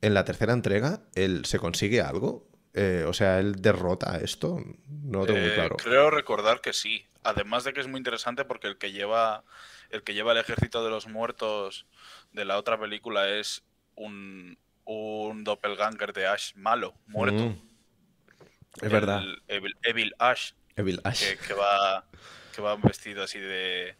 En 0.00 0.14
la 0.14 0.24
tercera 0.24 0.52
entrega, 0.52 1.02
él 1.14 1.44
se 1.44 1.58
consigue 1.58 2.00
algo. 2.00 2.48
Eh, 2.80 3.04
o 3.04 3.12
sea, 3.12 3.38
él 3.40 3.56
derrota 3.60 4.18
esto. 4.18 4.58
No 4.88 5.20
lo 5.20 5.26
tengo 5.26 5.40
muy 5.40 5.48
Eh, 5.50 5.54
claro. 5.54 5.76
Creo 5.76 6.10
recordar 6.10 6.60
que 6.60 6.72
sí. 6.72 7.04
Además 7.24 7.64
de 7.64 7.72
que 7.72 7.80
es 7.80 7.88
muy 7.88 7.98
interesante 7.98 8.44
porque 8.44 8.68
el 8.68 8.78
que 8.78 8.92
lleva 8.92 9.42
el 9.90 10.02
que 10.02 10.14
lleva 10.14 10.32
el 10.32 10.38
ejército 10.38 10.84
de 10.84 10.90
los 10.90 11.06
muertos 11.08 11.86
de 12.32 12.44
la 12.44 12.58
otra 12.58 12.78
película 12.78 13.28
es 13.28 13.64
un, 13.94 14.58
un 14.84 15.44
doppelganger 15.44 16.12
de 16.12 16.26
Ash 16.26 16.54
malo, 16.54 16.94
muerto. 17.06 17.38
Mm. 17.42 17.56
Es 18.76 18.82
El 18.82 18.88
verdad. 18.90 19.22
Evil, 19.48 19.74
Evil 19.82 20.14
Ash, 20.18 20.52
Evil 20.76 21.00
Ash. 21.04 21.20
que, 21.20 21.36
que 21.38 21.54
va 21.54 22.04
que 22.54 22.62
va 22.62 22.76
vestido 22.76 23.22
así 23.24 23.38
de 23.38 23.96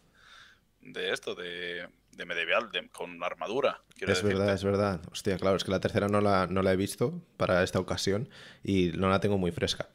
de 0.81 1.11
esto, 1.11 1.35
de, 1.35 1.89
de 2.19 2.25
medieval, 2.25 2.69
de- 2.71 2.87
con 2.89 3.23
armadura. 3.23 3.81
Es 3.99 4.07
decirte. 4.07 4.27
verdad, 4.35 4.53
es 4.53 4.63
verdad. 4.63 5.01
Hostia, 5.11 5.37
claro, 5.37 5.55
es 5.57 5.63
que 5.63 5.71
la 5.71 5.79
tercera 5.79 6.07
no 6.07 6.21
la, 6.21 6.45
no 6.45 6.61
la 6.61 6.73
he 6.73 6.75
visto 6.75 7.19
para 7.37 7.63
esta 7.63 7.79
ocasión 7.79 8.29
y 8.63 8.91
no 8.93 9.09
la 9.09 9.19
tengo 9.19 9.39
muy 9.39 9.51
fresca. 9.51 9.87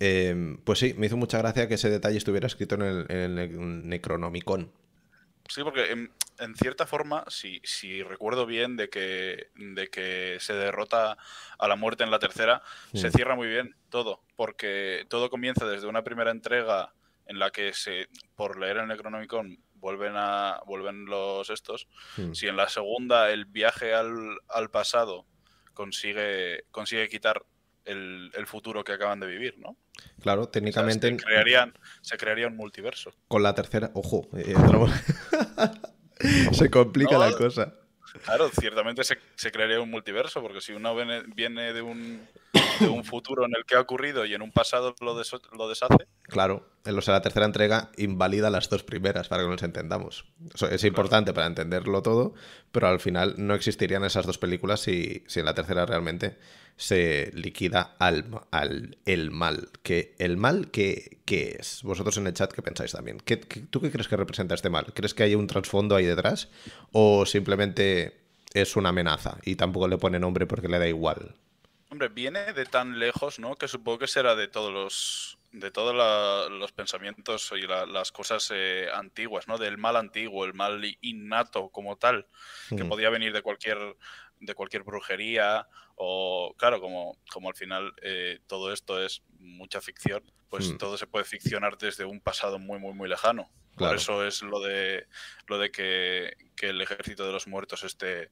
Eh, 0.00 0.56
pues 0.64 0.78
sí, 0.78 0.94
me 0.98 1.06
hizo 1.06 1.16
mucha 1.16 1.38
gracia 1.38 1.66
que 1.68 1.74
ese 1.74 1.88
detalle 1.88 2.18
estuviera 2.18 2.46
escrito 2.46 2.74
en 2.74 2.82
el, 2.82 3.06
en 3.08 3.38
el 3.38 3.88
Necronomicon. 3.88 4.70
Sí, 5.48 5.62
porque 5.62 5.92
en, 5.92 6.10
en 6.40 6.56
cierta 6.56 6.86
forma, 6.86 7.24
si, 7.28 7.60
si 7.62 8.02
recuerdo 8.02 8.46
bien 8.46 8.76
de 8.76 8.88
que, 8.90 9.48
de 9.54 9.86
que 9.88 10.36
se 10.40 10.52
derrota 10.54 11.16
a 11.58 11.68
la 11.68 11.76
muerte 11.76 12.02
en 12.04 12.10
la 12.10 12.18
tercera, 12.18 12.62
se 12.92 13.08
Mm. 13.08 13.12
cierra 13.12 13.34
muy 13.36 13.46
bien 13.48 13.74
todo, 13.88 14.20
porque 14.34 15.06
todo 15.08 15.30
comienza 15.30 15.64
desde 15.66 15.86
una 15.86 16.02
primera 16.02 16.32
entrega 16.32 16.92
en 17.26 17.38
la 17.38 17.50
que 17.50 17.72
se, 17.72 18.08
por 18.34 18.58
leer 18.58 18.76
el 18.78 18.88
Necronomicon 18.88 19.58
vuelven 19.86 20.14
a 20.16 20.60
vuelven 20.66 21.04
los 21.06 21.48
estos. 21.48 21.86
Mm. 22.16 22.32
Si 22.32 22.48
en 22.48 22.56
la 22.56 22.68
segunda 22.68 23.30
el 23.30 23.44
viaje 23.44 23.94
al, 23.94 24.36
al 24.48 24.68
pasado 24.68 25.26
consigue, 25.74 26.64
consigue 26.72 27.08
quitar 27.08 27.44
el, 27.84 28.32
el 28.34 28.46
futuro 28.48 28.82
que 28.82 28.90
acaban 28.92 29.20
de 29.20 29.28
vivir, 29.28 29.58
¿no? 29.58 29.76
Claro, 30.20 30.40
O 30.42 30.44
sea, 30.46 30.50
técnicamente 30.52 31.08
se, 31.10 31.16
crearían, 31.16 31.72
se 32.02 32.16
crearía 32.16 32.48
un 32.48 32.56
multiverso. 32.56 33.14
con 33.28 33.44
la 33.44 33.54
tercera, 33.54 33.92
ojo, 33.94 34.28
eh, 34.36 34.54
se 36.52 36.68
complica 36.68 37.12
No. 37.12 37.20
la 37.20 37.32
cosa. 37.36 37.74
Claro, 38.24 38.48
ciertamente 38.50 39.04
se, 39.04 39.18
se 39.34 39.50
crearía 39.52 39.80
un 39.80 39.90
multiverso, 39.90 40.40
porque 40.42 40.60
si 40.60 40.72
uno 40.72 40.94
viene, 40.94 41.22
viene 41.34 41.72
de, 41.72 41.82
un, 41.82 42.26
de 42.80 42.88
un 42.88 43.04
futuro 43.04 43.44
en 43.44 43.52
el 43.56 43.64
que 43.64 43.76
ha 43.76 43.80
ocurrido 43.80 44.24
y 44.26 44.34
en 44.34 44.42
un 44.42 44.52
pasado 44.52 44.94
lo, 45.00 45.16
des- 45.16 45.32
lo 45.56 45.68
deshace, 45.68 46.06
Claro, 46.24 46.66
o 46.84 47.00
sea, 47.00 47.14
la 47.14 47.22
tercera 47.22 47.46
entrega 47.46 47.90
invalida 47.96 48.50
las 48.50 48.68
dos 48.68 48.82
primeras 48.82 49.28
para 49.28 49.42
que 49.44 49.48
nos 49.48 49.62
entendamos. 49.62 50.24
Eso 50.54 50.68
es 50.68 50.82
importante 50.84 51.32
para 51.32 51.46
entenderlo 51.46 52.02
todo, 52.02 52.34
pero 52.72 52.88
al 52.88 53.00
final 53.00 53.34
no 53.38 53.54
existirían 53.54 54.04
esas 54.04 54.26
dos 54.26 54.38
películas 54.38 54.80
si, 54.80 55.22
si 55.28 55.38
en 55.40 55.46
la 55.46 55.54
tercera 55.54 55.86
realmente 55.86 56.38
se 56.76 57.30
liquida 57.34 57.96
al, 57.98 58.26
al 58.50 58.98
el 59.06 59.30
mal. 59.30 59.70
Que, 59.82 60.14
¿El 60.18 60.36
mal 60.36 60.70
qué, 60.70 61.18
qué 61.24 61.56
es? 61.58 61.82
Vosotros 61.82 62.16
en 62.18 62.26
el 62.26 62.34
chat, 62.34 62.52
¿qué 62.52 62.62
pensáis 62.62 62.92
también? 62.92 63.18
¿Qué, 63.18 63.40
qué- 63.40 63.60
tú 63.60 63.80
qué 63.80 63.90
crees 63.90 64.08
que 64.08 64.16
representa 64.16 64.54
este 64.54 64.68
mal? 64.70 64.92
¿Crees 64.94 65.14
que 65.14 65.22
hay 65.22 65.34
un 65.34 65.46
trasfondo 65.46 65.96
ahí 65.96 66.04
detrás? 66.04 66.48
¿O 66.92 67.24
simplemente 67.26 68.20
es 68.52 68.76
una 68.76 68.90
amenaza 68.90 69.38
y 69.44 69.56
tampoco 69.56 69.88
le 69.88 69.98
pone 69.98 70.18
nombre 70.18 70.46
porque 70.46 70.68
le 70.68 70.78
da 70.78 70.86
igual? 70.88 71.34
Hombre, 71.90 72.08
viene 72.08 72.52
de 72.52 72.66
tan 72.66 72.98
lejos, 72.98 73.38
¿no? 73.38 73.54
Que 73.56 73.68
supongo 73.68 73.98
que 74.00 74.06
será 74.08 74.34
de 74.34 74.48
todos 74.48 74.72
los 74.72 75.38
de 75.52 75.70
todos 75.70 75.94
la- 75.94 76.48
los 76.54 76.72
pensamientos 76.72 77.50
y 77.56 77.62
la- 77.66 77.86
las 77.86 78.12
cosas 78.12 78.50
eh, 78.54 78.88
antiguas, 78.92 79.48
¿no? 79.48 79.56
Del 79.56 79.78
mal 79.78 79.96
antiguo, 79.96 80.44
el 80.44 80.52
mal 80.52 80.84
innato 81.00 81.70
como 81.70 81.96
tal, 81.96 82.26
que 82.76 82.84
Mm. 82.84 82.88
podía 82.88 83.08
venir 83.08 83.32
de 83.32 83.40
cualquier 83.40 83.78
de 84.40 84.54
cualquier 84.54 84.82
brujería 84.82 85.68
o 85.96 86.54
claro, 86.58 86.80
como 86.80 87.16
como 87.32 87.48
al 87.48 87.54
final 87.54 87.92
eh, 88.02 88.40
todo 88.46 88.72
esto 88.72 89.02
es 89.02 89.22
mucha 89.38 89.80
ficción, 89.80 90.22
pues 90.48 90.70
Mm. 90.72 90.76
todo 90.78 90.96
se 90.98 91.06
puede 91.06 91.24
ficcionar 91.24 91.78
desde 91.78 92.04
un 92.04 92.20
pasado 92.20 92.58
muy 92.58 92.78
muy 92.78 92.92
muy 92.94 93.08
lejano. 93.08 93.50
Claro. 93.76 93.90
Por 93.92 93.96
eso 93.96 94.26
es 94.26 94.42
lo 94.42 94.60
de 94.60 95.06
lo 95.48 95.58
de 95.58 95.70
que, 95.70 96.34
que 96.56 96.68
el 96.68 96.80
ejército 96.80 97.26
de 97.26 97.32
los 97.32 97.46
muertos 97.46 97.84
esté 97.84 98.30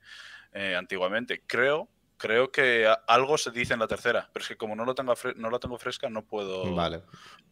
eh, 0.52 0.74
antiguamente. 0.74 1.42
Creo, 1.46 1.88
creo 2.16 2.50
que 2.50 2.90
algo 3.06 3.36
se 3.36 3.50
dice 3.50 3.74
en 3.74 3.80
la 3.80 3.86
tercera, 3.88 4.30
pero 4.32 4.42
es 4.42 4.48
que 4.48 4.56
como 4.56 4.74
no 4.74 4.84
lo 4.86 4.94
tengo 4.94 5.12
no 5.36 5.50
lo 5.50 5.60
tengo 5.60 5.78
fresca, 5.78 6.08
no 6.08 6.24
puedo, 6.24 6.74
Vale. 6.74 7.02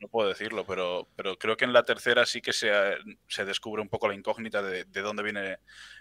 no 0.00 0.08
puedo 0.08 0.28
decirlo, 0.28 0.64
pero, 0.64 1.06
pero 1.16 1.36
creo 1.36 1.56
que 1.58 1.64
en 1.66 1.72
la 1.74 1.82
tercera 1.82 2.24
sí 2.24 2.40
que 2.40 2.52
se, 2.54 2.70
se 3.28 3.44
descubre 3.44 3.82
un 3.82 3.88
poco 3.90 4.08
la 4.08 4.14
incógnita 4.14 4.62
de, 4.62 4.84
de 4.84 5.00
dónde 5.02 5.22
viene 5.22 5.42
de, 5.42 5.58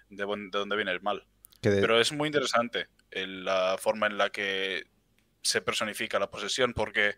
de 0.09 0.25
dónde 0.51 0.75
viene 0.77 0.91
el 0.91 1.01
mal. 1.01 1.25
De- 1.61 1.79
Pero 1.81 1.99
es 1.99 2.11
muy 2.11 2.27
interesante 2.27 2.87
el- 3.11 3.45
la 3.45 3.77
forma 3.79 4.07
en 4.07 4.17
la 4.17 4.31
que 4.31 4.85
se 5.43 5.61
personifica 5.61 6.17
la 6.19 6.29
posesión, 6.31 6.73
porque 6.73 7.15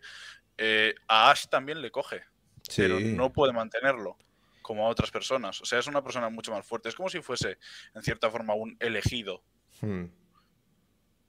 eh, 0.58 0.94
a 1.08 1.30
Ash 1.30 1.46
también 1.48 1.80
le 1.82 1.90
coge, 1.90 2.22
sí. 2.68 2.82
pero 2.82 3.00
no 3.00 3.32
puede 3.32 3.52
mantenerlo 3.52 4.16
como 4.62 4.86
a 4.86 4.88
otras 4.90 5.10
personas. 5.10 5.60
O 5.60 5.64
sea, 5.64 5.78
es 5.78 5.86
una 5.86 6.02
persona 6.02 6.28
mucho 6.30 6.52
más 6.52 6.64
fuerte. 6.66 6.88
Es 6.88 6.94
como 6.94 7.08
si 7.08 7.20
fuese, 7.20 7.58
en 7.94 8.02
cierta 8.02 8.30
forma, 8.30 8.54
un 8.54 8.76
elegido, 8.80 9.42
Mm. 9.80 10.04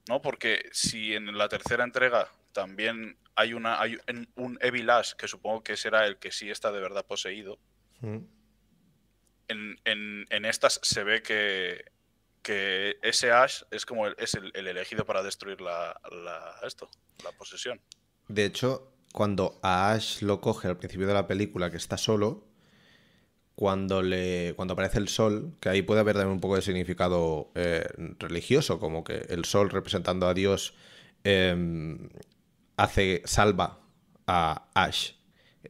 ¿no? 0.08 0.22
Porque 0.22 0.70
si 0.72 1.16
en 1.16 1.38
la 1.38 1.50
tercera 1.50 1.84
entrega 1.84 2.30
también 2.54 3.18
hay, 3.36 3.54
una, 3.54 3.82
hay 3.82 3.98
un- 4.36 4.58
Evil 4.62 4.90
Ash, 4.90 5.14
que 5.14 5.28
supongo 5.28 5.64
que 5.64 5.76
será 5.76 6.06
el 6.06 6.18
que 6.18 6.32
sí 6.32 6.50
está 6.50 6.72
de 6.72 6.80
verdad 6.80 7.06
poseído, 7.06 7.60
Mm. 8.02 8.20
en, 9.48 9.80
en- 9.86 10.26
en 10.30 10.46
estas 10.46 10.80
se 10.84 11.04
ve 11.04 11.22
que, 11.22 11.84
que 12.46 13.00
ese 13.02 13.32
Ash 13.32 13.64
es 13.72 13.88
como 13.88 14.06
el, 14.06 14.16
es 14.20 14.36
el, 14.36 14.52
el 14.54 14.68
elegido 14.68 15.04
para 15.04 15.24
destruir 15.24 15.62
la, 15.62 16.00
esto, 16.64 16.88
la 17.24 17.32
posesión. 17.32 17.82
De 18.28 18.46
hecho, 18.46 18.94
cuando 19.12 19.60
a 19.64 19.92
Ash 19.92 20.22
lo 20.22 20.42
coge 20.42 20.68
al 20.68 20.78
principio 20.78 21.08
de 21.08 21.16
la 21.16 21.26
película, 21.26 21.72
que 21.72 21.78
está 21.78 21.98
solo, 21.98 22.46
cuando, 23.56 24.04
le, 24.04 24.54
cuando 24.56 24.74
aparece 24.74 25.00
el 25.00 25.08
sol, 25.08 25.56
que 25.60 25.70
ahí 25.70 25.82
puede 25.82 26.02
haber 26.02 26.18
también 26.18 26.34
un 26.34 26.40
poco 26.40 26.56
de 26.56 26.62
significado 26.62 27.50
eh, 27.56 27.88
religioso, 28.20 28.78
como 28.80 29.04
que 29.04 29.26
el 29.30 29.46
sol 29.46 29.72
representando 29.72 30.28
a 30.28 30.36
Dios 30.36 30.76
em, 31.24 32.10
hace, 32.78 33.24
salva 33.26 33.80
a 34.28 34.68
Ash 34.76 35.14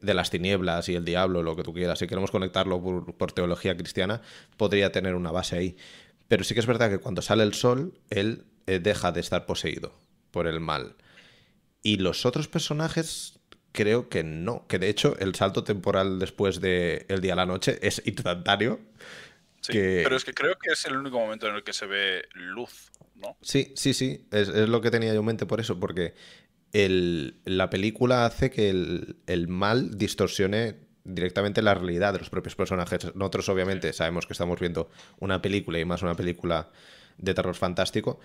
de 0.02 0.12
las 0.12 0.28
tinieblas 0.28 0.90
y 0.90 0.94
el 0.94 1.06
diablo, 1.06 1.42
lo 1.42 1.56
que 1.56 1.62
tú 1.62 1.72
quieras. 1.72 2.00
Si 2.00 2.06
queremos 2.06 2.30
conectarlo 2.30 2.82
por 3.16 3.32
teología 3.32 3.74
cristiana, 3.78 4.20
podría 4.58 4.92
tener 4.92 5.14
una 5.14 5.30
base 5.30 5.56
ahí. 5.56 5.76
Pero 6.28 6.44
sí 6.44 6.54
que 6.54 6.60
es 6.60 6.66
verdad 6.66 6.90
que 6.90 6.98
cuando 6.98 7.22
sale 7.22 7.42
el 7.44 7.54
sol, 7.54 7.98
él 8.10 8.44
eh, 8.66 8.78
deja 8.80 9.12
de 9.12 9.20
estar 9.20 9.46
poseído 9.46 9.94
por 10.30 10.46
el 10.46 10.60
mal. 10.60 10.96
Y 11.82 11.98
los 11.98 12.26
otros 12.26 12.48
personajes 12.48 13.38
creo 13.72 14.08
que 14.08 14.24
no. 14.24 14.66
Que 14.66 14.78
de 14.78 14.88
hecho 14.88 15.16
el 15.18 15.34
salto 15.34 15.62
temporal 15.64 16.18
después 16.18 16.60
de 16.60 17.06
El 17.08 17.20
día 17.20 17.34
a 17.34 17.36
la 17.36 17.46
noche 17.46 17.78
es 17.82 18.02
instantáneo. 18.06 18.80
Sí, 19.60 19.72
que- 19.72 20.00
Pero 20.02 20.16
es 20.16 20.24
que 20.24 20.32
creo 20.34 20.56
que 20.58 20.72
es 20.72 20.84
el 20.86 20.96
único 20.96 21.18
momento 21.18 21.46
en 21.48 21.54
el 21.56 21.62
que 21.62 21.72
se 21.72 21.86
ve 21.86 22.24
luz, 22.34 22.90
¿no? 23.14 23.36
Sí, 23.42 23.72
sí, 23.76 23.94
sí. 23.94 24.26
Es, 24.32 24.48
es 24.48 24.68
lo 24.68 24.80
que 24.80 24.90
tenía 24.90 25.12
yo 25.14 25.20
en 25.20 25.26
mente 25.26 25.46
por 25.46 25.60
eso. 25.60 25.78
Porque 25.78 26.14
el- 26.72 27.40
la 27.44 27.70
película 27.70 28.26
hace 28.26 28.50
que 28.50 28.68
el, 28.70 29.16
el 29.26 29.46
mal 29.48 29.96
distorsione 29.96 30.85
directamente 31.06 31.62
la 31.62 31.74
realidad 31.74 32.12
de 32.12 32.18
los 32.18 32.30
propios 32.30 32.56
personajes. 32.56 33.14
Nosotros 33.14 33.48
obviamente 33.48 33.92
sabemos 33.92 34.26
que 34.26 34.32
estamos 34.32 34.60
viendo 34.60 34.90
una 35.18 35.40
película 35.40 35.78
y 35.78 35.84
más 35.84 36.02
una 36.02 36.14
película 36.14 36.70
de 37.18 37.34
terror 37.34 37.54
fantástico. 37.54 38.20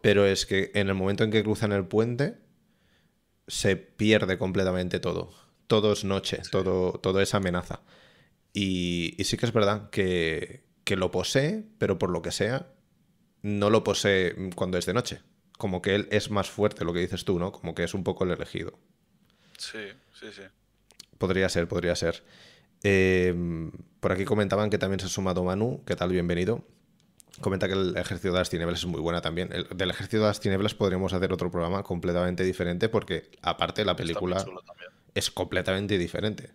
Pero 0.00 0.26
es 0.26 0.46
que 0.46 0.72
en 0.74 0.88
el 0.88 0.94
momento 0.94 1.24
en 1.24 1.30
que 1.30 1.42
cruzan 1.42 1.72
el 1.72 1.86
puente 1.86 2.38
se 3.46 3.76
pierde 3.76 4.36
completamente 4.36 4.98
todo. 4.98 5.32
Todo 5.68 5.92
es 5.92 6.04
noche, 6.04 6.42
todo, 6.50 6.92
todo 6.92 7.20
es 7.20 7.34
amenaza. 7.34 7.80
Y, 8.52 9.14
y 9.16 9.24
sí 9.24 9.36
que 9.36 9.46
es 9.46 9.52
verdad 9.52 9.88
que, 9.90 10.64
que 10.84 10.96
lo 10.96 11.10
posee, 11.10 11.64
pero 11.78 11.98
por 11.98 12.10
lo 12.10 12.20
que 12.20 12.32
sea, 12.32 12.66
no 13.42 13.70
lo 13.70 13.84
posee 13.84 14.50
cuando 14.54 14.76
es 14.76 14.86
de 14.86 14.94
noche. 14.94 15.20
Como 15.56 15.80
que 15.80 15.94
él 15.94 16.08
es 16.10 16.30
más 16.30 16.50
fuerte, 16.50 16.84
lo 16.84 16.92
que 16.92 17.00
dices 17.00 17.24
tú, 17.24 17.38
¿no? 17.38 17.52
Como 17.52 17.74
que 17.74 17.84
es 17.84 17.94
un 17.94 18.04
poco 18.04 18.24
el 18.24 18.32
elegido. 18.32 18.78
Sí, 19.56 19.88
sí, 20.12 20.26
sí. 20.32 20.42
Podría 21.22 21.48
ser, 21.48 21.68
podría 21.68 21.94
ser. 21.94 22.24
Eh, 22.82 23.32
por 24.00 24.10
aquí 24.10 24.24
comentaban 24.24 24.70
que 24.70 24.76
también 24.76 24.98
se 24.98 25.06
ha 25.06 25.08
sumado 25.08 25.44
Manu. 25.44 25.80
¿Qué 25.86 25.94
tal? 25.94 26.10
Bienvenido. 26.10 26.64
Comenta 27.40 27.68
que 27.68 27.74
el 27.74 27.96
ejército 27.96 28.32
de 28.32 28.40
las 28.40 28.50
tinieblas 28.50 28.80
es 28.80 28.86
muy 28.86 29.00
buena 29.00 29.20
también. 29.20 29.52
El- 29.52 29.68
del 29.68 29.90
ejército 29.90 30.16
de 30.22 30.24
las 30.26 30.40
tinieblas 30.40 30.74
podríamos 30.74 31.12
hacer 31.12 31.32
otro 31.32 31.48
programa 31.48 31.84
completamente 31.84 32.42
diferente 32.42 32.88
porque 32.88 33.30
aparte 33.40 33.84
la 33.84 33.94
película 33.94 34.44
es 35.14 35.30
completamente 35.30 35.96
diferente. 35.96 36.50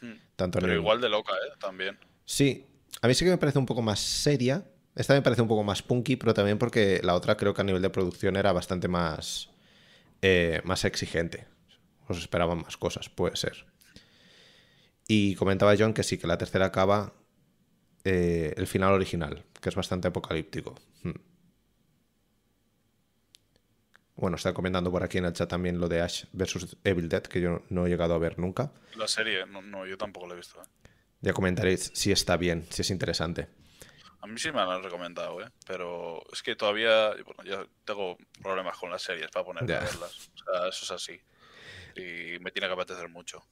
Hmm. 0.00 0.12
Tanto 0.36 0.58
en 0.58 0.62
Pero 0.62 0.74
el- 0.74 0.78
igual 0.78 1.00
de 1.00 1.08
loca, 1.08 1.32
¿eh? 1.32 1.50
También. 1.60 1.98
Sí, 2.24 2.64
a 3.02 3.08
mí 3.08 3.14
sí 3.14 3.24
que 3.24 3.32
me 3.32 3.38
parece 3.38 3.58
un 3.58 3.66
poco 3.66 3.82
más 3.82 3.98
seria. 3.98 4.64
Esta 4.94 5.14
me 5.14 5.22
parece 5.22 5.42
un 5.42 5.48
poco 5.48 5.64
más 5.64 5.82
punky, 5.82 6.14
pero 6.14 6.32
también 6.32 6.58
porque 6.58 7.00
la 7.02 7.16
otra 7.16 7.36
creo 7.36 7.52
que 7.54 7.60
a 7.62 7.64
nivel 7.64 7.82
de 7.82 7.90
producción 7.90 8.36
era 8.36 8.52
bastante 8.52 8.86
más, 8.86 9.50
eh, 10.22 10.60
más 10.62 10.84
exigente. 10.84 11.52
Os 12.08 12.18
esperaban 12.18 12.58
más 12.62 12.76
cosas, 12.76 13.08
puede 13.08 13.36
ser. 13.36 13.66
Y 15.08 15.34
comentaba 15.36 15.74
John 15.78 15.94
que 15.94 16.02
sí, 16.02 16.18
que 16.18 16.26
la 16.26 16.38
tercera 16.38 16.66
acaba 16.66 17.12
eh, 18.04 18.52
el 18.56 18.66
final 18.66 18.92
original, 18.92 19.44
que 19.60 19.68
es 19.68 19.74
bastante 19.74 20.08
apocalíptico. 20.08 20.74
Hmm. 21.02 21.12
Bueno, 24.16 24.36
está 24.36 24.54
comentando 24.54 24.90
por 24.92 25.02
aquí 25.02 25.18
en 25.18 25.24
el 25.24 25.32
chat 25.32 25.48
también 25.48 25.80
lo 25.80 25.88
de 25.88 26.00
Ash 26.00 26.24
versus 26.32 26.76
Evil 26.84 27.08
Dead, 27.08 27.22
que 27.22 27.40
yo 27.40 27.62
no 27.68 27.86
he 27.86 27.88
llegado 27.88 28.14
a 28.14 28.18
ver 28.18 28.38
nunca. 28.38 28.72
La 28.96 29.08
serie, 29.08 29.44
no, 29.46 29.60
no, 29.60 29.86
yo 29.86 29.98
tampoco 29.98 30.26
la 30.28 30.34
he 30.34 30.36
visto. 30.36 30.60
¿eh? 30.62 30.66
Ya 31.20 31.32
comentaréis 31.32 31.90
si 31.94 32.12
está 32.12 32.36
bien, 32.36 32.66
si 32.70 32.82
es 32.82 32.90
interesante. 32.90 33.48
A 34.20 34.26
mí 34.26 34.38
sí 34.38 34.48
me 34.52 34.58
la 34.58 34.74
han 34.76 34.82
recomendado, 34.82 35.42
¿eh? 35.42 35.50
Pero 35.66 36.22
es 36.32 36.42
que 36.42 36.54
todavía, 36.56 37.10
bueno, 37.26 37.44
ya 37.44 37.66
tengo 37.84 38.16
problemas 38.42 38.78
con 38.78 38.90
las 38.90 39.02
series 39.02 39.30
para 39.30 39.44
ponerme 39.44 39.68
Ya. 39.68 39.78
a 39.80 39.84
verlas. 39.84 40.30
O 40.34 40.38
sea, 40.38 40.68
eso 40.68 40.84
es 40.84 40.90
así. 40.92 41.20
Y 41.96 42.38
me 42.40 42.50
tiene 42.50 42.66
que 42.68 42.72
apetecer 42.74 43.08
mucho. 43.08 43.42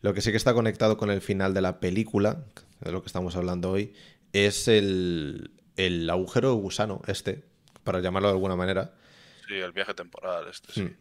Lo 0.00 0.14
que 0.14 0.20
sí 0.20 0.30
que 0.30 0.36
está 0.36 0.54
conectado 0.54 0.96
con 0.96 1.10
el 1.10 1.20
final 1.20 1.54
de 1.54 1.60
la 1.60 1.80
película, 1.80 2.44
de 2.80 2.92
lo 2.92 3.02
que 3.02 3.06
estamos 3.08 3.36
hablando 3.36 3.70
hoy, 3.70 3.92
es 4.32 4.68
el, 4.68 5.50
el 5.76 6.08
agujero 6.10 6.50
de 6.54 6.60
gusano, 6.60 7.02
este, 7.06 7.44
para 7.82 8.00
llamarlo 8.00 8.28
de 8.28 8.34
alguna 8.34 8.56
manera, 8.56 8.94
Sí, 9.46 9.54
el 9.54 9.72
viaje 9.72 9.92
temporal, 9.92 10.46
este, 10.48 10.72
sí. 10.72 10.80
Hmm. 10.84 10.96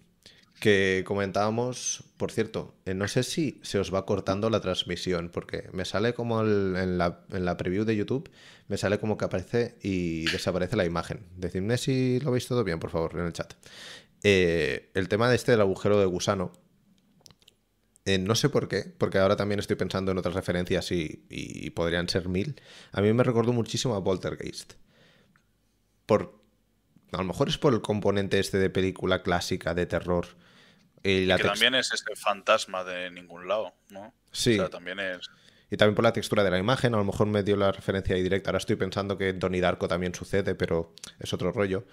que 0.60 1.04
comentábamos, 1.08 2.04
por 2.18 2.30
cierto, 2.32 2.76
eh, 2.86 2.94
no 2.94 3.08
sé 3.08 3.24
si 3.24 3.60
se 3.64 3.80
os 3.80 3.94
va 3.94 4.06
cortando 4.06 4.50
la 4.50 4.60
transmisión, 4.60 5.30
porque 5.30 5.70
me 5.72 5.86
sale 5.86 6.14
como 6.14 6.42
el- 6.42 6.76
en, 6.78 6.98
la, 6.98 7.22
en 7.32 7.46
la 7.46 7.56
preview 7.56 7.86
de 7.86 7.96
YouTube, 7.96 8.30
me 8.68 8.76
sale 8.78 9.00
como 9.00 9.18
que 9.18 9.26
aparece 9.26 9.78
y 9.82 10.26
desaparece 10.26 10.76
la 10.76 10.84
imagen. 10.86 11.26
Decidme 11.38 11.78
si 11.78 12.20
lo 12.20 12.32
veis 12.32 12.48
todo 12.48 12.64
bien, 12.66 12.80
por 12.80 12.90
favor, 12.90 13.14
en 13.18 13.26
el 13.28 13.34
chat. 13.34 13.54
Eh, 14.24 14.92
el 14.94 15.08
tema 15.08 15.30
de 15.30 15.36
este 15.36 15.52
del 15.52 15.62
agujero 15.62 16.00
de 16.00 16.06
gusano, 16.06 16.52
eh, 18.06 18.18
no 18.18 18.36
sé 18.36 18.50
por 18.50 18.68
qué, 18.68 18.94
porque 18.98 19.18
ahora 19.18 19.36
también 19.36 19.60
estoy 19.60 19.76
pensando 19.76 20.12
en 20.12 20.18
otras 20.18 20.36
referencias 20.36 20.92
y, 20.92 21.26
y 21.30 21.70
podrían 21.72 22.10
ser 22.10 22.28
mil. 22.28 22.62
A 22.92 23.02
mí 23.02 23.14
me 23.14 23.24
recordó 23.24 23.54
muchísimo 23.54 23.96
a 23.96 24.04
Poltergeist. 24.04 24.74
Por, 26.06 26.40
a 27.12 27.18
lo 27.18 27.24
mejor 27.24 27.50
es 27.50 27.58
por 27.58 27.74
el 27.74 27.82
componente 27.82 28.40
este 28.40 28.58
de 28.58 28.70
película 28.70 29.24
clásica 29.24 29.74
de 29.74 29.86
terror. 29.86 30.28
Y 31.02 31.26
la 31.26 31.38
que 31.38 31.44
también 31.44 31.76
es 31.76 31.92
ese 31.94 32.16
fantasma 32.16 32.84
de 32.84 33.12
ningún 33.12 33.48
lado, 33.48 33.74
¿no? 33.90 34.14
Sí. 34.32 34.54
O 34.54 34.64
sea, 34.64 34.70
también 34.70 35.00
es... 35.00 35.30
Y 35.70 35.78
también 35.78 35.96
por 35.96 36.04
la 36.04 36.14
textura 36.14 36.44
de 36.44 36.52
la 36.52 36.60
imagen, 36.60 36.94
a 36.94 36.98
lo 36.98 37.04
mejor 37.04 37.26
me 37.28 37.42
dio 37.42 37.56
la 37.56 37.72
referencia 37.72 38.16
ahí 38.16 38.22
directa. 38.22 38.52
Ahora 38.52 38.60
estoy 38.60 38.76
pensando 38.76 39.18
que 39.18 39.30
en 39.30 39.40
Donnie 39.40 39.60
Darko 39.60 39.88
también 39.88 40.14
sucede, 40.14 40.54
pero 40.56 40.94
es 41.20 41.34
otro 41.34 41.52
rollo. 41.52 41.86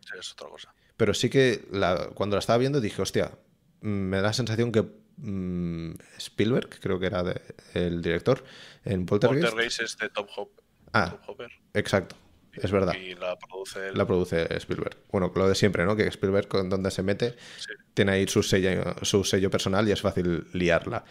Sí, 0.00 0.12
es 0.18 0.32
otra 0.32 0.48
cosa. 0.48 0.72
Pero 0.96 1.14
sí 1.14 1.28
que 1.30 1.66
la- 1.72 2.10
cuando 2.14 2.36
la 2.36 2.40
estaba 2.40 2.58
viendo 2.58 2.80
dije, 2.80 3.02
hostia, 3.02 3.32
me 3.80 4.18
da 4.18 4.24
la 4.24 4.32
sensación 4.32 4.70
que 4.70 4.84
mm, 5.16 5.92
Spielberg, 6.18 6.68
creo 6.80 6.98
que 6.98 7.06
era 7.06 7.22
de- 7.22 7.40
el 7.74 8.02
director, 8.02 8.44
en 8.84 9.06
Poltergeist. 9.06 9.46
Poltergeist 9.48 9.80
es 9.80 9.96
de 9.98 10.08
Top 10.10 10.28
Hop. 10.36 10.50
Ah. 10.92 11.16
Hopper. 11.26 11.50
Exacto, 11.74 12.16
es 12.52 12.70
verdad. 12.70 12.94
Y 12.94 13.14
la 13.14 13.36
produce 13.38 13.88
él. 13.88 13.98
La 13.98 14.06
produce 14.06 14.46
Spielberg. 14.56 14.96
Bueno, 15.10 15.32
lo 15.34 15.48
de 15.48 15.54
siempre, 15.54 15.84
¿no? 15.84 15.96
Que 15.96 16.06
Spielberg, 16.08 16.46
con 16.48 16.68
donde 16.68 16.90
se 16.90 17.02
mete, 17.02 17.34
Sí. 17.58 17.70
tiene 17.94 18.12
ahí 18.12 18.26
su 18.28 18.42
sello, 18.42 18.94
su 19.02 19.24
sello 19.24 19.50
personal 19.50 19.88
y 19.88 19.92
es 19.92 20.00
fácil 20.00 20.46
liarla. 20.52 21.04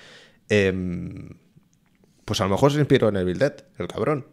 Em, 0.49 1.29
pues 2.25 2.39
a 2.41 2.45
lo 2.45 2.51
mejor 2.51 2.71
se 2.71 2.79
inspiró 2.79 3.09
en 3.09 3.17
Evil 3.17 3.37
Dead, 3.39 3.55
el 3.77 3.87
cabrón. 3.87 4.27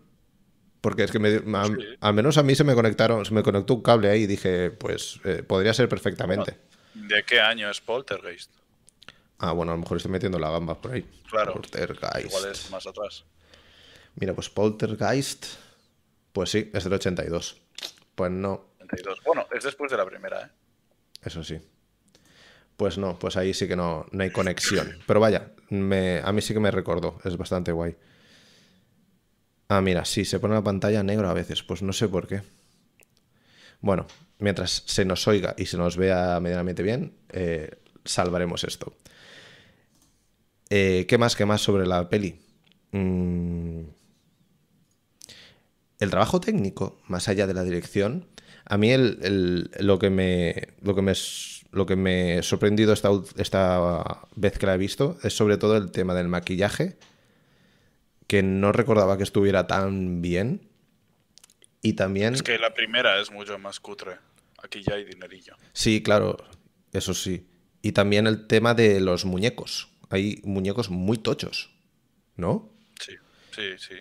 Porque 0.81 1.05
es 1.05 1.11
que 1.11 1.19
me 1.19 1.29
a- 1.59 1.65
Sí. 1.67 1.73
al 2.01 2.15
menos 2.15 2.39
a 2.39 2.43
mí 2.43 2.55
se 2.55 2.65
me 2.65 2.75
conectaron, 2.75 3.25
se 3.27 3.35
me 3.35 3.43
conectó 3.43 3.75
un 3.75 3.83
cable 3.83 4.09
ahí 4.09 4.23
y 4.23 4.27
dije, 4.27 4.71
pues 4.71 5.21
eh, 5.25 5.43
podría 5.43 5.75
ser 5.75 5.89
perfectamente. 5.89 6.57
¿De 6.95 7.23
qué 7.25 7.41
año 7.41 7.69
es 7.71 7.81
Poltergeist? 7.81 8.51
Ah, 9.43 9.53
bueno, 9.53 9.73
a 9.73 9.75
lo 9.75 9.81
mejor 9.81 9.97
estoy 9.97 10.13
metiendo 10.13 10.39
la 10.39 10.51
gamba 10.51 10.81
por 10.81 10.93
ahí. 10.93 11.03
Claro. 11.29 11.55
Poltergeist. 11.55 12.27
Igual 12.27 12.51
es 12.53 12.71
más 12.71 12.87
atrás. 12.87 13.25
Mira, 14.17 14.35
pues 14.35 14.51
Poltergeist. 14.51 15.47
Pues 16.33 16.51
sí, 16.51 16.71
es 16.73 16.85
del 16.85 16.93
82. 16.93 17.61
Pues 18.15 18.31
no, 18.31 18.67
32. 18.79 19.23
Bueno, 19.25 19.47
es 19.51 19.65
después 19.65 19.91
de 19.91 19.97
la 19.97 20.05
primera, 20.05 20.43
¿eh? 20.43 20.51
eso 21.25 21.43
sí. 21.43 21.59
Pues 22.77 22.99
no, 22.99 23.19
pues 23.19 23.37
ahí 23.37 23.55
sí 23.55 23.67
que 23.67 23.77
no, 23.77 24.07
no 24.11 24.23
hay 24.23 24.31
conexión. 24.31 24.99
Pero 25.07 25.21
vaya, 25.21 25.53
me, 25.71 26.21
a 26.23 26.33
mí 26.33 26.43
sí 26.43 26.53
que 26.53 26.61
me 26.61 26.71
recordó, 26.71 27.19
es 27.25 27.37
bastante 27.37 27.73
guay. 27.73 27.97
Ah, 29.69 29.81
mira, 29.81 30.05
sí, 30.05 30.25
se 30.25 30.39
pone 30.39 30.55
la 30.55 30.63
pantalla 30.63 31.03
negro 31.03 31.29
a 31.29 31.33
veces, 31.33 31.63
pues 31.63 31.83
no 31.83 31.93
sé 31.93 32.09
por 32.09 32.27
qué. 32.27 32.43
Bueno, 33.81 34.07
mientras 34.39 34.83
se 34.87 35.05
nos 35.05 35.27
oiga 35.29 35.55
y 35.57 35.67
se 35.67 35.79
nos 35.79 35.97
vea 35.97 36.39
medianamente 36.41 36.83
bien, 36.83 37.17
eh, 37.31 37.71
salvaremos 38.05 38.65
esto. 38.65 38.95
Eh, 40.71 41.05
¿Qué 41.09 41.19
más, 41.19 41.35
qué 41.37 41.45
más 41.47 41.61
sobre 41.61 41.87
la 41.87 42.09
peli? 42.09 42.37
Mm, 42.93 43.81
el 45.99 46.11
trabajo 46.11 46.41
técnico, 46.41 46.99
más 47.09 47.29
allá 47.29 47.47
de 47.47 47.55
la 47.55 47.63
dirección, 47.65 48.27
a 48.65 48.79
mí 48.79 48.91
el- 48.93 49.19
el- 49.23 49.71
lo, 49.87 49.99
que 49.99 50.11
me, 50.11 50.69
lo, 50.83 50.95
que 50.95 51.03
me, 51.03 51.13
lo 51.73 51.87
que 51.87 51.97
me 51.97 52.39
ha 52.39 52.43
sorprendido 52.43 52.93
esta, 52.93 53.11
esta 53.37 54.23
vez 54.37 54.59
que 54.59 54.67
la 54.67 54.75
he 54.75 54.79
visto 54.79 55.19
es 55.23 55.37
sobre 55.37 55.57
todo 55.59 55.77
el 55.77 55.91
tema 55.91 56.15
del 56.15 56.29
maquillaje, 56.29 56.97
que 58.27 58.43
no 58.43 58.71
recordaba 58.73 59.17
que 59.17 59.25
estuviera 59.25 59.67
tan 59.67 60.23
bien. 60.23 60.69
Y 61.83 61.95
también... 61.95 62.35
Es 62.35 62.43
que 62.43 62.59
la 62.59 62.75
primera 62.75 63.19
es 63.21 63.31
mucho 63.33 63.59
más 63.59 63.81
cutre. 63.81 64.13
Aquí 64.63 64.83
ya 64.83 64.95
hay 64.95 65.05
dinerillo. 65.05 65.55
Sí, 65.73 66.03
claro, 66.03 66.37
eso 66.93 67.13
sí. 67.15 67.47
Y 67.83 67.93
también 67.93 68.27
el 68.27 68.47
tema 68.47 68.75
de 68.75 69.01
los 69.01 69.25
muñecos. 69.25 69.89
Hay 70.11 70.41
muñecos 70.45 70.91
muy 70.91 71.19
tochos, 71.19 71.71
¿no? 72.37 72.69
Sí, 73.01 73.15
sí, 73.55 73.79
sí. 73.79 73.95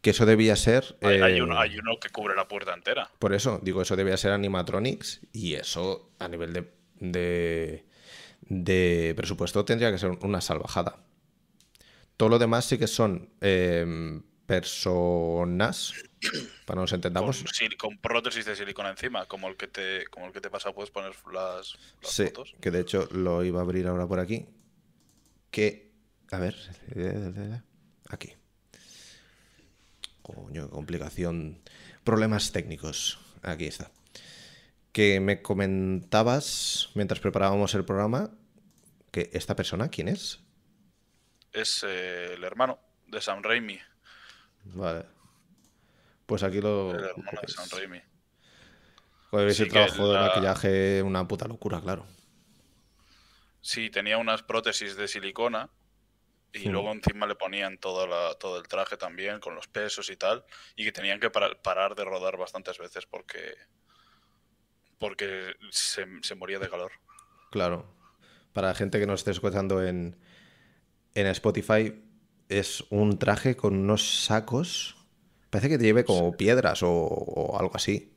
Que 0.00 0.10
eso 0.10 0.26
debía 0.26 0.56
ser... 0.56 0.96
Hay, 1.02 1.20
hay 1.20 1.36
eh, 1.38 1.42
uno, 1.42 1.58
hay 1.58 1.78
uno 1.78 1.98
que 2.00 2.10
cubre 2.10 2.34
la 2.34 2.46
puerta 2.48 2.74
entera. 2.74 3.10
Por 3.18 3.32
eso, 3.32 3.60
digo, 3.62 3.80
eso 3.82 3.96
debía 3.96 4.16
ser 4.16 4.32
animatronics 4.32 5.20
y 5.32 5.54
eso 5.54 6.10
a 6.18 6.28
nivel 6.28 6.52
de, 6.52 6.70
de, 7.00 7.84
de 8.40 9.14
presupuesto 9.16 9.64
tendría 9.64 9.90
que 9.92 9.98
ser 9.98 10.10
una 10.22 10.40
salvajada. 10.40 10.98
Todo 12.16 12.28
lo 12.28 12.38
demás 12.38 12.66
sí 12.66 12.78
que 12.78 12.86
son 12.86 13.30
eh, 13.40 14.20
personas, 14.46 15.94
para 16.66 16.80
nos 16.80 16.90
Con, 16.90 16.96
entendamos. 16.98 17.44
con 17.78 17.98
prótesis 17.98 18.44
de 18.44 18.56
silicona 18.56 18.90
encima, 18.90 19.26
como 19.26 19.48
el 19.48 19.56
que 19.56 19.68
te, 19.68 20.06
como 20.08 20.26
el 20.26 20.32
que 20.32 20.40
te 20.40 20.50
pasa, 20.50 20.72
puedes 20.72 20.90
poner 20.90 21.12
las, 21.32 21.76
las 22.02 22.12
Sí, 22.12 22.24
fotos. 22.26 22.54
que 22.60 22.70
de 22.70 22.80
hecho 22.80 23.08
lo 23.12 23.42
iba 23.44 23.60
a 23.60 23.62
abrir 23.62 23.86
ahora 23.86 24.06
por 24.06 24.20
aquí. 24.20 24.46
Que, 25.54 25.92
a 26.32 26.38
ver, 26.40 26.56
aquí. 28.10 28.32
Coño, 30.20 30.64
qué 30.64 30.70
complicación. 30.70 31.62
Problemas 32.02 32.50
técnicos. 32.50 33.20
Aquí 33.40 33.66
está. 33.66 33.92
Que 34.90 35.20
me 35.20 35.42
comentabas 35.42 36.90
mientras 36.96 37.20
preparábamos 37.20 37.72
el 37.76 37.84
programa 37.84 38.32
que 39.12 39.30
esta 39.32 39.54
persona, 39.54 39.90
¿quién 39.90 40.08
es? 40.08 40.40
Es 41.52 41.84
eh, 41.86 42.34
el 42.34 42.42
hermano 42.42 42.80
de 43.06 43.20
Sam 43.20 43.40
Raimi. 43.40 43.78
Vale. 44.64 45.04
Pues 46.26 46.42
aquí 46.42 46.60
lo. 46.60 46.90
El 46.98 47.04
hermano 47.04 47.40
de 47.40 47.52
Sam 47.52 47.68
pues, 47.70 47.80
Raimi. 47.80 48.00
Sí 49.54 49.62
ese 49.62 49.66
trabajo 49.66 50.08
de 50.08 50.14
la- 50.14 50.26
maquillaje, 50.26 51.00
una 51.04 51.28
puta 51.28 51.46
locura, 51.46 51.80
claro. 51.80 52.06
Sí, 53.64 53.88
tenía 53.88 54.18
unas 54.18 54.42
prótesis 54.42 54.94
de 54.94 55.08
silicona 55.08 55.70
y 56.52 56.68
luego 56.68 56.92
encima 56.92 57.26
le 57.26 57.34
ponían 57.34 57.78
todo, 57.78 58.06
la- 58.06 58.34
todo 58.34 58.58
el 58.58 58.68
traje 58.68 58.98
también, 58.98 59.40
con 59.40 59.54
los 59.54 59.68
pesos 59.68 60.10
y 60.10 60.16
tal, 60.16 60.44
y 60.76 60.84
que 60.84 60.92
tenían 60.92 61.18
que 61.18 61.30
parar, 61.30 61.62
parar 61.62 61.94
de 61.94 62.04
rodar 62.04 62.36
bastantes 62.36 62.76
veces 62.76 63.06
porque 63.06 63.56
porque 64.98 65.54
se, 65.70 66.06
se 66.20 66.34
moría 66.34 66.58
de 66.58 66.68
calor. 66.68 66.92
Claro. 67.50 67.86
Para 68.52 68.68
la 68.68 68.74
gente 68.74 69.00
que 69.00 69.06
nos 69.06 69.20
esté 69.20 69.30
escuchando 69.30 69.82
en, 69.82 70.14
en 71.14 71.26
Spotify, 71.28 72.02
es 72.50 72.84
un 72.90 73.18
traje 73.18 73.56
con 73.56 73.76
unos 73.76 74.24
sacos. 74.26 74.96
Parece 75.48 75.70
que 75.70 75.78
te 75.78 75.84
lleve 75.84 76.04
como 76.04 76.36
piedras 76.36 76.82
o, 76.82 76.90
o 76.92 77.58
algo 77.58 77.74
así. 77.76 78.12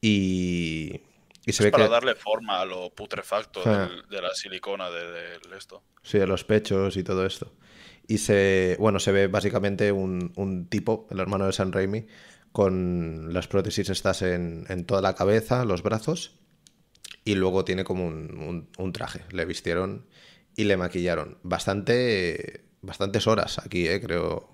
Y, 0.00 1.02
y 1.48 1.52
se 1.52 1.62
Es 1.62 1.66
ve 1.66 1.70
para 1.72 1.84
que. 1.86 1.90
darle 1.90 2.14
forma 2.14 2.60
a 2.60 2.64
lo 2.66 2.90
putrefacto 2.90 3.62
Ah. 3.64 3.88
del- 3.88 4.06
de 4.08 4.20
la 4.22 4.34
silicona 4.34 4.90
de, 4.90 5.02
de 5.10 5.56
esto. 5.56 5.82
Sí, 6.02 6.18
de 6.18 6.26
los 6.26 6.44
pechos 6.44 6.96
y 6.96 7.02
todo 7.02 7.24
esto. 7.24 7.54
Y 8.06 8.18
se, 8.18 8.76
bueno, 8.78 8.98
se 9.00 9.12
ve 9.12 9.26
básicamente 9.28 9.90
un, 9.92 10.32
un 10.36 10.68
tipo, 10.68 11.06
el 11.10 11.20
hermano 11.20 11.46
de 11.46 11.52
San 11.52 11.72
Raimi, 11.72 12.06
con 12.52 13.32
las 13.32 13.48
prótesis 13.48 13.88
estas 13.90 14.22
en, 14.22 14.64
en 14.68 14.84
toda 14.84 15.00
la 15.02 15.14
cabeza, 15.14 15.64
los 15.64 15.82
brazos, 15.82 16.38
y 17.24 17.34
luego 17.34 17.64
tiene 17.64 17.84
como 17.84 18.06
un, 18.06 18.38
un- 18.38 18.68
un 18.78 18.92
traje. 18.92 19.20
Le 19.30 19.44
vistieron 19.44 20.06
y 20.56 20.64
le 20.64 20.76
maquillaron. 20.76 21.38
Bastante, 21.42 22.64
bastantes 22.82 23.26
horas 23.26 23.58
aquí, 23.58 23.86
¿eh? 23.88 24.00
Creo, 24.00 24.48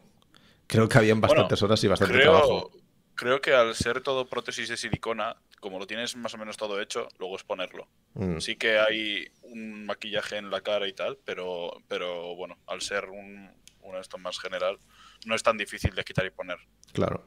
creo 0.66 0.88
que 0.88 0.98
habían 0.98 1.20
Bueno, 1.20 1.34
bastantes 1.34 1.62
horas 1.62 1.82
y 1.84 1.88
bastante 1.88 2.14
Creo, 2.14 2.32
trabajo. 2.32 2.70
Creo 3.14 3.40
que 3.40 3.52
al 3.54 3.74
ser 3.74 4.00
todo 4.00 4.26
prótesis 4.28 4.68
de 4.68 4.76
silicona, 4.76 5.36
como 5.60 5.78
lo 5.78 5.86
tienes 5.86 6.16
más 6.16 6.34
o 6.34 6.38
menos 6.38 6.56
todo 6.56 6.80
hecho, 6.80 7.08
luego 7.18 7.36
es 7.36 7.44
ponerlo. 7.44 7.88
Mm, 8.14 8.38
Sí 8.38 8.56
que 8.56 8.78
hay 8.78 9.28
un 9.42 9.86
maquillaje 9.86 10.36
en 10.36 10.50
la 10.50 10.60
cara 10.60 10.86
y 10.88 10.92
tal, 10.92 11.18
pero, 11.24 11.72
pero 11.88 12.34
bueno, 12.36 12.58
al 12.66 12.80
ser 12.82 13.06
un, 13.06 13.50
un 13.82 13.96
esto 13.96 14.18
más 14.18 14.38
general, 14.38 14.78
no 15.26 15.34
es 15.34 15.42
tan 15.42 15.56
difícil 15.56 15.94
de 15.94 16.04
quitar 16.04 16.26
y 16.26 16.30
poner. 16.30 16.58
claro. 16.92 17.24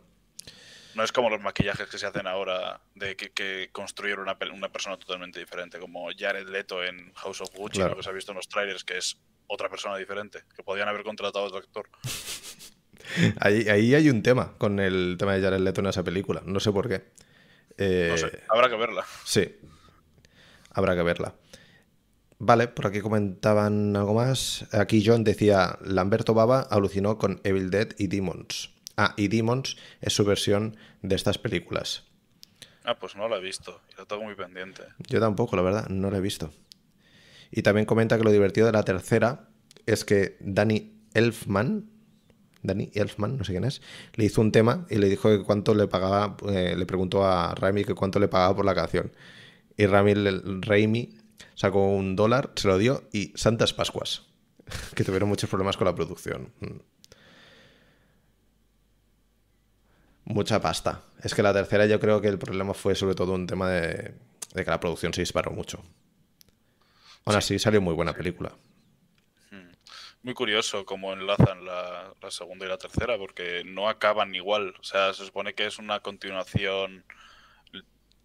No 0.95 1.03
es 1.03 1.11
como 1.11 1.29
los 1.29 1.39
maquillajes 1.41 1.87
que 1.89 1.99
se 1.99 2.07
hacen 2.07 2.25
ahora 2.25 2.81
de 2.95 3.15
que, 3.15 3.29
que 3.31 3.69
construir 3.71 4.17
una, 4.17 4.35
una 4.51 4.69
persona 4.69 4.97
totalmente 4.97 5.39
diferente, 5.39 5.77
como 5.77 6.09
Jared 6.17 6.47
Leto 6.49 6.83
en 6.83 7.13
House 7.13 7.41
of 7.41 7.53
Gucci, 7.53 7.75
Claro. 7.77 7.91
lo 7.91 7.97
que 7.97 8.03
se 8.03 8.09
ha 8.09 8.13
visto 8.13 8.31
en 8.31 8.37
los 8.37 8.47
trailers, 8.49 8.83
que 8.83 8.97
es 8.97 9.15
otra 9.45 9.69
persona 9.69 9.95
diferente, 9.95 10.41
que 10.55 10.63
podían 10.63 10.87
haber 10.87 11.03
contratado 11.03 11.45
a 11.45 11.47
otro 11.49 11.59
actor. 11.59 11.87
Ahí, 13.39 13.67
ahí 13.69 13.95
hay 13.95 14.09
un 14.09 14.21
tema 14.23 14.53
con 14.57 14.79
el 14.79 15.15
tema 15.17 15.33
de 15.35 15.41
Jared 15.41 15.59
Leto 15.59 15.81
en 15.81 15.87
esa 15.87 16.03
película. 16.03 16.41
No 16.45 16.59
sé 16.59 16.71
por 16.71 16.87
qué. 16.87 17.05
Eh, 17.77 18.07
No 18.11 18.17
sé, 18.17 18.43
habrá 18.49 18.69
que 18.69 18.75
verla. 18.75 19.05
Sí. 19.23 19.55
Habrá 20.71 20.95
que 20.95 21.03
verla. 21.03 21.35
Vale, 22.39 22.67
por 22.67 22.87
aquí 22.87 23.01
comentaban 23.01 23.95
algo 23.95 24.13
más. 24.13 24.67
Aquí 24.73 25.03
John 25.05 25.23
decía, 25.23 25.77
Lamberto 25.83 26.33
Baba 26.33 26.61
alucinó 26.61 27.17
con 27.17 27.41
Evil 27.43 27.71
Dead 27.71 27.89
y 27.97 28.07
Demons. 28.07 28.71
Ah, 28.95 29.13
y 29.17 29.27
Demons 29.27 29.77
es 30.01 30.13
su 30.13 30.23
versión 30.23 30.77
de 31.01 31.15
estas 31.15 31.37
películas. 31.37 32.03
Ah, 32.83 32.97
pues 32.99 33.15
no 33.15 33.27
la 33.27 33.37
he 33.37 33.41
visto, 33.41 33.81
y 33.91 33.97
la 33.99 34.05
tengo 34.05 34.23
muy 34.23 34.35
pendiente. 34.35 34.83
Yo 35.07 35.19
tampoco, 35.19 35.55
la 35.55 35.61
verdad, 35.61 35.87
no 35.89 36.09
la 36.09 36.17
he 36.17 36.21
visto. 36.21 36.51
Y 37.51 37.61
también 37.61 37.85
comenta 37.85 38.17
que 38.17 38.23
lo 38.23 38.31
divertido 38.31 38.67
de 38.67 38.73
la 38.73 38.83
tercera 38.83 39.49
es 39.85 40.05
que 40.05 40.37
Danny 40.39 40.93
Elfman, 41.13 41.89
Danny 42.67 42.91
Elfman, 42.93 43.37
no 43.37 43.43
sé 43.43 43.53
quién 43.53 43.63
es, 43.63 43.81
le 44.13 44.25
hizo 44.25 44.41
un 44.41 44.51
tema 44.51 44.85
y 44.89 44.97
le 44.97 45.09
dijo 45.09 45.29
que 45.29 45.43
cuánto 45.43 45.73
le 45.73 45.87
pagaba, 45.87 46.37
eh, 46.49 46.75
le 46.77 46.85
preguntó 46.85 47.25
a 47.25 47.55
Raimi 47.55 47.83
que 47.83 47.95
cuánto 47.95 48.19
le 48.19 48.27
pagaba 48.27 48.55
por 48.55 48.65
la 48.65 48.75
canción. 48.75 49.11
Y 49.75 49.85
Raimi, 49.85 50.13
Raimi 50.61 51.17
sacó 51.55 51.87
un 51.87 52.15
dólar, 52.15 52.51
se 52.55 52.67
lo 52.67 52.77
dio 52.77 53.03
y 53.11 53.33
Santas 53.35 53.73
Pascuas, 53.73 54.23
que 54.95 55.03
tuvieron 55.03 55.29
muchos 55.29 55.49
problemas 55.49 55.77
con 55.77 55.85
la 55.85 55.95
producción. 55.95 56.51
Mm. 56.59 56.77
Mucha 60.25 60.59
pasta. 60.59 61.03
Es 61.23 61.33
que 61.33 61.41
la 61.41 61.53
tercera 61.53 61.85
yo 61.85 61.99
creo 62.01 62.19
que 62.19 62.27
el 62.27 62.37
problema 62.37 62.73
fue 62.73 62.95
sobre 62.95 63.15
todo 63.15 63.33
un 63.33 63.47
tema 63.47 63.69
de, 63.69 64.13
de 64.53 64.65
que 64.65 64.69
la 64.69 64.79
producción 64.79 65.13
se 65.13 65.21
disparó 65.21 65.51
mucho. 65.51 65.81
Aún 67.23 67.37
así 67.37 67.57
salió 67.59 67.81
muy 67.81 67.93
buena 67.93 68.13
película. 68.13 68.51
Muy 70.27 70.33
curioso 70.33 70.85
cómo 70.85 71.13
enlazan 71.13 71.63
la, 71.63 72.13
la, 72.21 72.31
segunda 72.31 72.65
y 72.65 72.67
la 72.67 72.77
tercera, 72.77 73.17
porque 73.17 73.63
no 73.63 73.87
acaban 73.87 74.35
igual. 74.35 74.75
O 74.77 74.83
sea, 74.83 75.13
se 75.13 75.25
supone 75.25 75.53
que 75.53 75.65
es 75.65 75.79
una 75.79 76.01
continuación 76.01 77.05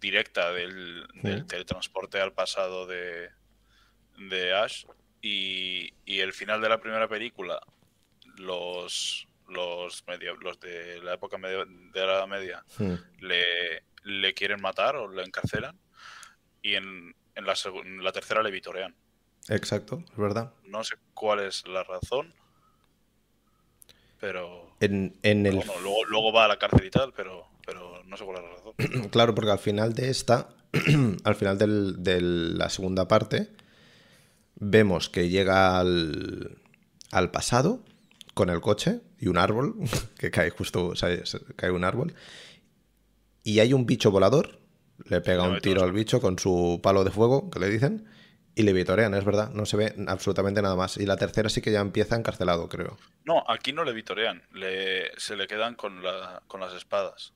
directa 0.01 0.51
del, 0.51 1.07
del 1.13 1.47
teletransporte 1.47 2.19
al 2.19 2.33
pasado 2.33 2.87
de, 2.87 3.29
de 4.17 4.53
Ash. 4.53 4.83
Y, 5.21 5.93
y, 6.03 6.19
el 6.19 6.33
final 6.33 6.59
de 6.59 6.67
la 6.67 6.81
primera 6.81 7.07
película, 7.07 7.61
los, 8.35 9.25
los, 9.47 10.05
medio, 10.05 10.35
los 10.35 10.59
de 10.59 11.01
la 11.01 11.13
época 11.13 11.37
medio, 11.37 11.65
de 11.65 12.05
la 12.05 12.27
media 12.27 12.65
le, 13.21 13.85
le, 14.03 14.33
quieren 14.33 14.61
matar 14.61 14.97
o 14.97 15.09
le 15.09 15.23
encarcelan. 15.23 15.79
Y 16.61 16.75
en, 16.75 17.15
en, 17.35 17.45
la, 17.45 17.53
en 17.85 18.03
la 18.03 18.11
tercera 18.11 18.43
le 18.43 18.51
vitorean. 18.51 18.93
Exacto, 19.49 20.03
es 20.11 20.17
verdad. 20.17 20.53
No 20.65 20.83
sé 20.83 20.95
cuál 21.13 21.41
es 21.41 21.67
la 21.67 21.83
razón, 21.83 22.33
pero... 24.19 24.75
En, 24.79 25.17
en 25.21 25.45
el... 25.45 25.55
Bueno, 25.55 25.73
luego, 25.81 26.05
luego, 26.05 26.33
va 26.33 26.45
a 26.45 26.47
la 26.47 26.57
cárcel 26.57 26.85
y 26.85 26.89
tal, 26.89 27.13
pero, 27.13 27.45
pero 27.65 28.03
no 28.05 28.17
sé 28.17 28.25
cuál 28.25 28.37
es 28.37 28.43
la 28.43 28.49
razón. 28.55 29.09
claro, 29.11 29.35
porque 29.35 29.51
al 29.51 29.59
final 29.59 29.93
de 29.93 30.09
esta, 30.09 30.49
al 31.23 31.35
final 31.35 31.57
del, 31.57 32.03
de 32.03 32.21
la 32.21 32.69
segunda 32.69 33.07
parte, 33.07 33.49
vemos 34.55 35.09
que 35.09 35.29
llega 35.29 35.77
al, 35.79 36.57
al 37.11 37.31
pasado 37.31 37.83
con 38.33 38.49
el 38.49 38.61
coche 38.61 39.01
y 39.19 39.27
un 39.27 39.37
árbol, 39.37 39.75
que 40.17 40.31
cae 40.31 40.49
justo, 40.49 40.87
o 40.87 40.95
sea, 40.95 41.09
cae 41.55 41.71
un 41.71 41.83
árbol, 41.83 42.13
y 43.43 43.59
hay 43.59 43.73
un 43.73 43.85
bicho 43.85 44.11
volador, 44.11 44.59
le 45.05 45.21
pega 45.21 45.43
un 45.43 45.59
tiro 45.59 45.83
al 45.83 45.91
bicho 45.91 46.21
con 46.21 46.39
su 46.39 46.79
palo 46.81 47.03
de 47.03 47.11
fuego, 47.11 47.49
que 47.49 47.59
le 47.59 47.69
dicen, 47.69 48.05
y 48.55 48.63
le 48.63 48.73
vitorean, 48.73 49.13
es 49.15 49.25
verdad, 49.25 49.49
no 49.51 49.65
se 49.65 49.77
ve 49.77 49.95
absolutamente 50.07 50.61
nada 50.61 50.75
más. 50.75 50.97
Y 50.97 51.05
la 51.05 51.17
tercera 51.17 51.49
sí 51.49 51.61
que 51.61 51.71
ya 51.71 51.79
empieza 51.81 52.15
encarcelado, 52.15 52.69
creo. 52.69 52.97
No, 53.25 53.43
aquí 53.47 53.73
no 53.73 53.83
le 53.83 53.93
vitorean, 53.93 54.43
le, 54.53 55.11
se 55.17 55.35
le 55.35 55.47
quedan 55.47 55.75
con, 55.75 56.03
la, 56.03 56.43
con 56.47 56.59
las 56.61 56.73
espadas. 56.73 57.33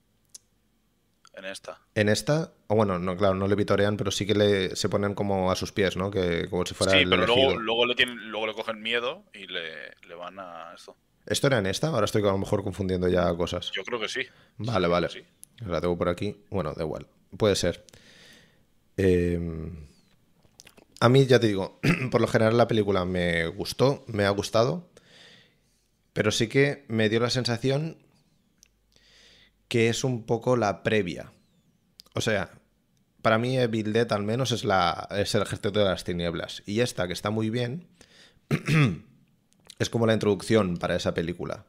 En 1.34 1.44
esta. 1.44 1.80
En 1.94 2.08
esta, 2.08 2.52
o 2.66 2.74
bueno, 2.74 2.98
no, 2.98 3.16
claro, 3.16 3.34
no 3.34 3.46
le 3.46 3.54
vitorean, 3.54 3.96
pero 3.96 4.10
sí 4.10 4.26
que 4.26 4.34
le, 4.34 4.74
se 4.74 4.88
ponen 4.88 5.14
como 5.14 5.52
a 5.52 5.56
sus 5.56 5.70
pies, 5.70 5.96
¿no? 5.96 6.10
Que 6.10 6.48
como 6.50 6.66
si 6.66 6.74
fuera 6.74 6.92
sí, 6.92 6.98
el 6.98 7.10
pero 7.10 7.24
elegido. 7.24 7.46
luego, 7.50 7.60
luego, 7.60 7.86
le 7.86 7.94
tienen, 7.94 8.30
luego 8.30 8.48
le 8.48 8.54
cogen 8.54 8.82
miedo 8.82 9.24
y 9.32 9.46
le, 9.46 9.94
le 10.08 10.14
van 10.16 10.38
a 10.40 10.72
esto. 10.74 10.96
¿Esto 11.26 11.46
era 11.46 11.58
en 11.58 11.66
esta? 11.66 11.88
Ahora 11.88 12.06
estoy 12.06 12.22
a 12.22 12.26
lo 12.26 12.38
mejor 12.38 12.64
confundiendo 12.64 13.08
ya 13.08 13.32
cosas. 13.36 13.70
Yo 13.72 13.84
creo 13.84 14.00
que 14.00 14.08
sí. 14.08 14.22
Vale, 14.56 14.86
sí, 14.86 14.90
vale. 14.90 15.08
Sí. 15.10 15.24
La 15.66 15.80
tengo 15.80 15.96
por 15.96 16.08
aquí. 16.08 16.36
Bueno, 16.50 16.72
da 16.74 16.82
igual. 16.82 17.06
Puede 17.36 17.54
ser. 17.54 17.84
Eh... 18.96 19.87
A 21.00 21.08
mí, 21.08 21.26
ya 21.26 21.38
te 21.38 21.46
digo, 21.46 21.80
por 22.10 22.20
lo 22.20 22.26
general 22.26 22.56
la 22.56 22.68
película 22.68 23.04
me 23.04 23.46
gustó, 23.46 24.04
me 24.08 24.24
ha 24.24 24.30
gustado, 24.30 24.90
pero 26.12 26.30
sí 26.32 26.48
que 26.48 26.84
me 26.88 27.08
dio 27.08 27.20
la 27.20 27.30
sensación 27.30 27.98
que 29.68 29.88
es 29.88 30.02
un 30.02 30.26
poco 30.26 30.56
la 30.56 30.82
previa. 30.82 31.32
O 32.14 32.20
sea, 32.20 32.50
para 33.22 33.38
mí 33.38 33.56
Evil 33.56 33.92
Dead 33.92 34.12
al 34.12 34.24
menos 34.24 34.50
es, 34.50 34.64
la, 34.64 35.06
es 35.12 35.34
el 35.34 35.42
ejército 35.42 35.78
de 35.78 35.84
las 35.84 36.04
tinieblas. 36.04 36.62
Y 36.66 36.80
esta, 36.80 37.06
que 37.06 37.12
está 37.12 37.30
muy 37.30 37.50
bien, 37.50 37.86
es 39.78 39.90
como 39.90 40.06
la 40.06 40.14
introducción 40.14 40.78
para 40.78 40.96
esa 40.96 41.14
película. 41.14 41.66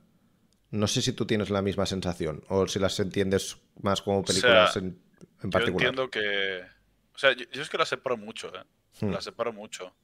No 0.71 0.87
sé 0.87 1.01
si 1.01 1.13
tú 1.13 1.25
tienes 1.25 1.49
la 1.49 1.61
misma 1.61 1.85
sensación 1.85 2.43
o 2.47 2.67
si 2.67 2.79
las 2.79 2.99
entiendes 2.99 3.57
más 3.81 4.01
como 4.01 4.23
películas 4.23 4.69
O 4.69 4.73
sea, 4.73 4.81
en, 4.81 4.99
en 5.43 5.49
particular. 5.49 5.83
Yo 5.83 5.89
entiendo 5.89 6.09
que... 6.09 6.61
O 7.13 7.17
sea, 7.17 7.33
yo, 7.33 7.45
yo 7.51 7.61
es 7.61 7.69
que 7.69 7.77
las 7.77 7.89
separo 7.89 8.17
mucho, 8.17 8.47
¿eh? 8.55 8.63
Hmm. 8.99 9.11
La 9.11 9.21
separo 9.21 9.53
mucho. 9.53 9.95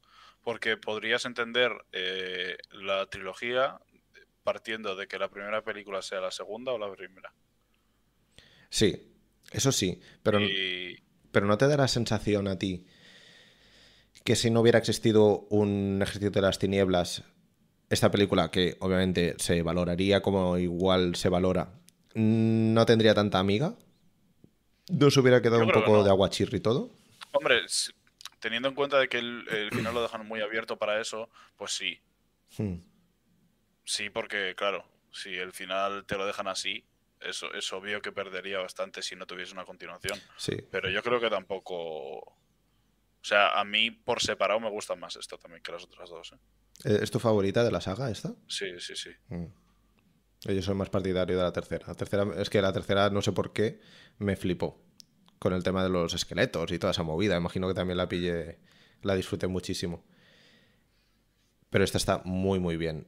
Porque 0.44 0.78
podrías 0.78 1.26
entender 1.26 1.72
eh, 1.92 2.58
la 2.72 3.08
trilogía 3.08 3.80
partiendo 4.44 4.96
de 4.96 5.08
que 5.08 5.18
la 5.18 5.30
primera 5.30 5.64
película 5.64 6.02
sea 6.02 6.22
la 6.22 6.32
segunda 6.32 6.72
o 6.72 6.78
la 6.78 6.92
primera. 6.92 7.34
Sí, 8.70 9.12
eso 9.52 9.72
sí, 9.72 10.00
pero, 10.22 10.40
Y 10.40 11.02
pero 11.32 11.48
¿no 11.48 11.58
te 11.58 11.68
da 11.68 11.76
la 11.76 11.88
sensación 11.88 12.48
a 12.48 12.58
ti 12.58 12.86
que 14.24 14.36
si 14.36 14.50
no 14.50 14.62
hubiera 14.62 14.80
existido 14.80 15.48
un 15.50 16.00
ejército 16.02 16.32
de 16.32 16.42
las 16.42 16.60
tinieblas, 16.60 17.24
esta 17.90 18.10
película, 18.10 18.50
que 18.52 18.78
obviamente 18.80 19.36
se 19.38 19.62
valoraría 19.62 20.22
como 20.22 20.58
igual 20.58 21.16
se 21.16 21.30
valora, 21.30 21.74
no 22.16 22.86
tendría 22.86 23.14
tanta 23.14 23.40
amiga? 23.40 23.76
¿No 24.90 25.12
se 25.12 25.20
hubiera 25.20 25.42
quedado 25.42 25.62
un 25.62 25.68
creo 25.68 25.82
que 25.82 25.86
poco 25.86 25.98
no. 25.98 26.04
de 26.04 26.10
aguachirri 26.10 26.60
todo? 26.60 26.92
Hombre, 27.34 27.62
teniendo 28.46 28.70
en 28.70 28.76
cuenta 28.76 29.00
de 29.00 29.10
que 29.10 29.18
el, 29.18 29.44
el 29.50 29.72
final 29.72 29.96
lo 29.96 30.04
dejan 30.04 30.28
muy 30.28 30.40
abierto 30.40 30.78
para 30.78 31.02
eso, 31.02 31.32
pues 31.58 31.72
sí. 31.72 32.00
Hmm. 32.60 32.76
Sí, 33.84 34.12
porque 34.12 34.54
claro, 34.56 34.86
si 35.12 35.34
el 35.34 35.52
final 35.52 36.06
te 36.06 36.16
lo 36.16 36.28
dejan 36.28 36.48
así, 36.48 36.86
eso 37.22 37.52
es 37.56 37.74
obvio 37.74 38.04
que 38.04 38.12
perdería 38.12 38.60
bastante 38.60 39.02
si 39.02 39.16
no 39.16 39.26
tuviese 39.26 39.54
una 39.54 39.66
continuación. 39.66 40.20
Sí. 40.38 40.58
Pero 40.70 40.92
yo 40.92 41.02
creo 41.02 41.20
que 41.20 41.32
tampoco... 41.32 42.20
O 42.20 42.38
sea, 43.24 43.60
a 43.60 43.66
mí 43.66 43.90
por 43.90 44.22
separado 44.22 44.60
me 44.60 44.70
gusta 44.70 44.96
más 44.96 45.16
esta 45.16 45.40
también 45.40 45.64
que 45.64 45.72
las 45.72 45.84
otras 45.84 46.08
dos. 46.12 46.34
¿eh? 46.34 46.38
Eh, 46.84 47.00
¿Es 47.02 47.10
tu 47.10 47.18
favorita 47.18 47.64
de 47.64 47.72
la 47.72 47.82
saga 47.82 48.12
esta? 48.12 48.36
Sí, 48.48 48.80
sí, 48.80 48.96
sí. 48.96 49.10
Mm. 49.30 49.46
Yo 50.42 50.62
soy 50.62 50.76
más 50.76 50.92
partidario 50.92 51.36
de 51.36 51.42
la 51.42 51.52
tercera. 51.52 51.88
La 51.88 51.96
tercera. 51.96 52.28
Es 52.38 52.52
que 52.52 52.62
la 52.62 52.72
tercera, 52.72 53.10
no 53.10 53.24
sé 53.24 53.32
por 53.32 53.54
qué, 53.54 53.82
me 54.20 54.36
flipó. 54.36 54.85
Con 55.40 55.54
el 55.54 55.64
tema 55.64 55.84
de 55.84 55.90
los 55.90 56.14
esqueletos 56.14 56.72
y 56.72 56.80
toda 56.80 56.92
esa 56.92 57.04
movida. 57.04 57.38
Imagino 57.38 57.68
que 57.68 57.74
también 57.74 57.98
la 57.98 58.08
pillé, 58.08 58.58
la 59.02 59.16
disfruté 59.16 59.48
muchísimo. 59.48 60.04
Pero 61.70 61.84
esta 61.84 61.98
está 61.98 62.22
muy, 62.24 62.60
muy 62.60 62.78
bien. 62.78 63.08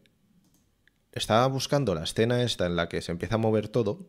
Estaba 1.11 1.47
buscando 1.47 1.95
la 1.95 2.03
escena 2.03 2.43
esta 2.43 2.65
en 2.65 2.75
la 2.75 2.89
que 2.89 3.01
se 3.01 3.11
empieza 3.11 3.35
a 3.35 3.37
mover 3.39 3.69
todo, 3.69 3.99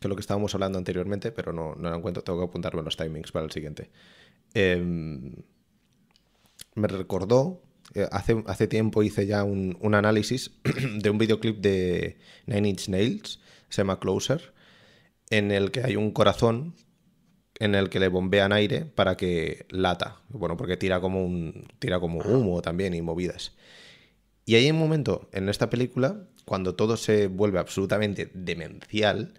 que 0.00 0.06
es 0.06 0.08
lo 0.08 0.14
que 0.14 0.20
estábamos 0.20 0.54
hablando 0.54 0.78
anteriormente, 0.78 1.32
pero 1.32 1.52
no, 1.52 1.74
no 1.74 1.90
la 1.90 1.96
encuentro. 1.96 2.22
Tengo 2.22 2.38
que 2.38 2.44
apuntarme 2.46 2.82
los 2.82 2.96
timings 2.96 3.32
para 3.32 3.44
el 3.44 3.50
siguiente. 3.50 3.90
Em, 4.54 5.34
me 6.74 6.88
recordó, 6.88 7.62
eh, 7.94 8.08
hace, 8.10 8.42
hace 8.46 8.66
tiempo 8.68 9.02
hice 9.02 9.26
ya 9.26 9.44
un, 9.44 9.76
un 9.80 9.94
análisis 9.94 10.52
de 10.98 11.10
un 11.10 11.18
videoclip 11.18 11.58
de 11.58 12.18
Nine 12.46 12.68
Inch 12.68 12.88
Nails, 12.88 13.40
se 13.68 13.82
llama 13.82 13.98
Closer, 13.98 14.54
en 15.30 15.50
el 15.50 15.70
que 15.70 15.82
hay 15.82 15.96
un 15.96 16.12
corazón 16.12 16.74
en 17.60 17.74
el 17.74 17.88
que 17.90 18.00
le 18.00 18.08
bombean 18.08 18.52
aire 18.52 18.84
para 18.84 19.16
que 19.16 19.66
lata. 19.70 20.20
Bueno, 20.28 20.56
porque 20.56 20.76
tira 20.76 21.00
como 21.00 21.24
un 21.24 21.68
tira 21.78 22.00
como 22.00 22.20
humo 22.20 22.62
también 22.62 22.94
y 22.94 23.02
movidas. 23.02 23.52
Y 24.44 24.54
hay 24.54 24.70
un 24.70 24.78
momento 24.78 25.28
en 25.32 25.48
esta 25.48 25.68
película 25.68 26.24
cuando 26.44 26.74
todo 26.74 26.96
se 26.96 27.26
vuelve 27.26 27.58
absolutamente 27.58 28.30
demencial 28.32 29.34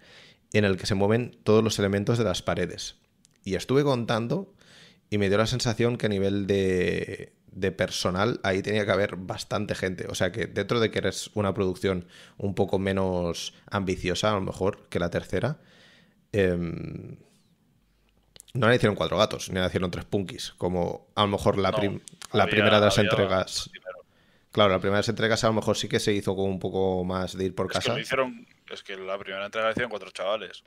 en 0.52 0.64
el 0.64 0.76
que 0.76 0.86
se 0.86 0.94
mueven 0.94 1.36
todos 1.42 1.64
los 1.64 1.78
elementos 1.78 2.18
de 2.18 2.24
las 2.24 2.42
paredes. 2.42 2.96
Y 3.44 3.54
estuve 3.54 3.82
contando 3.82 4.54
y 5.08 5.18
me 5.18 5.28
dio 5.28 5.38
la 5.38 5.46
sensación 5.46 5.96
que 5.96 6.06
a 6.06 6.08
nivel 6.10 6.46
de, 6.46 7.32
de 7.52 7.72
personal 7.72 8.40
ahí 8.42 8.62
tenía 8.62 8.84
que 8.84 8.92
haber 8.92 9.16
bastante 9.16 9.74
gente. 9.74 10.06
O 10.08 10.14
sea 10.14 10.32
que 10.32 10.46
dentro 10.46 10.80
de 10.80 10.90
que 10.90 10.98
eres 10.98 11.30
una 11.34 11.54
producción 11.54 12.06
un 12.38 12.54
poco 12.54 12.78
menos 12.78 13.54
ambiciosa, 13.70 14.30
a 14.30 14.34
lo 14.34 14.40
mejor, 14.42 14.88
que 14.88 14.98
la 14.98 15.10
tercera, 15.10 15.58
em, 16.32 17.16
no 18.54 18.68
le 18.68 18.76
hicieron 18.76 18.96
cuatro 18.96 19.16
gatos, 19.18 19.50
ni 19.50 19.60
le 19.60 19.66
hicieron 19.66 19.90
tres 19.90 20.04
punkis, 20.04 20.52
como 20.58 21.08
a 21.14 21.22
lo 21.22 21.28
mejor 21.28 21.58
la, 21.58 21.70
No, 21.70 21.78
la 22.32 22.42
había- 22.44 22.50
primera 22.52 22.78
de 22.80 22.86
las 22.86 22.98
había 22.98 23.10
entregas. 23.10 23.70
Claro, 24.52 24.70
la 24.72 24.78
primera 24.80 24.96
de 24.96 25.00
las 25.02 25.08
entregas 25.08 25.44
a 25.44 25.46
lo 25.46 25.52
mejor 25.52 25.76
sí 25.76 25.88
que 25.88 26.00
se 26.00 26.12
hizo 26.12 26.34
con 26.34 26.46
un 26.46 26.58
poco 26.58 27.04
más 27.04 27.36
de 27.36 27.44
ir 27.44 27.54
por 27.54 27.66
Es 27.66 27.72
que 27.72 27.78
casa. 27.78 27.92
lo 27.94 28.00
hicieron, 28.00 28.46
es 28.68 28.82
que 28.82 28.96
la 28.96 29.16
primera 29.18 29.46
entrega 29.46 29.66
la 29.68 29.72
hicieron 29.72 29.90
cuatro 29.90 30.10
chavales. 30.10 30.64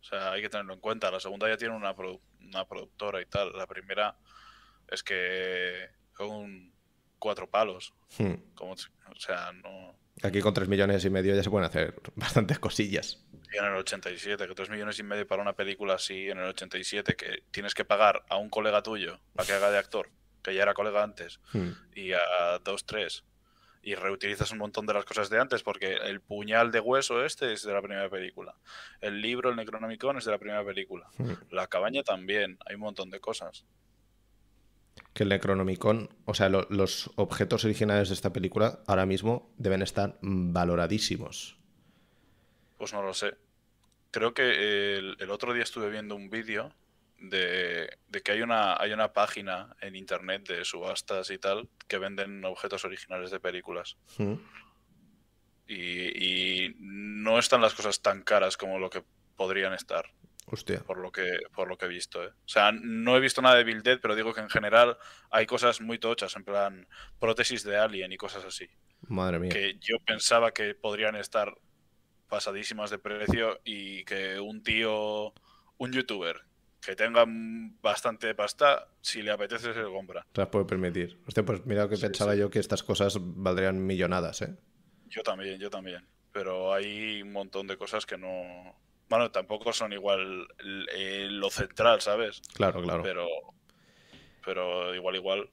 O 0.00 0.04
sea, 0.04 0.32
hay 0.32 0.42
que 0.42 0.48
tenerlo 0.48 0.74
en 0.74 0.80
cuenta. 0.80 1.10
La 1.10 1.20
segunda 1.20 1.48
ya 1.48 1.56
tiene 1.56 1.74
una, 1.76 1.94
produ- 1.94 2.20
una 2.40 2.64
productora 2.64 3.20
y 3.22 3.26
tal. 3.26 3.52
La 3.56 3.66
primera 3.66 4.16
es 4.88 5.02
que 5.04 5.88
son 6.16 6.72
cuatro 7.18 7.48
palos. 7.48 7.92
Hmm. 8.18 8.34
Como, 8.54 8.76
si- 8.76 8.88
o 9.14 9.20
sea, 9.20 9.52
no. 9.52 9.94
Aquí 10.22 10.40
con 10.40 10.54
tres 10.54 10.68
millones 10.68 11.04
y 11.04 11.10
medio 11.10 11.34
ya 11.36 11.42
se 11.42 11.50
pueden 11.50 11.66
hacer 11.68 11.94
bastantes 12.16 12.58
cosillas. 12.58 13.24
En 13.52 13.64
el 13.64 13.74
87, 13.76 14.46
que 14.48 14.54
3 14.54 14.70
millones 14.70 14.98
y 14.98 15.02
medio 15.02 15.26
para 15.26 15.42
una 15.42 15.52
película 15.54 15.94
así, 15.94 16.28
en 16.28 16.38
el 16.38 16.46
87, 16.46 17.14
que 17.16 17.42
tienes 17.50 17.74
que 17.74 17.84
pagar 17.84 18.24
a 18.28 18.36
un 18.36 18.50
colega 18.50 18.82
tuyo 18.82 19.20
para 19.34 19.46
que 19.46 19.52
haga 19.52 19.70
de 19.70 19.78
actor, 19.78 20.10
que 20.42 20.54
ya 20.54 20.62
era 20.62 20.74
colega 20.74 21.02
antes, 21.02 21.40
Hmm. 21.52 21.70
y 21.94 22.12
a 22.12 22.58
dos, 22.64 22.84
tres. 22.86 23.24
Y 23.82 23.94
reutilizas 23.94 24.50
un 24.50 24.58
montón 24.58 24.84
de 24.84 24.94
las 24.94 25.04
cosas 25.04 25.30
de 25.30 25.38
antes, 25.38 25.62
porque 25.62 25.94
el 25.94 26.20
puñal 26.20 26.72
de 26.72 26.80
hueso 26.80 27.24
este 27.24 27.52
es 27.52 27.62
de 27.62 27.72
la 27.72 27.80
primera 27.80 28.10
película. 28.10 28.56
El 29.00 29.20
libro, 29.22 29.48
el 29.50 29.54
Necronomicon, 29.56 30.16
es 30.18 30.24
de 30.24 30.32
la 30.32 30.38
primera 30.38 30.64
película. 30.64 31.08
Hmm. 31.18 31.32
La 31.50 31.68
cabaña 31.68 32.02
también, 32.02 32.58
hay 32.66 32.74
un 32.74 32.80
montón 32.80 33.10
de 33.10 33.20
cosas. 33.20 33.64
Que 35.12 35.22
el 35.22 35.28
Necronomicon, 35.28 36.10
o 36.24 36.34
sea, 36.34 36.48
lo- 36.48 36.66
los 36.68 37.10
objetos 37.16 37.64
originales 37.64 38.08
de 38.08 38.14
esta 38.14 38.32
película 38.32 38.80
ahora 38.88 39.06
mismo 39.06 39.52
deben 39.56 39.82
estar 39.82 40.18
valoradísimos. 40.20 41.58
Pues 42.76 42.92
no 42.92 43.02
lo 43.02 43.14
sé. 43.14 43.36
Creo 44.10 44.34
que 44.34 44.96
el, 44.96 45.16
el 45.18 45.30
otro 45.30 45.52
día 45.52 45.62
estuve 45.62 45.90
viendo 45.90 46.14
un 46.14 46.30
vídeo 46.30 46.72
de, 47.18 47.98
que 48.24 48.32
hay 48.32 48.42
una, 48.42 48.76
hay 48.80 48.92
una 48.92 49.12
página 49.12 49.74
en 49.80 49.96
internet 49.96 50.46
de 50.48 50.64
subastas 50.64 51.30
y 51.30 51.38
tal 51.38 51.68
que 51.88 51.98
venden 51.98 52.44
objetos 52.44 52.84
originales 52.84 53.30
de 53.30 53.40
películas. 53.40 53.96
Mm. 54.18 54.34
Y, 55.68 56.64
y, 56.64 56.76
no 56.78 57.38
están 57.38 57.60
las 57.60 57.74
cosas 57.74 58.00
tan 58.00 58.22
caras 58.22 58.56
como 58.56 58.78
lo 58.78 58.88
que 58.88 59.02
podrían 59.36 59.72
estar. 59.72 60.12
Hostia. 60.48 60.80
Por 60.80 60.98
lo 60.98 61.10
que, 61.10 61.38
por 61.54 61.66
lo 61.66 61.76
que 61.76 61.86
he 61.86 61.88
visto, 61.88 62.22
¿eh? 62.22 62.28
O 62.28 62.48
sea, 62.48 62.70
no 62.70 63.16
he 63.16 63.20
visto 63.20 63.42
nada 63.42 63.56
de 63.56 63.64
Bill 63.64 63.82
Dead, 63.82 63.98
pero 64.00 64.14
digo 64.14 64.32
que 64.32 64.40
en 64.40 64.48
general 64.48 64.96
hay 65.30 65.44
cosas 65.44 65.80
muy 65.80 65.98
tochas, 65.98 66.36
en 66.36 66.44
plan 66.44 66.86
prótesis 67.18 67.64
de 67.64 67.76
Alien 67.76 68.12
y 68.12 68.16
cosas 68.16 68.44
así. 68.44 68.68
Madre 69.08 69.40
mía. 69.40 69.50
Que 69.50 69.76
yo 69.80 69.96
pensaba 70.06 70.52
que 70.52 70.74
podrían 70.74 71.16
estar 71.16 71.52
pasadísimas 72.28 72.90
de 72.90 72.98
precio 72.98 73.60
y 73.64 74.04
que 74.04 74.40
un 74.40 74.62
tío, 74.62 75.32
un 75.78 75.92
youtuber 75.92 76.42
que 76.80 76.94
tenga 76.94 77.24
bastante 77.82 78.34
pasta, 78.34 78.88
si 79.00 79.22
le 79.22 79.32
apetece 79.32 79.74
se 79.74 79.80
lo 79.80 79.92
compra. 79.92 80.24
Te 80.32 80.42
las 80.42 80.50
puede 80.50 80.66
permitir. 80.66 81.18
Hostia, 81.26 81.44
pues 81.44 81.66
mira 81.66 81.88
que 81.88 81.96
pensaba 81.96 82.36
yo 82.36 82.48
que 82.48 82.60
estas 82.60 82.84
cosas 82.84 83.18
valdrían 83.20 83.84
millonadas, 83.84 84.42
¿eh? 84.42 84.54
Yo 85.08 85.22
también, 85.22 85.58
yo 85.58 85.68
también. 85.68 86.06
Pero 86.32 86.72
hay 86.72 87.22
un 87.22 87.32
montón 87.32 87.66
de 87.66 87.76
cosas 87.76 88.06
que 88.06 88.16
no, 88.16 88.76
bueno, 89.08 89.30
tampoco 89.30 89.72
son 89.72 89.92
igual 89.92 90.48
eh, 90.94 91.28
lo 91.30 91.50
central, 91.50 92.00
¿sabes? 92.00 92.42
Claro, 92.54 92.82
claro. 92.82 93.02
Pero, 93.02 93.26
pero 94.44 94.94
igual, 94.94 95.16
igual. 95.16 95.50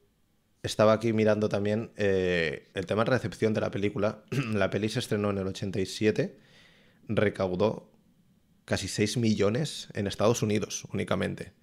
Estaba 0.63 0.93
aquí 0.93 1.13
mirando 1.13 1.49
también 1.49 1.91
eh, 1.97 2.69
el 2.73 2.85
tema 2.85 3.03
de 3.05 3.11
recepción 3.11 3.53
de 3.53 3.61
la 3.61 3.69
película. 3.69 4.23
la 4.53 4.69
peli 4.69 4.89
se 4.89 4.99
estrenó 4.99 5.29
en 5.29 5.37
el 5.39 5.47
87, 5.47 6.39
recaudó 7.07 7.91
casi 8.65 8.87
6 8.87 9.17
millones 9.17 9.89
en 9.93 10.07
Estados 10.07 10.41
Unidos 10.41 10.85
únicamente. 10.93 11.53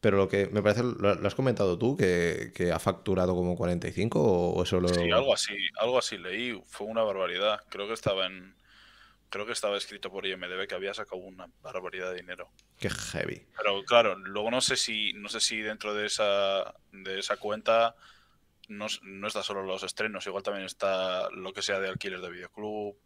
Pero 0.00 0.18
lo 0.18 0.28
que 0.28 0.46
me 0.46 0.62
parece, 0.62 0.82
¿lo, 0.82 1.10
has 1.10 1.34
comentado 1.34 1.78
tú? 1.78 1.96
Que, 1.96 2.52
que, 2.54 2.70
ha 2.70 2.78
facturado 2.78 3.34
como 3.34 3.56
45 3.56 4.20
o 4.20 4.62
eso 4.62 4.80
lo...? 4.80 4.88
Sí, 4.88 5.10
algo 5.10 5.34
así, 5.34 5.54
algo 5.78 5.98
así 5.98 6.18
leí. 6.18 6.60
Fue 6.66 6.86
una 6.86 7.02
barbaridad. 7.02 7.60
Creo 7.68 7.86
que 7.88 7.94
estaba 7.94 8.26
en 8.26 8.54
creo 9.28 9.46
que 9.46 9.52
estaba 9.52 9.76
escrito 9.76 10.10
por 10.10 10.26
IMDB 10.26 10.66
que 10.66 10.74
había 10.74 10.94
sacado 10.94 11.16
una 11.16 11.48
barbaridad 11.62 12.10
de 12.10 12.20
dinero. 12.20 12.48
Qué 12.78 12.90
heavy. 12.90 13.46
Pero 13.56 13.84
claro, 13.84 14.16
luego 14.16 14.50
no 14.50 14.60
sé 14.60 14.76
si, 14.76 15.12
no 15.14 15.28
sé 15.28 15.40
si 15.40 15.60
dentro 15.60 15.94
de 15.94 16.06
esa, 16.06 16.74
de 16.92 17.18
esa 17.18 17.36
cuenta 17.36 17.96
no, 18.68 18.86
no 19.02 19.26
está 19.26 19.42
solo 19.42 19.62
los 19.62 19.82
estrenos, 19.82 20.26
igual 20.26 20.42
también 20.42 20.66
está 20.66 21.28
lo 21.30 21.52
que 21.52 21.62
sea 21.62 21.80
de 21.80 21.88
alquiler 21.88 22.20
de 22.20 22.30
videoclub 22.30 22.96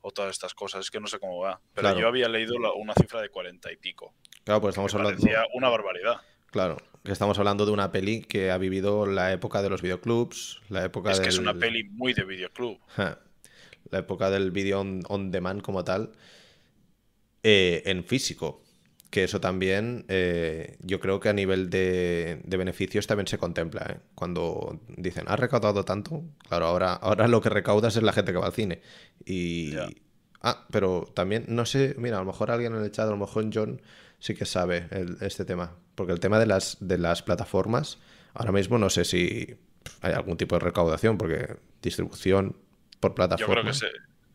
o 0.00 0.10
todas 0.10 0.30
estas 0.30 0.54
cosas. 0.54 0.80
Es 0.80 0.90
que 0.90 1.00
no 1.00 1.06
sé 1.06 1.18
cómo 1.18 1.38
va. 1.38 1.60
Pero 1.74 1.98
yo 1.98 2.08
había 2.08 2.28
leído 2.28 2.54
una 2.76 2.94
cifra 2.94 3.20
de 3.20 3.28
cuarenta 3.28 3.72
y 3.72 3.76
pico. 3.76 4.14
Claro, 4.44 4.60
pues 4.60 4.72
estamos 4.72 4.94
hablando. 4.94 5.26
una 5.54 5.68
barbaridad. 5.68 6.20
Claro, 6.50 6.76
que 7.02 7.10
estamos 7.12 7.38
hablando 7.38 7.66
de 7.66 7.72
una 7.72 7.90
peli 7.90 8.22
que 8.22 8.50
ha 8.50 8.58
vivido 8.58 9.06
la 9.06 9.32
época 9.32 9.60
de 9.60 9.70
los 9.70 9.82
videoclubs, 9.82 10.60
la 10.68 10.84
época 10.84 11.10
Es 11.10 11.18
que 11.18 11.28
es 11.28 11.38
una 11.38 11.54
peli 11.54 11.82
muy 11.82 12.14
de 12.14 12.24
videoclub 12.24 12.78
la 13.90 13.98
época 13.98 14.30
del 14.30 14.50
video 14.50 14.80
on, 14.80 15.30
demand 15.30 15.62
como 15.62 15.84
tal, 15.84 16.12
eh, 17.42 17.82
en 17.86 18.04
físico. 18.04 18.63
Que 19.14 19.22
eso 19.22 19.40
también, 19.40 20.06
eh, 20.08 20.76
yo 20.80 20.98
creo 20.98 21.20
que 21.20 21.28
a 21.28 21.32
nivel 21.32 21.70
de, 21.70 22.42
beneficios 22.46 23.06
también 23.06 23.28
se 23.28 23.38
contempla. 23.38 23.86
¿eh? 23.88 24.00
Cuando 24.16 24.80
dicen, 24.88 25.26
has 25.28 25.38
recaudado 25.38 25.84
tanto, 25.84 26.24
claro, 26.48 26.66
ahora, 26.66 26.94
ahora 26.94 27.28
lo 27.28 27.40
que 27.40 27.48
recaudas 27.48 27.94
es 27.94 28.02
la 28.02 28.12
gente 28.12 28.32
que 28.32 28.38
va 28.38 28.46
al 28.46 28.52
cine. 28.52 28.82
Y. 29.24 29.72
Ah, 30.42 30.66
pero 30.68 31.06
también, 31.14 31.44
no 31.46 31.64
sé, 31.64 31.94
mira, 31.96 32.16
a 32.16 32.20
lo 32.22 32.26
mejor 32.26 32.50
alguien 32.50 32.74
en 32.74 32.82
el 32.82 32.90
chat, 32.90 33.06
a 33.06 33.12
lo 33.12 33.16
mejor 33.16 33.48
John 33.54 33.80
sí 34.18 34.34
que 34.34 34.46
sabe 34.46 34.88
este 35.20 35.44
tema. 35.44 35.76
Porque 35.94 36.12
el 36.12 36.18
tema 36.18 36.40
de 36.40 36.46
las, 36.46 36.78
de 36.80 36.98
las 36.98 37.22
plataformas, 37.22 37.98
ahora 38.32 38.50
mismo 38.50 38.78
no 38.78 38.90
sé 38.90 39.04
si 39.04 39.54
hay 40.00 40.12
algún 40.12 40.36
tipo 40.36 40.56
de 40.56 40.64
recaudación, 40.64 41.18
porque 41.18 41.54
distribución, 41.80 42.56
plataforma. 42.98 43.38
Yo 43.38 43.46
creo 43.46 43.64
que 43.64 43.78
se, 43.78 43.86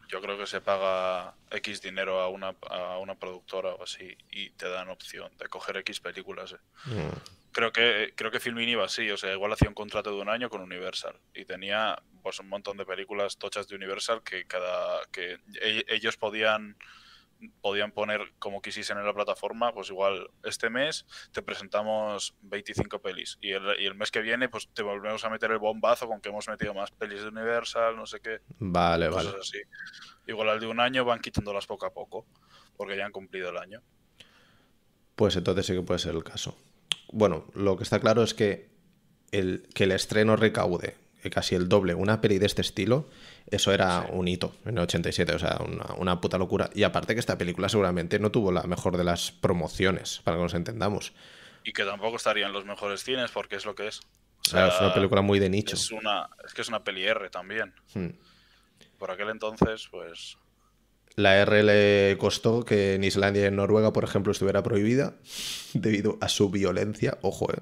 yo 0.09 0.21
creo 0.21 0.37
que 0.37 0.47
se 0.47 0.59
paga 0.59 1.35
X 1.51 1.81
dinero 1.81 2.19
a 2.19 2.29
una, 2.29 2.55
a 2.69 2.97
una 2.97 3.15
productora 3.15 3.69
o 3.75 3.83
así 3.83 4.17
y 4.31 4.49
te 4.51 4.67
dan 4.67 4.89
opción 4.89 5.31
de 5.37 5.47
coger 5.47 5.77
X 5.77 5.99
películas. 5.99 6.53
Eh. 6.53 6.57
Mm. 6.85 7.11
Creo 7.51 7.71
que 7.71 8.13
creo 8.15 8.31
que 8.31 8.39
Filmin 8.39 8.69
iba 8.69 8.85
así, 8.85 9.09
o 9.09 9.17
sea, 9.17 9.31
igual 9.33 9.53
hacía 9.53 9.69
un 9.69 9.75
contrato 9.75 10.11
de 10.11 10.21
un 10.21 10.29
año 10.29 10.49
con 10.49 10.61
Universal 10.61 11.15
y 11.33 11.45
tenía 11.45 12.01
pues 12.21 12.39
un 12.39 12.49
montón 12.49 12.77
de 12.77 12.85
películas 12.85 13.37
tochas 13.37 13.67
de 13.67 13.75
Universal 13.75 14.21
que 14.23 14.45
cada 14.45 15.05
que 15.11 15.39
e, 15.61 15.85
ellos 15.87 16.17
podían 16.17 16.75
podían 17.61 17.91
poner 17.91 18.33
como 18.39 18.61
quisiesen 18.61 18.97
en 18.97 19.05
la 19.05 19.13
plataforma, 19.13 19.73
pues 19.73 19.89
igual 19.89 20.29
este 20.43 20.69
mes 20.69 21.05
te 21.31 21.41
presentamos 21.41 22.35
25 22.41 23.01
pelis 23.01 23.37
y 23.41 23.51
el, 23.51 23.95
mes 23.95 24.11
que 24.11 24.21
viene 24.21 24.49
pues 24.49 24.69
te 24.73 24.83
volvemos 24.83 25.23
a 25.23 25.29
meter 25.29 25.51
el 25.51 25.59
bombazo 25.59 26.07
con 26.07 26.21
que 26.21 26.29
hemos 26.29 26.47
metido 26.47 26.73
más 26.73 26.91
pelis 26.91 27.21
de 27.21 27.29
Universal, 27.29 27.95
no 27.95 28.05
sé 28.05 28.19
qué. 28.19 28.39
Vale, 28.59 29.09
vale. 29.09 29.29
Así. 29.39 29.59
Igual 30.27 30.49
al 30.49 30.59
de 30.59 30.67
un 30.67 30.79
año 30.79 31.05
van 31.05 31.19
quitándolas 31.19 31.65
poco 31.65 31.85
a 31.85 31.93
poco 31.93 32.25
porque 32.75 32.97
ya 32.97 33.05
han 33.05 33.11
cumplido 33.11 33.49
el 33.49 33.57
año. 33.57 33.81
Pues 35.15 35.35
entonces 35.35 35.65
sí 35.65 35.73
que 35.73 35.81
puede 35.81 35.99
ser 35.99 36.15
el 36.15 36.23
caso. 36.23 36.57
Bueno, 37.11 37.45
lo 37.53 37.77
que 37.77 37.83
está 37.83 37.99
claro 37.99 38.23
es 38.23 38.33
que 38.33 38.69
el, 39.31 39.67
que 39.73 39.85
el 39.85 39.91
estreno 39.91 40.35
recaude 40.35 40.95
casi 41.29 41.55
el 41.55 41.67
doble 41.67 41.93
una 41.93 42.21
peli 42.21 42.39
de 42.39 42.45
este 42.45 42.61
estilo 42.61 43.07
eso 43.51 43.73
era 43.73 44.05
un 44.11 44.27
hito 44.27 44.53
en 44.65 44.77
el 44.77 44.83
87, 44.83 45.33
o 45.33 45.39
sea, 45.39 45.59
una, 45.97 46.21
puta 46.21 46.37
locura. 46.37 46.69
Y 46.73 46.83
aparte 46.83 47.15
que 47.15 47.19
esta 47.19 47.37
película 47.37 47.67
seguramente 47.67 48.19
no 48.19 48.31
tuvo 48.31 48.51
la 48.51 48.63
mejor 48.63 48.95
de 48.95 49.03
las 49.03 49.31
promociones, 49.31 50.21
para 50.23 50.37
que 50.37 50.43
nos 50.43 50.53
entendamos. 50.53 51.13
Y 51.63 51.73
que 51.73 51.83
tampoco 51.83 52.17
estaría 52.17 52.45
en 52.45 52.53
los 52.53 52.65
mejores 52.65 53.03
cines 53.03 53.31
porque 53.31 53.55
es 53.55 53.65
lo 53.65 53.73
que 53.73 53.87
es. 53.87 54.01
O 54.45 54.49
sea, 54.49 54.67
es 54.67 54.79
una 54.79 54.93
película 54.93 55.21
muy 55.21 55.39
de 55.39 55.49
nicho. 55.49 55.75
Es, 55.75 55.91
una, 55.91 56.29
es 56.45 56.53
que 56.53 56.61
es 56.61 56.69
una 56.69 56.83
peli 56.83 57.03
R 57.03 57.29
también. 57.29 57.73
Hmm. 57.93 58.09
Por 58.97 59.11
aquel 59.11 59.29
entonces, 59.29 59.87
pues... 59.89 60.37
La 61.15 61.37
R 61.37 61.63
le 61.63 62.17
costó 62.17 62.63
que 62.63 62.93
en 62.95 63.03
Islandia 63.03 63.43
y 63.43 63.45
en 63.45 63.55
Noruega, 63.55 63.91
por 63.91 64.03
ejemplo, 64.03 64.31
estuviera 64.31 64.63
prohibida 64.63 65.15
debido 65.73 66.17
a 66.21 66.29
su 66.29 66.49
violencia. 66.49 67.17
Ojo, 67.21 67.51
eh. 67.51 67.61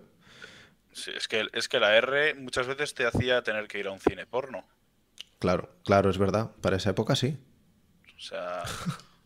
Sí, 0.98 1.12
es 1.16 1.28
que, 1.28 1.48
es 1.54 1.70
que 1.70 1.80
la 1.80 1.96
R 1.96 2.34
muchas 2.34 2.66
veces 2.66 2.96
te 2.96 3.06
hacía 3.06 3.44
tener 3.44 3.68
que 3.68 3.78
ir 3.78 3.86
a 3.86 3.92
un 3.92 4.00
cine 4.00 4.26
porno. 4.26 4.66
Claro, 5.38 5.70
claro, 5.86 6.10
es 6.10 6.18
verdad. 6.18 6.50
Para 6.60 6.78
esa 6.78 6.90
época 6.90 7.16
sí. 7.16 7.38
O 8.16 8.20
sea, 8.20 8.64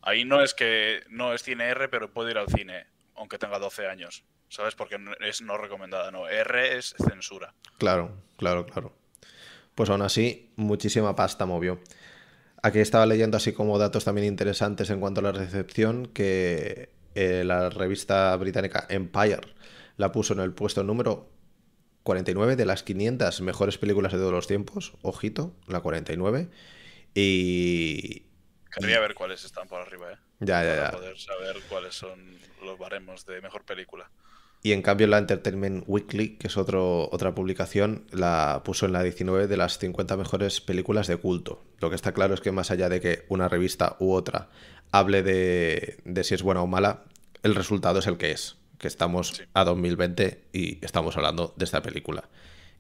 ahí 0.01 0.26
no 0.26 0.43
es 0.43 0.53
que 0.53 1.01
no 1.09 1.34
es 1.34 1.43
cine 1.43 1.69
R, 1.69 1.88
pero 1.88 2.11
puede 2.11 2.32
ir 2.32 2.38
al 2.38 2.49
cine, 2.49 2.88
aunque 3.15 3.38
tenga 3.38 3.57
12 3.57 3.88
años. 3.88 4.26
¿Sabes? 4.49 4.76
Porque 4.76 4.97
es 5.22 5.41
no 5.41 5.57
recomendada, 5.57 6.11
no. 6.11 6.28
R 6.28 6.78
es 6.78 6.93
censura. 7.09 7.53
Claro, 7.78 8.17
claro, 8.36 8.65
claro. 8.65 8.93
Pues 9.74 9.89
aún 9.89 10.01
así, 10.01 10.51
muchísima 10.57 11.15
pasta 11.15 11.45
movió. 11.45 11.80
Aquí 12.61 12.80
estaba 12.80 13.05
leyendo 13.05 13.38
así 13.38 13.53
como 13.53 13.80
datos 13.80 14.03
también 14.03 14.28
interesantes 14.28 14.89
en 14.89 14.99
cuanto 14.99 15.22
a 15.22 15.24
la 15.24 15.32
recepción, 15.32 16.07
que 16.07 16.89
eh, 17.15 17.43
la 17.45 17.69
revista 17.69 18.36
británica 18.36 18.88
Empire 18.89 19.55
la 19.95 20.11
puso 20.11 20.34
en 20.34 20.41
el 20.41 20.51
puesto 20.51 20.84
número 20.84 21.32
49 22.04 22.56
de 22.56 22.66
las 22.66 22.84
500 22.84 23.41
mejores 23.41 23.78
películas 23.78 24.12
de 24.12 24.18
todos 24.18 24.32
los 24.32 24.47
tiempos. 24.47 24.93
Ojito, 25.02 25.54
la 25.68 25.82
49. 25.82 26.49
Y. 27.14 28.24
Querría 28.72 28.99
ver 28.99 29.14
cuáles 29.14 29.43
están 29.43 29.68
por 29.68 29.82
arriba, 29.82 30.14
¿eh? 30.14 30.18
Ya, 30.39 30.64
ya, 30.64 30.76
ya. 30.76 30.91
poder 30.91 31.18
saber 31.20 31.58
cuáles 31.70 31.93
son 31.93 32.39
los 32.64 32.80
baremos 32.80 33.26
de 33.26 33.41
mejor 33.41 33.64
película. 33.64 34.10
Y 34.64 34.74
en 34.74 34.82
cambio 34.82 35.08
la 35.08 35.18
Entertainment 35.18 35.84
Weekly, 35.88 36.38
que 36.38 36.47
es 36.47 36.56
otro, 36.56 37.10
otra 37.12 37.34
publicación, 37.34 38.06
la 38.12 38.62
puso 38.64 38.86
en 38.86 38.93
la 38.93 39.02
19 39.02 39.47
de 39.47 39.58
las 39.58 39.80
50 39.80 40.18
mejores 40.18 40.62
películas 40.62 41.08
de 41.08 41.18
culto. 41.18 41.64
Lo 41.80 41.89
que 41.89 41.95
está 41.95 42.14
claro 42.14 42.36
es 42.36 42.41
que 42.41 42.52
más 42.52 42.70
allá 42.70 42.88
de 42.88 43.02
que 43.02 43.26
una 43.28 43.49
revista 43.49 43.95
u 43.99 44.14
otra 44.14 44.49
hable 44.91 45.24
de, 45.24 45.97
de 46.06 46.24
si 46.24 46.36
es 46.36 46.43
buena 46.43 46.62
o 46.62 46.68
mala, 46.68 47.04
el 47.41 47.56
resultado 47.56 47.99
es 47.99 48.08
el 48.08 48.18
que 48.18 48.32
es 48.32 48.61
que 48.82 48.88
estamos 48.88 49.43
a 49.53 49.63
2020 49.63 50.49
y 50.51 50.84
estamos 50.84 51.15
hablando 51.15 51.53
de 51.55 51.65
esta 51.65 51.84
película. 51.84 52.27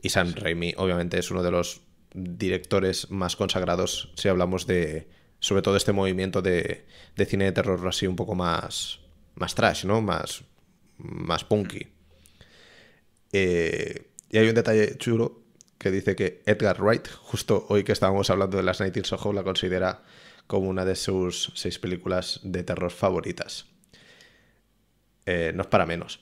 Y 0.01 0.09
Sam 0.09 0.33
Raimi, 0.35 0.73
obviamente, 0.77 1.19
es 1.19 1.29
uno 1.29 1.43
de 1.43 1.51
los 1.51 1.81
directores 2.13 3.11
más 3.11 3.35
consagrados 3.35 4.11
si 4.15 4.27
hablamos 4.27 4.65
de, 4.65 5.07
sobre 5.39 5.61
todo, 5.61 5.77
este 5.77 5.93
movimiento 5.93 6.41
de, 6.41 6.87
cine 7.27 7.45
de 7.45 7.51
terror 7.51 7.87
así 7.87 8.07
un 8.07 8.15
poco 8.15 8.33
más, 8.33 8.99
más 9.35 9.53
trash, 9.53 9.85
¿no? 9.85 10.01
Más, 10.01 10.43
más 10.97 11.43
punky. 11.43 11.87
Eh, 13.31 14.07
y 14.31 14.37
hay 14.39 14.49
un 14.49 14.55
detalle 14.55 14.97
chulo 14.97 15.43
que 15.77 15.91
dice 15.91 16.15
que 16.15 16.41
Edgar 16.47 16.81
Wright, 16.81 17.07
justo 17.09 17.67
hoy 17.69 17.83
que 17.83 17.91
estábamos 17.91 18.31
hablando 18.31 18.57
de 18.57 18.63
las 18.63 18.79
Night 18.79 18.97
in 18.97 19.05
Soho, 19.05 19.33
la 19.33 19.43
considera 19.43 20.01
como 20.47 20.67
una 20.67 20.83
de 20.83 20.95
sus 20.95 21.51
seis 21.53 21.77
películas 21.77 22.39
de 22.43 22.63
terror 22.63 22.91
favoritas. 22.91 23.70
Eh, 25.25 25.51
no 25.55 25.61
es 25.61 25.67
para 25.67 25.85
menos. 25.85 26.21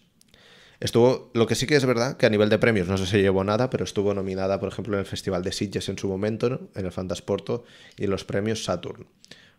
Estuvo, 0.79 1.29
lo 1.33 1.45
que 1.45 1.55
sí 1.55 1.67
que 1.67 1.75
es 1.75 1.85
verdad, 1.85 2.15
que 2.15 2.25
a 2.25 2.29
nivel 2.29 2.47
de 2.49 2.57
premios 2.57 2.87
no 2.87 2.97
sé 2.97 3.05
si 3.05 3.17
llevó 3.17 3.43
nada, 3.43 3.69
pero 3.69 3.83
estuvo 3.83 4.13
nominada, 4.13 4.59
por 4.59 4.69
ejemplo, 4.69 4.95
en 4.95 5.01
el 5.01 5.05
Festival 5.05 5.43
de 5.43 5.51
Sitges 5.51 5.89
en 5.89 5.97
su 5.97 6.07
momento, 6.07 6.69
en 6.73 6.85
el 6.85 6.91
Fantasporto 6.91 7.65
y 7.97 8.05
en 8.05 8.11
los 8.11 8.23
premios 8.23 8.63
Saturn. 8.63 9.07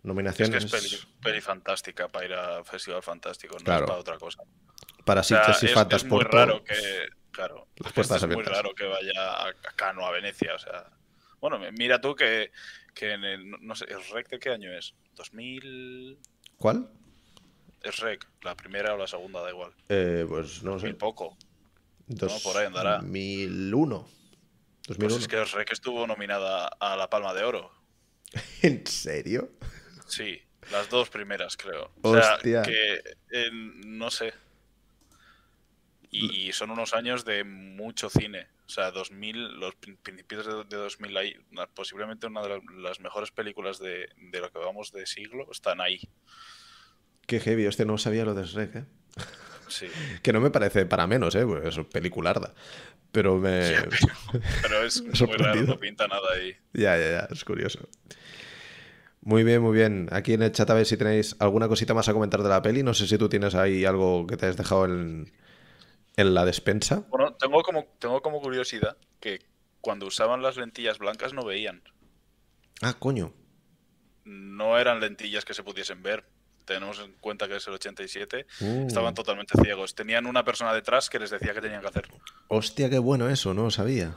Nominaciones. 0.03 0.65
Es 0.65 0.71
que 0.71 0.79
es 0.79 1.07
peli, 1.23 1.43
fantástica 1.43 2.09
para 2.09 2.25
ir 2.25 2.33
al 2.33 2.65
Festival 2.65 3.03
Fantástico, 3.03 3.55
no 3.55 3.75
es 3.75 3.83
para 3.83 3.99
otra 3.99 4.17
cosa. 4.17 4.43
para 5.05 5.21
O 5.21 5.25
sea, 5.25 5.41
sitios 5.41 5.63
y 5.63 5.67
es, 5.67 5.73
faltas 5.73 6.05
es 6.05 6.09
muy 6.09 6.25
raro 6.25 6.65
que. 6.65 6.75
Claro. 7.31 7.69
Las 7.77 7.89
es 7.89 7.93
que 7.93 7.95
puertas 7.95 8.23
es 8.23 8.29
muy 8.29 8.43
raro 8.43 8.75
que 8.75 8.87
vaya 8.87 9.13
a, 9.15 9.49
a 9.49 9.73
Cano, 9.77 10.07
a 10.07 10.11
Venecia. 10.11 10.55
O 10.55 10.59
sea. 10.59 10.91
Bueno, 11.39 11.61
mira 11.77 12.01
tú 12.01 12.17
que, 12.17 12.51
que 12.95 13.13
en 13.13 13.25
el. 13.25 13.51
No 13.61 13.75
sé, 13.75 13.85
¿el 13.91 14.03
REC 14.11 14.31
de 14.31 14.39
qué 14.39 14.51
año 14.51 14.73
es? 14.73 14.95
¿2000? 15.17 16.17
¿Cuál? 16.57 16.89
Es 17.83 17.99
REC, 17.99 18.27
la 18.43 18.55
primera 18.57 18.95
o 18.95 18.97
la 18.99 19.07
segunda, 19.07 19.41
da 19.43 19.51
igual. 19.51 19.73
Eh, 19.89 20.25
pues 20.29 20.63
no 20.63 20.73
Muy 20.73 20.81
sé. 20.81 20.95
poco. 20.95 21.37
por 22.43 22.57
ahí 22.57 22.67
andará. 22.67 22.99
2001. 22.99 24.09
Pues 24.87 24.99
2001. 24.99 25.17
es 25.21 25.29
que 25.29 25.45
REC 25.45 25.73
estuvo 25.73 26.07
nominada 26.07 26.67
a 26.69 26.97
la 26.97 27.09
Palma 27.09 27.33
de 27.35 27.45
Oro. 27.45 27.73
¿En 28.63 28.87
serio? 28.87 29.51
Sí, 30.07 30.41
las 30.71 30.89
dos 30.91 31.09
primeras, 31.11 31.57
creo. 31.57 31.91
O 32.03 32.15
sea, 32.15 32.39
que 32.43 33.03
eh, 33.31 33.51
no 33.53 34.11
sé. 34.11 34.35
Y, 36.11 36.49
y 36.49 36.53
son 36.53 36.71
unos 36.71 36.93
años 36.93 37.25
de 37.25 37.45
mucho 37.45 38.11
cine. 38.11 38.49
O 38.67 38.69
sea, 38.69 38.91
2000, 38.91 39.59
los 39.61 39.75
prin- 39.77 39.97
principios 39.97 40.47
de, 40.47 40.65
de 40.65 40.77
2000, 40.77 41.17
ahí, 41.17 41.37
una- 41.53 41.67
posiblemente 41.69 42.27
una 42.27 42.43
de 42.43 42.49
la- 42.49 42.61
las 42.83 43.01
mejores 43.01 43.31
películas 43.31 43.79
de, 43.79 44.09
de 44.17 44.41
lo 44.41 44.51
que 44.51 44.59
vamos 44.59 44.93
de 44.93 45.07
siglo 45.07 45.47
están 45.53 45.81
ahí. 45.81 46.01
Qué 47.31 47.39
heavy, 47.39 47.65
hostia, 47.65 47.85
no 47.85 47.97
sabía 47.97 48.25
lo 48.25 48.35
de 48.35 48.43
Shrek, 48.43 48.75
¿eh? 48.75 48.85
Sí. 49.69 49.87
Que 50.25 50.33
no 50.33 50.41
me 50.41 50.51
parece 50.51 50.85
para 50.85 51.07
menos, 51.07 51.37
¿eh? 51.37 51.47
Pues 51.47 51.79
es 51.79 51.87
pelicularda. 51.87 52.55
Pero 53.13 53.37
me... 53.37 53.61
Pero 54.63 54.83
es 54.83 55.01
muy 55.21 55.37
raro, 55.37 55.63
no 55.63 55.79
pinta 55.79 56.09
nada 56.09 56.29
ahí. 56.35 56.57
Ya, 56.73 56.99
ya, 56.99 57.09
ya, 57.09 57.29
es 57.31 57.45
curioso. 57.45 57.89
Muy 59.21 59.45
bien, 59.45 59.63
muy 59.63 59.77
bien. 59.77 60.09
Aquí 60.11 60.33
en 60.33 60.43
el 60.43 60.51
chat 60.51 60.69
a 60.71 60.75
ver 60.75 60.87
si 60.87 60.97
tenéis 60.97 61.37
alguna 61.39 61.69
cosita 61.69 61.95
más 61.95 62.09
a 62.09 62.13
comentar 62.13 62.43
de 62.43 62.49
la 62.49 62.63
peli. 62.63 62.83
No 62.83 62.95
sé 62.95 63.07
si 63.07 63.17
tú 63.17 63.29
tienes 63.29 63.55
ahí 63.55 63.85
algo 63.85 64.27
que 64.27 64.37
te 64.37 64.47
has 64.47 64.57
dejado 64.57 64.87
en, 64.87 65.33
en 66.17 66.35
la 66.35 66.45
despensa. 66.45 67.05
Bueno, 67.11 67.35
tengo 67.35 67.63
como, 67.63 67.85
tengo 68.01 68.23
como 68.23 68.41
curiosidad 68.41 68.97
que 69.21 69.39
cuando 69.81 70.07
usaban 70.07 70.43
las 70.43 70.57
lentillas 70.57 70.99
blancas 70.99 71.33
no 71.33 71.45
veían. 71.45 71.85
Ah, 72.83 72.95
coño. 72.99 73.33
No 74.25 74.79
eran 74.79 74.99
lentillas 74.99 75.45
que 75.45 75.55
se 75.55 75.63
pudiesen 75.63 76.03
ver. 76.03 76.25
Tenemos 76.75 77.01
en 77.01 77.13
cuenta 77.21 77.49
que 77.49 77.57
es 77.57 77.67
el 77.67 77.75
87. 77.75 78.47
Uh. 78.61 78.87
Estaban 78.87 79.13
totalmente 79.13 79.55
ciegos. 79.61 79.93
Tenían 79.97 80.25
una 80.27 80.45
persona 80.45 80.73
detrás 80.73 81.11
que 81.11 81.19
les 81.19 81.31
decía 81.31 81.53
qué 81.53 81.61
tenían 81.61 81.81
que 81.81 81.89
hacer. 81.89 82.07
Hostia, 82.47 82.89
qué 82.89 83.01
bueno 83.01 83.29
eso, 83.29 83.53
no 83.55 83.65
lo 83.65 83.71
sabía. 83.73 84.15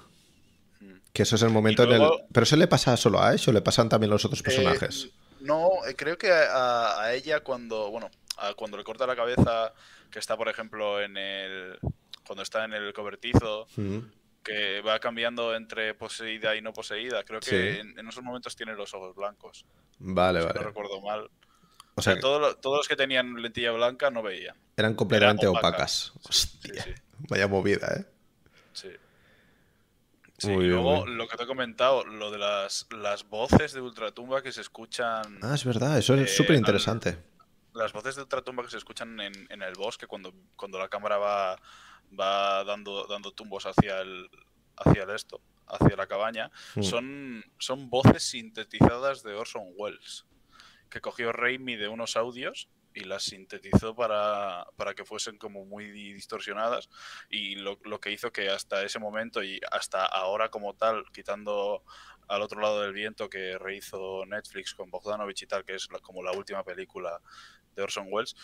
Mm. 0.79 0.97
Que 1.11 1.23
eso 1.23 1.35
es 1.35 1.41
el 1.41 1.49
momento 1.49 1.81
en 1.83 1.93
el... 1.93 2.07
Pero 2.31 2.43
eso 2.43 2.55
le 2.55 2.67
pasa 2.67 2.95
solo 2.95 3.17
a 3.19 3.29
Ash 3.29 3.49
o 3.49 3.51
le 3.51 3.61
pasan 3.63 3.89
también 3.89 4.11
los 4.11 4.23
otros 4.23 4.43
personajes. 4.43 5.05
Eh, 5.05 5.11
no, 5.41 5.69
eh, 5.87 5.95
creo 5.95 6.15
que 6.15 6.31
a, 6.31 7.01
a 7.01 7.13
ella 7.15 7.39
cuando, 7.39 7.89
bueno, 7.89 8.11
a 8.37 8.53
cuando 8.53 8.77
le 8.77 8.83
corta 8.83 9.07
la 9.07 9.15
cabeza, 9.15 9.73
que 10.11 10.19
está 10.19 10.37
por 10.37 10.47
ejemplo 10.47 11.01
en 11.01 11.17
el, 11.17 11.79
cuando 12.27 12.43
está 12.43 12.65
en 12.65 12.73
el 12.73 12.93
cobertizo, 12.93 13.65
Mm. 13.75 13.97
que 14.43 14.81
va 14.81 14.99
cambiando 14.99 15.55
entre 15.55 15.95
poseída 15.95 16.55
y 16.55 16.61
no 16.61 16.71
poseída, 16.71 17.23
creo 17.23 17.39
que 17.39 17.49
Sí. 17.73 17.79
en, 17.79 17.97
en 17.97 18.07
esos 18.07 18.23
momentos 18.23 18.55
tiene 18.55 18.73
los 18.75 18.93
ojos 18.93 19.15
blancos. 19.15 19.65
Vale, 19.97 20.41
si 20.41 20.45
vale. 20.47 20.59
no 20.59 20.65
recuerdo 20.67 21.01
mal. 21.01 21.29
O 21.95 21.99
O 21.99 22.01
sea, 22.01 22.13
sea, 22.13 22.21
todos, 22.21 22.41
los- 22.41 22.61
todos 22.61 22.77
los 22.77 22.87
que 22.87 22.95
tenían 22.95 23.41
lentilla 23.41 23.71
blanca 23.71 24.09
no 24.09 24.21
veían. 24.23 24.55
eran 24.77 24.95
completamente 24.95 25.45
eran 25.45 25.55
opacas. 25.57 26.11
Hostia, 26.27 26.83
sí. 26.83 26.93
vaya 27.29 27.47
movida, 27.47 27.87
¿eh? 27.95 28.05
Sí. 28.73 28.89
Sí, 30.39 30.49
Muy 30.49 30.65
y 30.65 30.67
luego 30.69 31.05
lo 31.05 31.27
que 31.27 31.37
te 31.37 31.43
he 31.43 31.47
comentado, 31.47 32.03
lo 32.05 32.31
de 32.31 32.37
las, 32.39 32.87
las 32.91 33.23
voces 33.29 33.71
de 33.73 33.81
Ultratumba 33.81 34.41
que 34.41 34.51
se 34.51 34.61
escuchan. 34.61 35.39
Ah, 35.41 35.53
es 35.53 35.63
verdad, 35.63 35.97
eso 35.97 36.15
Eh, 36.15 36.23
es 36.23 36.35
súper 36.35 36.53
al- 36.53 36.57
interesante. 36.59 37.17
las 37.73 37.93
voces 37.93 38.15
de 38.15 38.23
Ultratumba 38.23 38.63
que 38.63 38.69
se 38.71 38.77
escuchan 38.77 39.19
en, 39.21 39.33
en 39.49 39.61
el 39.61 39.73
bosque 39.75 40.07
cuando, 40.07 40.33
cuando 40.55 40.79
la 40.79 40.89
cámara 40.89 41.17
va, 41.17 41.55
va 42.19 42.63
dando, 42.65 43.05
dando 43.07 43.31
tumbos 43.31 43.65
hacia 43.67 44.01
el, 44.01 44.27
hacia 44.77 45.03
el 45.03 45.11
esto, 45.11 45.39
hacia 45.67 45.95
la 45.95 46.07
cabaña, 46.07 46.51
Mm. 46.75 46.83
son, 46.83 47.45
son 47.59 47.89
voces 47.89 48.23
sintetizadas 48.23 49.23
de 49.23 49.33
Orson 49.35 49.63
Welles, 49.77 50.25
que 50.93 51.01
cogió 51.01 51.31
Raimi 51.31 51.75
de 51.75 51.87
unos 51.87 52.15
audios 52.15 52.69
y 52.93 52.99
las 53.05 53.23
sintetizó 53.23 53.95
para, 53.95 54.67
para 54.75 54.93
que 54.93 55.03
fuesen 55.03 55.39
como 55.39 55.65
muy 55.65 55.89
distorsionadas 55.89 56.87
y 57.31 57.55
lo, 57.55 57.79
lo 57.83 57.99
que 57.99 58.11
hizo 58.11 58.31
que 58.31 58.49
hasta 58.49 58.83
ese 58.83 58.99
momento 58.99 59.41
y 59.43 59.59
hasta 59.71 60.05
ahora 60.05 60.49
como 60.49 60.75
tal, 60.75 61.03
quitando 61.11 61.83
al 62.27 62.43
otro 62.43 62.61
lado 62.61 62.81
del 62.83 62.93
viento 62.93 63.27
que 63.27 63.57
rehizo 63.57 64.23
Netflix 64.27 64.75
con 64.75 64.91
Bogdanovich 64.91 65.41
y 65.41 65.47
tal, 65.47 65.65
que 65.65 65.73
es 65.73 65.87
la- 65.91 65.97
como 65.99 66.21
la 66.21 66.31
última 66.33 66.63
película 66.63 67.19
de 67.75 67.81
Orson 67.81 68.05
Welles, 68.11 68.35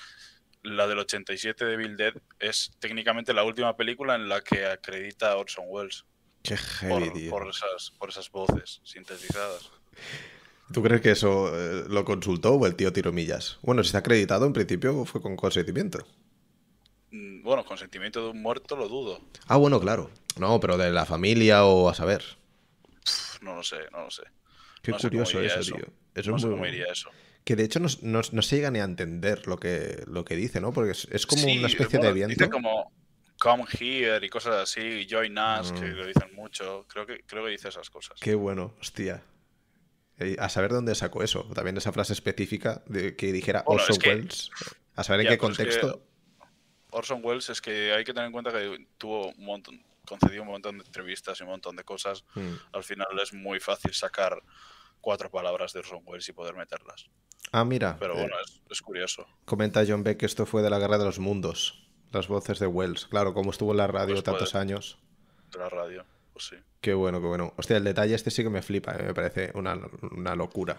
la 0.64 0.88
del 0.88 0.97
87 0.97 1.64
de 1.66 1.78
Bill 1.78 1.95
Dead 1.95 2.14
es 2.39 2.72
técnicamente 2.80 3.32
la 3.34 3.43
última 3.43 3.78
película 3.78 4.16
en 4.16 4.28
la 4.28 4.41
que 4.41 4.66
acredita 4.66 5.32
a 5.34 5.38
Orson 5.38 5.66
Welles 5.68 6.06
Qué 6.41 6.56
por, 6.56 7.02
heavy, 7.04 7.14
tío. 7.14 7.30
por 7.30 7.47
esas, 7.47 7.91
por 8.00 8.10
esas 8.10 8.32
voces 8.32 8.82
sintetizadas. 8.84 9.72
¿Tú 10.74 10.84
crees 10.84 11.02
que 11.02 11.12
eso 11.12 11.52
eh, 11.56 11.86
lo 11.90 12.06
consultó 12.06 12.54
o 12.54 12.66
el 12.68 12.76
tío 12.76 12.94
tiró 12.94 13.12
millas? 13.12 13.58
Bueno, 13.62 13.84
si 13.84 13.88
está 13.88 14.00
acreditado, 14.00 14.46
en 14.46 14.54
principio 14.54 15.06
fue 15.06 15.22
con 15.22 15.36
consentimiento. 15.36 16.06
Mm, 17.12 17.42
Bueno, 17.44 17.66
consentimiento 17.66 18.24
de 18.24 18.30
un 18.32 18.42
muerto 18.42 18.76
lo 18.76 18.88
dudo. 18.88 19.20
Ah, 19.48 19.58
bueno, 19.58 19.80
claro. 19.80 20.12
No, 20.38 20.60
pero 20.60 20.78
de 20.78 20.92
la 20.92 21.06
familia 21.06 21.66
o 21.66 21.90
a 21.90 21.96
saber. 21.96 22.24
Pff, 23.04 23.42
No 23.42 23.56
lo 23.56 23.64
sé, 23.64 23.78
no 23.92 24.04
lo 24.04 24.12
sé. 24.12 24.24
Qué 24.82 24.92
No 24.92 25.00
sé 25.00 25.10
cómo 25.10 25.24
curioso 25.24 25.42
eso, 25.42 25.60
eso. 25.60 25.76
tío. 25.76 25.86
Eso 26.16 26.32
no 26.32 26.38
es 26.38 26.42
sé 26.44 26.48
muy 26.48 26.56
cómo 26.56 26.66
iría 26.68 26.86
eso. 26.92 27.10
Que 27.44 27.56
de 27.56 27.64
hecho 27.64 27.80
no, 27.80 27.88
no- 28.02 28.42
se 28.42 28.56
llega 28.58 28.70
ni 28.70 28.80
a 28.80 28.84
entender 28.84 29.48
lo 29.48 29.58
que, 29.58 30.04
lo 30.08 30.24
que 30.24 30.36
dice, 30.36 30.62
¿no? 30.62 30.72
Porque 30.72 30.92
es, 30.92 31.08
es 31.12 31.26
como 31.26 31.42
Sí, 31.42 31.58
una 31.58 31.68
especie 31.68 31.98
bueno, 31.98 32.08
de 32.10 32.14
viento. 32.14 32.34
Dice 32.46 32.50
como 32.52 32.92
come 33.40 33.64
here 33.80 34.24
y 34.24 34.30
cosas 34.30 34.56
así, 34.58 35.08
join 35.10 35.36
us, 35.38 35.72
que 35.72 35.86
Mm. 35.88 35.96
lo 35.96 36.06
dicen 36.06 36.36
mucho. 36.36 36.86
Creo 36.88 37.06
que, 37.08 37.24
creo 37.26 37.44
que 37.46 37.52
dice 37.52 37.70
esas 37.70 37.90
cosas. 37.90 38.20
Qué 38.20 38.36
bueno, 38.36 38.76
hostia. 38.80 39.24
Eh, 40.20 40.36
A 40.40 40.50
saber 40.50 40.72
dónde 40.72 40.96
sacó 40.96 41.24
eso. 41.24 41.44
También 41.56 41.78
esa 41.78 41.92
frase 41.92 42.14
específica 42.14 42.84
de 42.88 43.16
que 43.16 43.32
dijera 43.32 43.64
Bueno, 43.66 43.82
Orson 43.82 43.94
es 43.94 44.00
que- 44.00 44.10
Welles. 44.10 44.52
A 44.96 45.04
saber 45.04 45.22
en 45.22 45.28
qué 45.28 45.38
pero 45.38 45.52
es 45.52 45.58
que 45.58 45.64
contexto. 45.66 46.04
Orson 46.92 47.22
Welles 47.24 47.50
es 47.50 47.62
que 47.62 47.94
hay 47.94 48.04
que 48.04 48.14
tener 48.14 48.28
en 48.28 48.32
cuenta 48.34 48.52
que 48.52 48.88
tuvo 48.98 49.28
un 49.30 49.46
montón, 49.46 49.82
concedió 50.06 50.42
un 50.42 50.48
montón 50.50 50.78
de 50.80 50.84
entrevistas 50.86 51.40
y 51.40 51.44
un 51.44 51.50
montón 51.50 51.76
de 51.76 51.84
cosas. 51.84 52.26
Mm. 52.36 52.54
Al 52.74 52.84
final 52.84 53.08
es 53.22 53.34
muy 53.34 53.60
fácil 53.60 53.94
sacar 53.94 54.42
cuatro 55.00 55.30
palabras 55.30 55.72
de 55.74 55.80
Orson 55.80 56.02
Welles 56.06 56.28
y 56.28 56.34
poder 56.34 56.56
meterlas. 56.56 57.06
Ah, 57.52 57.64
mira. 57.64 57.96
Pero 58.00 58.16
eh, 58.16 58.22
bueno, 58.22 58.36
es, 58.44 58.62
es 58.70 58.82
curioso. 58.82 59.26
Comenta 59.46 59.84
John 59.88 60.04
Beck 60.04 60.18
que 60.18 60.26
esto 60.26 60.46
fue 60.46 60.62
de 60.62 60.70
la 60.70 60.80
Guerra 60.80 60.98
de 60.98 61.06
los 61.06 61.20
Mundos. 61.20 61.88
Las 62.12 62.28
voces 62.28 62.58
de 62.60 62.66
Wells. 62.68 63.06
Claro, 63.06 63.34
como 63.36 63.52
estuvo 63.52 63.72
en 63.72 63.78
la 63.78 63.88
radio 63.88 64.16
Pues 64.16 64.24
tantos 64.24 64.52
puede. 64.52 64.62
años. 64.64 64.98
De 65.52 65.60
la 65.60 65.70
radio, 65.70 66.06
pues 66.40 66.48
sí. 66.48 66.56
Qué 66.80 66.94
bueno, 66.94 67.20
qué 67.20 67.28
bueno. 67.28 67.54
Hostia, 67.58 67.76
el 67.78 67.84
detalle 67.84 68.16
este 68.16 68.32
sí 68.32 68.44
que 68.44 68.50
me 68.50 68.62
flipa, 68.62 68.94
eh, 68.94 69.04
me 69.04 69.14
parece 69.14 69.52
una, 69.56 69.78
una 70.12 70.36
locura. 70.36 70.78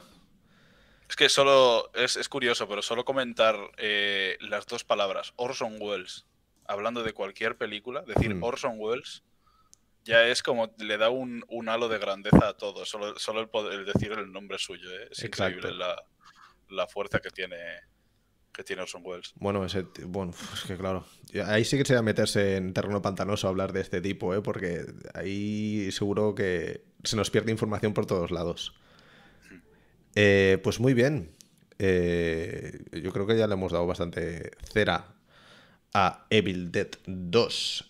Es 1.08 1.16
que 1.16 1.28
solo 1.28 1.90
es, 1.94 2.16
es 2.16 2.28
curioso, 2.28 2.66
pero 2.68 2.80
solo 2.82 3.04
comentar 3.04 3.56
eh, 3.76 4.38
las 4.40 4.64
dos 4.66 4.84
palabras, 4.84 5.34
Orson 5.36 5.76
Welles, 5.80 6.24
hablando 6.66 7.02
de 7.02 7.12
cualquier 7.12 7.56
película, 7.56 8.02
decir 8.02 8.34
Mm. 8.34 8.42
Orson 8.44 8.74
Welles, 8.78 9.22
ya 10.04 10.24
es 10.26 10.42
como 10.42 10.72
le 10.78 10.96
da 10.96 11.10
un, 11.10 11.44
un 11.48 11.68
halo 11.68 11.88
de 11.88 11.98
grandeza 11.98 12.48
a 12.48 12.56
todo. 12.56 12.86
Solo, 12.86 13.18
solo 13.18 13.40
el, 13.40 13.48
poder, 13.48 13.80
el 13.80 13.84
decir 13.84 14.12
el 14.12 14.32
nombre 14.32 14.58
suyo, 14.58 14.88
¿eh? 14.90 15.08
es 15.10 15.22
Exacto. 15.24 15.56
increíble 15.58 15.78
la, 15.78 16.02
la 16.70 16.86
fuerza 16.86 17.18
que 17.18 17.30
tiene, 17.30 17.56
que 18.52 18.64
tiene 18.64 18.82
Orson 18.82 19.02
Welles. 19.04 19.32
Bueno, 19.36 19.64
ese, 19.64 19.86
bueno, 20.06 20.32
es 20.54 20.62
que 20.64 20.76
claro. 20.76 21.04
Ahí 21.46 21.64
sí 21.64 21.78
que 21.78 21.84
sería 21.84 22.02
meterse 22.02 22.56
en 22.56 22.72
terreno 22.72 23.00
pantanoso 23.02 23.48
hablar 23.48 23.72
de 23.72 23.80
este 23.80 24.00
tipo, 24.00 24.34
¿eh? 24.34 24.42
Porque 24.42 24.86
ahí 25.14 25.90
seguro 25.92 26.34
que 26.34 26.84
se 27.04 27.16
nos 27.16 27.30
pierde 27.30 27.52
información 27.52 27.94
por 27.94 28.06
todos 28.06 28.30
lados. 28.30 28.74
Eh, 30.14 30.58
pues 30.62 30.80
muy 30.80 30.94
bien. 30.94 31.30
Eh, 31.78 32.78
yo 33.02 33.12
creo 33.12 33.26
que 33.26 33.38
ya 33.38 33.46
le 33.46 33.54
hemos 33.54 33.72
dado 33.72 33.86
bastante 33.86 34.50
cera 34.70 35.14
a 35.94 36.26
Evil 36.30 36.70
Dead 36.70 36.90
2. 37.06 37.86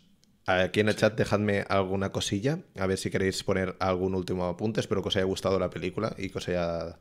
Aquí 0.47 0.81
en 0.81 0.89
el 0.89 0.97
chat 0.97 1.17
dejadme 1.17 1.65
alguna 1.69 2.11
cosilla, 2.11 2.59
a 2.77 2.87
ver 2.87 2.99
si 2.99 3.11
queréis 3.11 3.43
poner 3.45 3.77
algún 3.79 4.15
último 4.15 4.47
apunte. 4.47 4.81
Espero 4.81 5.03
que 5.03 5.09
os 5.09 5.17
haya 5.17 5.25
gustado 5.25 5.59
la 5.59 5.71
película 5.71 6.15
y 6.19 6.31
que 6.31 6.39
os 6.39 6.49
haya, 6.49 6.99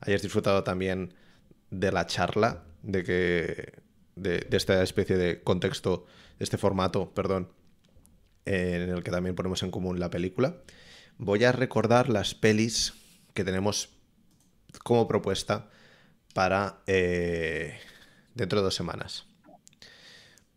hayáis 0.00 0.22
disfrutado 0.22 0.62
también 0.64 1.14
de 1.70 1.90
la 1.90 2.06
charla, 2.06 2.62
de 2.84 3.02
que 3.02 3.72
de, 4.14 4.46
esta 4.52 4.82
especie 4.82 5.16
de 5.16 5.42
contexto, 5.42 6.06
de 6.38 6.44
este 6.44 6.58
formato, 6.58 7.12
perdón, 7.14 7.50
en 8.44 8.90
el 8.90 9.02
que 9.02 9.10
también 9.10 9.34
ponemos 9.34 9.62
en 9.62 9.70
común 9.70 9.98
la 9.98 10.10
película. 10.10 10.62
Voy 11.18 11.44
a 11.44 11.52
recordar 11.52 12.08
las 12.08 12.34
pelis 12.34 12.94
que 13.32 13.44
tenemos 13.44 13.88
como 14.82 15.08
propuesta 15.08 15.70
para 16.34 16.82
eh, 16.86 17.78
dentro 18.34 18.58
de 18.58 18.64
dos 18.64 18.74
semanas. 18.74 19.26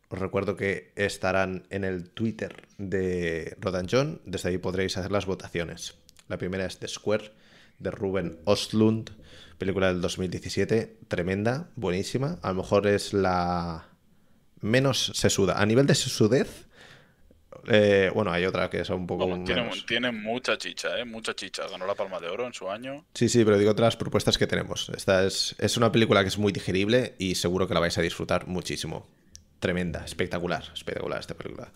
Os 0.10 0.20
recuerdo 0.20 0.56
que 0.56 0.94
estarán 0.96 1.68
en 1.70 1.84
el 1.84 2.10
Twitter 2.10 2.68
de 2.78 3.56
Rodan 3.60 3.88
John. 3.90 4.22
Desde 4.26 4.50
ahí 4.50 4.58
podréis 4.58 4.98
hacer 4.98 5.12
las 5.12 5.26
votaciones. 5.26 5.96
La 6.28 6.38
primera 6.38 6.66
es 6.66 6.80
The 6.80 6.88
Square, 6.88 7.32
de 7.80 7.92
Ruben 7.92 8.40
Ostlund, 8.46 9.12
película 9.58 9.88
del 9.88 10.02
2017, 10.02 10.98
tremenda, 11.08 11.70
buenísima. 11.76 12.40
A 12.42 12.50
lo 12.50 12.56
mejor 12.56 12.88
es 12.88 13.14
la 13.14 13.90
menos 14.62 15.12
se 15.14 15.30
suda. 15.30 15.62
A 15.62 15.66
nivel 15.66 15.88
de 15.88 15.96
sudez, 15.96 16.68
eh, 17.68 18.12
bueno, 18.14 18.32
hay 18.32 18.46
otra 18.46 18.70
que 18.70 18.82
es 18.82 18.90
un 18.90 19.08
poco. 19.08 19.26
tiene, 19.88 20.12
mucha 20.12 20.58
chicha, 20.58 20.98
¿eh? 21.00 21.06
Mucha 21.06 21.34
chicha. 21.34 21.68
Ganó 21.70 21.86
la 21.86 21.96
Palma 21.96 22.20
de 22.20 22.28
Oro 22.28 22.46
en 22.46 22.54
su 22.54 22.70
año. 22.70 23.06
Sí, 23.14 23.30
sí, 23.30 23.44
pero 23.44 23.58
digo 23.58 23.72
otras 23.72 23.98
propuestas 23.98 24.38
que 24.38 24.48
tenemos. 24.48 24.90
Esta 24.90 25.26
es, 25.26 25.56
es 25.60 25.78
una 25.78 25.92
película 25.92 26.22
que 26.22 26.30
es 26.30 26.38
muy 26.38 26.52
digerible 26.52 27.16
y 27.18 27.36
seguro 27.36 27.68
que 27.68 27.74
la 27.74 27.80
vais 27.80 27.98
a 27.98 28.02
disfrutar 28.02 28.48
muchísimo. 28.48 29.08
Tremenda, 29.60 30.06
espectacular, 30.06 30.64
espectacular 30.74 31.20
esta 31.20 31.36
película. 31.36 31.72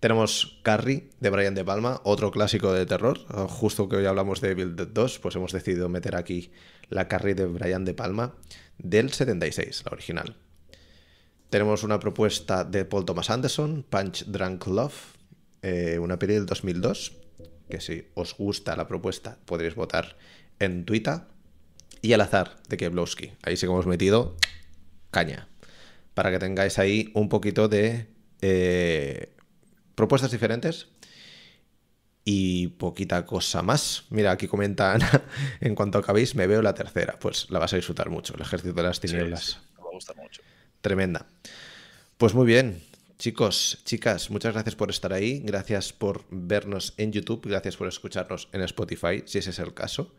Tenemos 0.00 0.60
Carrie 0.62 1.10
de 1.18 1.30
Brian 1.30 1.54
De 1.54 1.64
Palma, 1.64 2.00
otro 2.04 2.30
clásico 2.30 2.72
de 2.72 2.86
terror. 2.86 3.18
Justo 3.48 3.88
que 3.88 3.96
hoy 3.96 4.06
hablamos 4.06 4.40
de 4.40 4.50
Evil 4.50 4.76
Dead 4.76 4.86
2, 4.86 5.18
pues 5.18 5.34
hemos 5.34 5.52
decidido 5.52 5.88
meter 5.88 6.14
aquí 6.14 6.52
la 6.90 7.08
Carrie 7.08 7.34
de 7.34 7.46
Brian 7.46 7.84
De 7.84 7.94
Palma 7.94 8.34
del 8.78 9.12
76, 9.12 9.82
la 9.84 9.92
original. 9.92 10.36
Tenemos 11.50 11.82
una 11.82 11.98
propuesta 11.98 12.64
de 12.64 12.84
Paul 12.84 13.04
Thomas 13.04 13.30
Anderson, 13.30 13.84
Punch 13.88 14.26
Drunk 14.26 14.66
Love, 14.66 14.94
eh, 15.62 15.98
una 15.98 16.18
peli 16.18 16.34
del 16.34 16.46
2002, 16.46 17.12
que 17.68 17.80
si 17.80 18.06
os 18.14 18.36
gusta 18.36 18.76
la 18.76 18.86
propuesta 18.86 19.38
podréis 19.44 19.74
votar 19.74 20.16
en 20.58 20.84
Twitter. 20.84 21.22
Y 22.00 22.12
al 22.12 22.20
azar 22.20 22.56
de 22.68 22.76
Keblowski. 22.76 23.32
Ahí 23.42 23.56
sí 23.56 23.66
que 23.66 23.72
hemos 23.72 23.86
metido 23.86 24.36
caña. 25.10 25.48
Para 26.14 26.30
que 26.30 26.38
tengáis 26.38 26.78
ahí 26.78 27.10
un 27.14 27.28
poquito 27.28 27.68
de 27.68 28.06
eh, 28.40 29.34
propuestas 29.96 30.30
diferentes 30.30 30.86
y 32.24 32.68
poquita 32.68 33.24
cosa 33.26 33.62
más. 33.62 34.04
Mira, 34.10 34.32
aquí 34.32 34.46
comentan, 34.46 35.00
en 35.60 35.74
cuanto 35.74 35.98
acabéis, 35.98 36.34
me 36.34 36.46
veo 36.46 36.62
la 36.62 36.74
tercera. 36.74 37.18
Pues 37.20 37.50
la 37.50 37.58
vas 37.58 37.72
a 37.72 37.76
disfrutar 37.76 38.10
mucho, 38.10 38.34
el 38.34 38.42
ejército 38.42 38.74
de 38.74 38.82
las 38.82 39.00
tinieblas. 39.00 39.60
me 39.76 39.90
gusta 39.92 40.14
mucho. 40.14 40.42
Tremenda. 40.80 41.26
Pues 42.16 42.34
muy 42.34 42.46
bien, 42.46 42.82
chicos, 43.18 43.78
chicas, 43.84 44.30
muchas 44.30 44.52
gracias 44.52 44.74
por 44.74 44.90
estar 44.90 45.12
ahí, 45.12 45.40
gracias 45.44 45.92
por 45.92 46.24
vernos 46.30 46.94
en 46.96 47.12
YouTube, 47.12 47.46
gracias 47.46 47.76
por 47.76 47.88
escucharnos 47.88 48.48
en 48.52 48.62
Spotify, 48.62 49.22
si 49.24 49.38
ese 49.38 49.50
es 49.50 49.58
el 49.58 49.72
caso. 49.72 50.14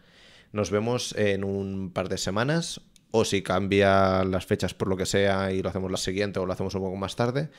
Nos 0.51 0.71
vemos 0.71 1.13
en 1.17 1.43
un 1.43 1.91
par 1.91 2.09
de 2.09 2.17
semanas, 2.17 2.81
o 3.11 3.25
si 3.25 3.41
cambia 3.41 4.23
las 4.23 4.45
fechas 4.45 4.73
por 4.73 4.87
lo 4.87 4.97
que 4.97 5.05
sea 5.05 5.51
y 5.51 5.61
lo 5.61 5.69
hacemos 5.69 5.91
la 5.91 5.97
siguiente 5.97 6.39
o 6.39 6.45
lo 6.45 6.53
hacemos 6.53 6.75
un 6.75 6.81
poco 6.81 6.95
más 6.95 7.15
tarde, 7.15 7.49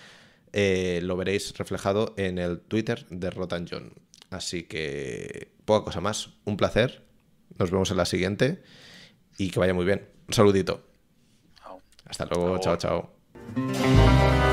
eh, 0.52 1.00
lo 1.02 1.16
veréis 1.16 1.56
reflejado 1.56 2.14
en 2.16 2.38
el 2.38 2.60
Twitter 2.60 3.06
de 3.10 3.30
Rotan 3.30 3.66
John. 3.70 3.92
Así 4.30 4.64
que 4.64 5.52
poca 5.64 5.84
cosa 5.84 6.00
más, 6.00 6.30
un 6.44 6.56
placer, 6.56 7.04
nos 7.58 7.70
vemos 7.70 7.90
en 7.90 7.96
la 7.96 8.04
siguiente 8.04 8.62
y 9.38 9.50
que 9.50 9.58
vaya 9.58 9.74
muy 9.74 9.84
bien. 9.84 10.08
Un 10.28 10.34
saludito. 10.34 10.86
Hasta 12.06 12.24
luego, 12.26 12.58
chao, 12.58 12.76
chao. 12.76 14.49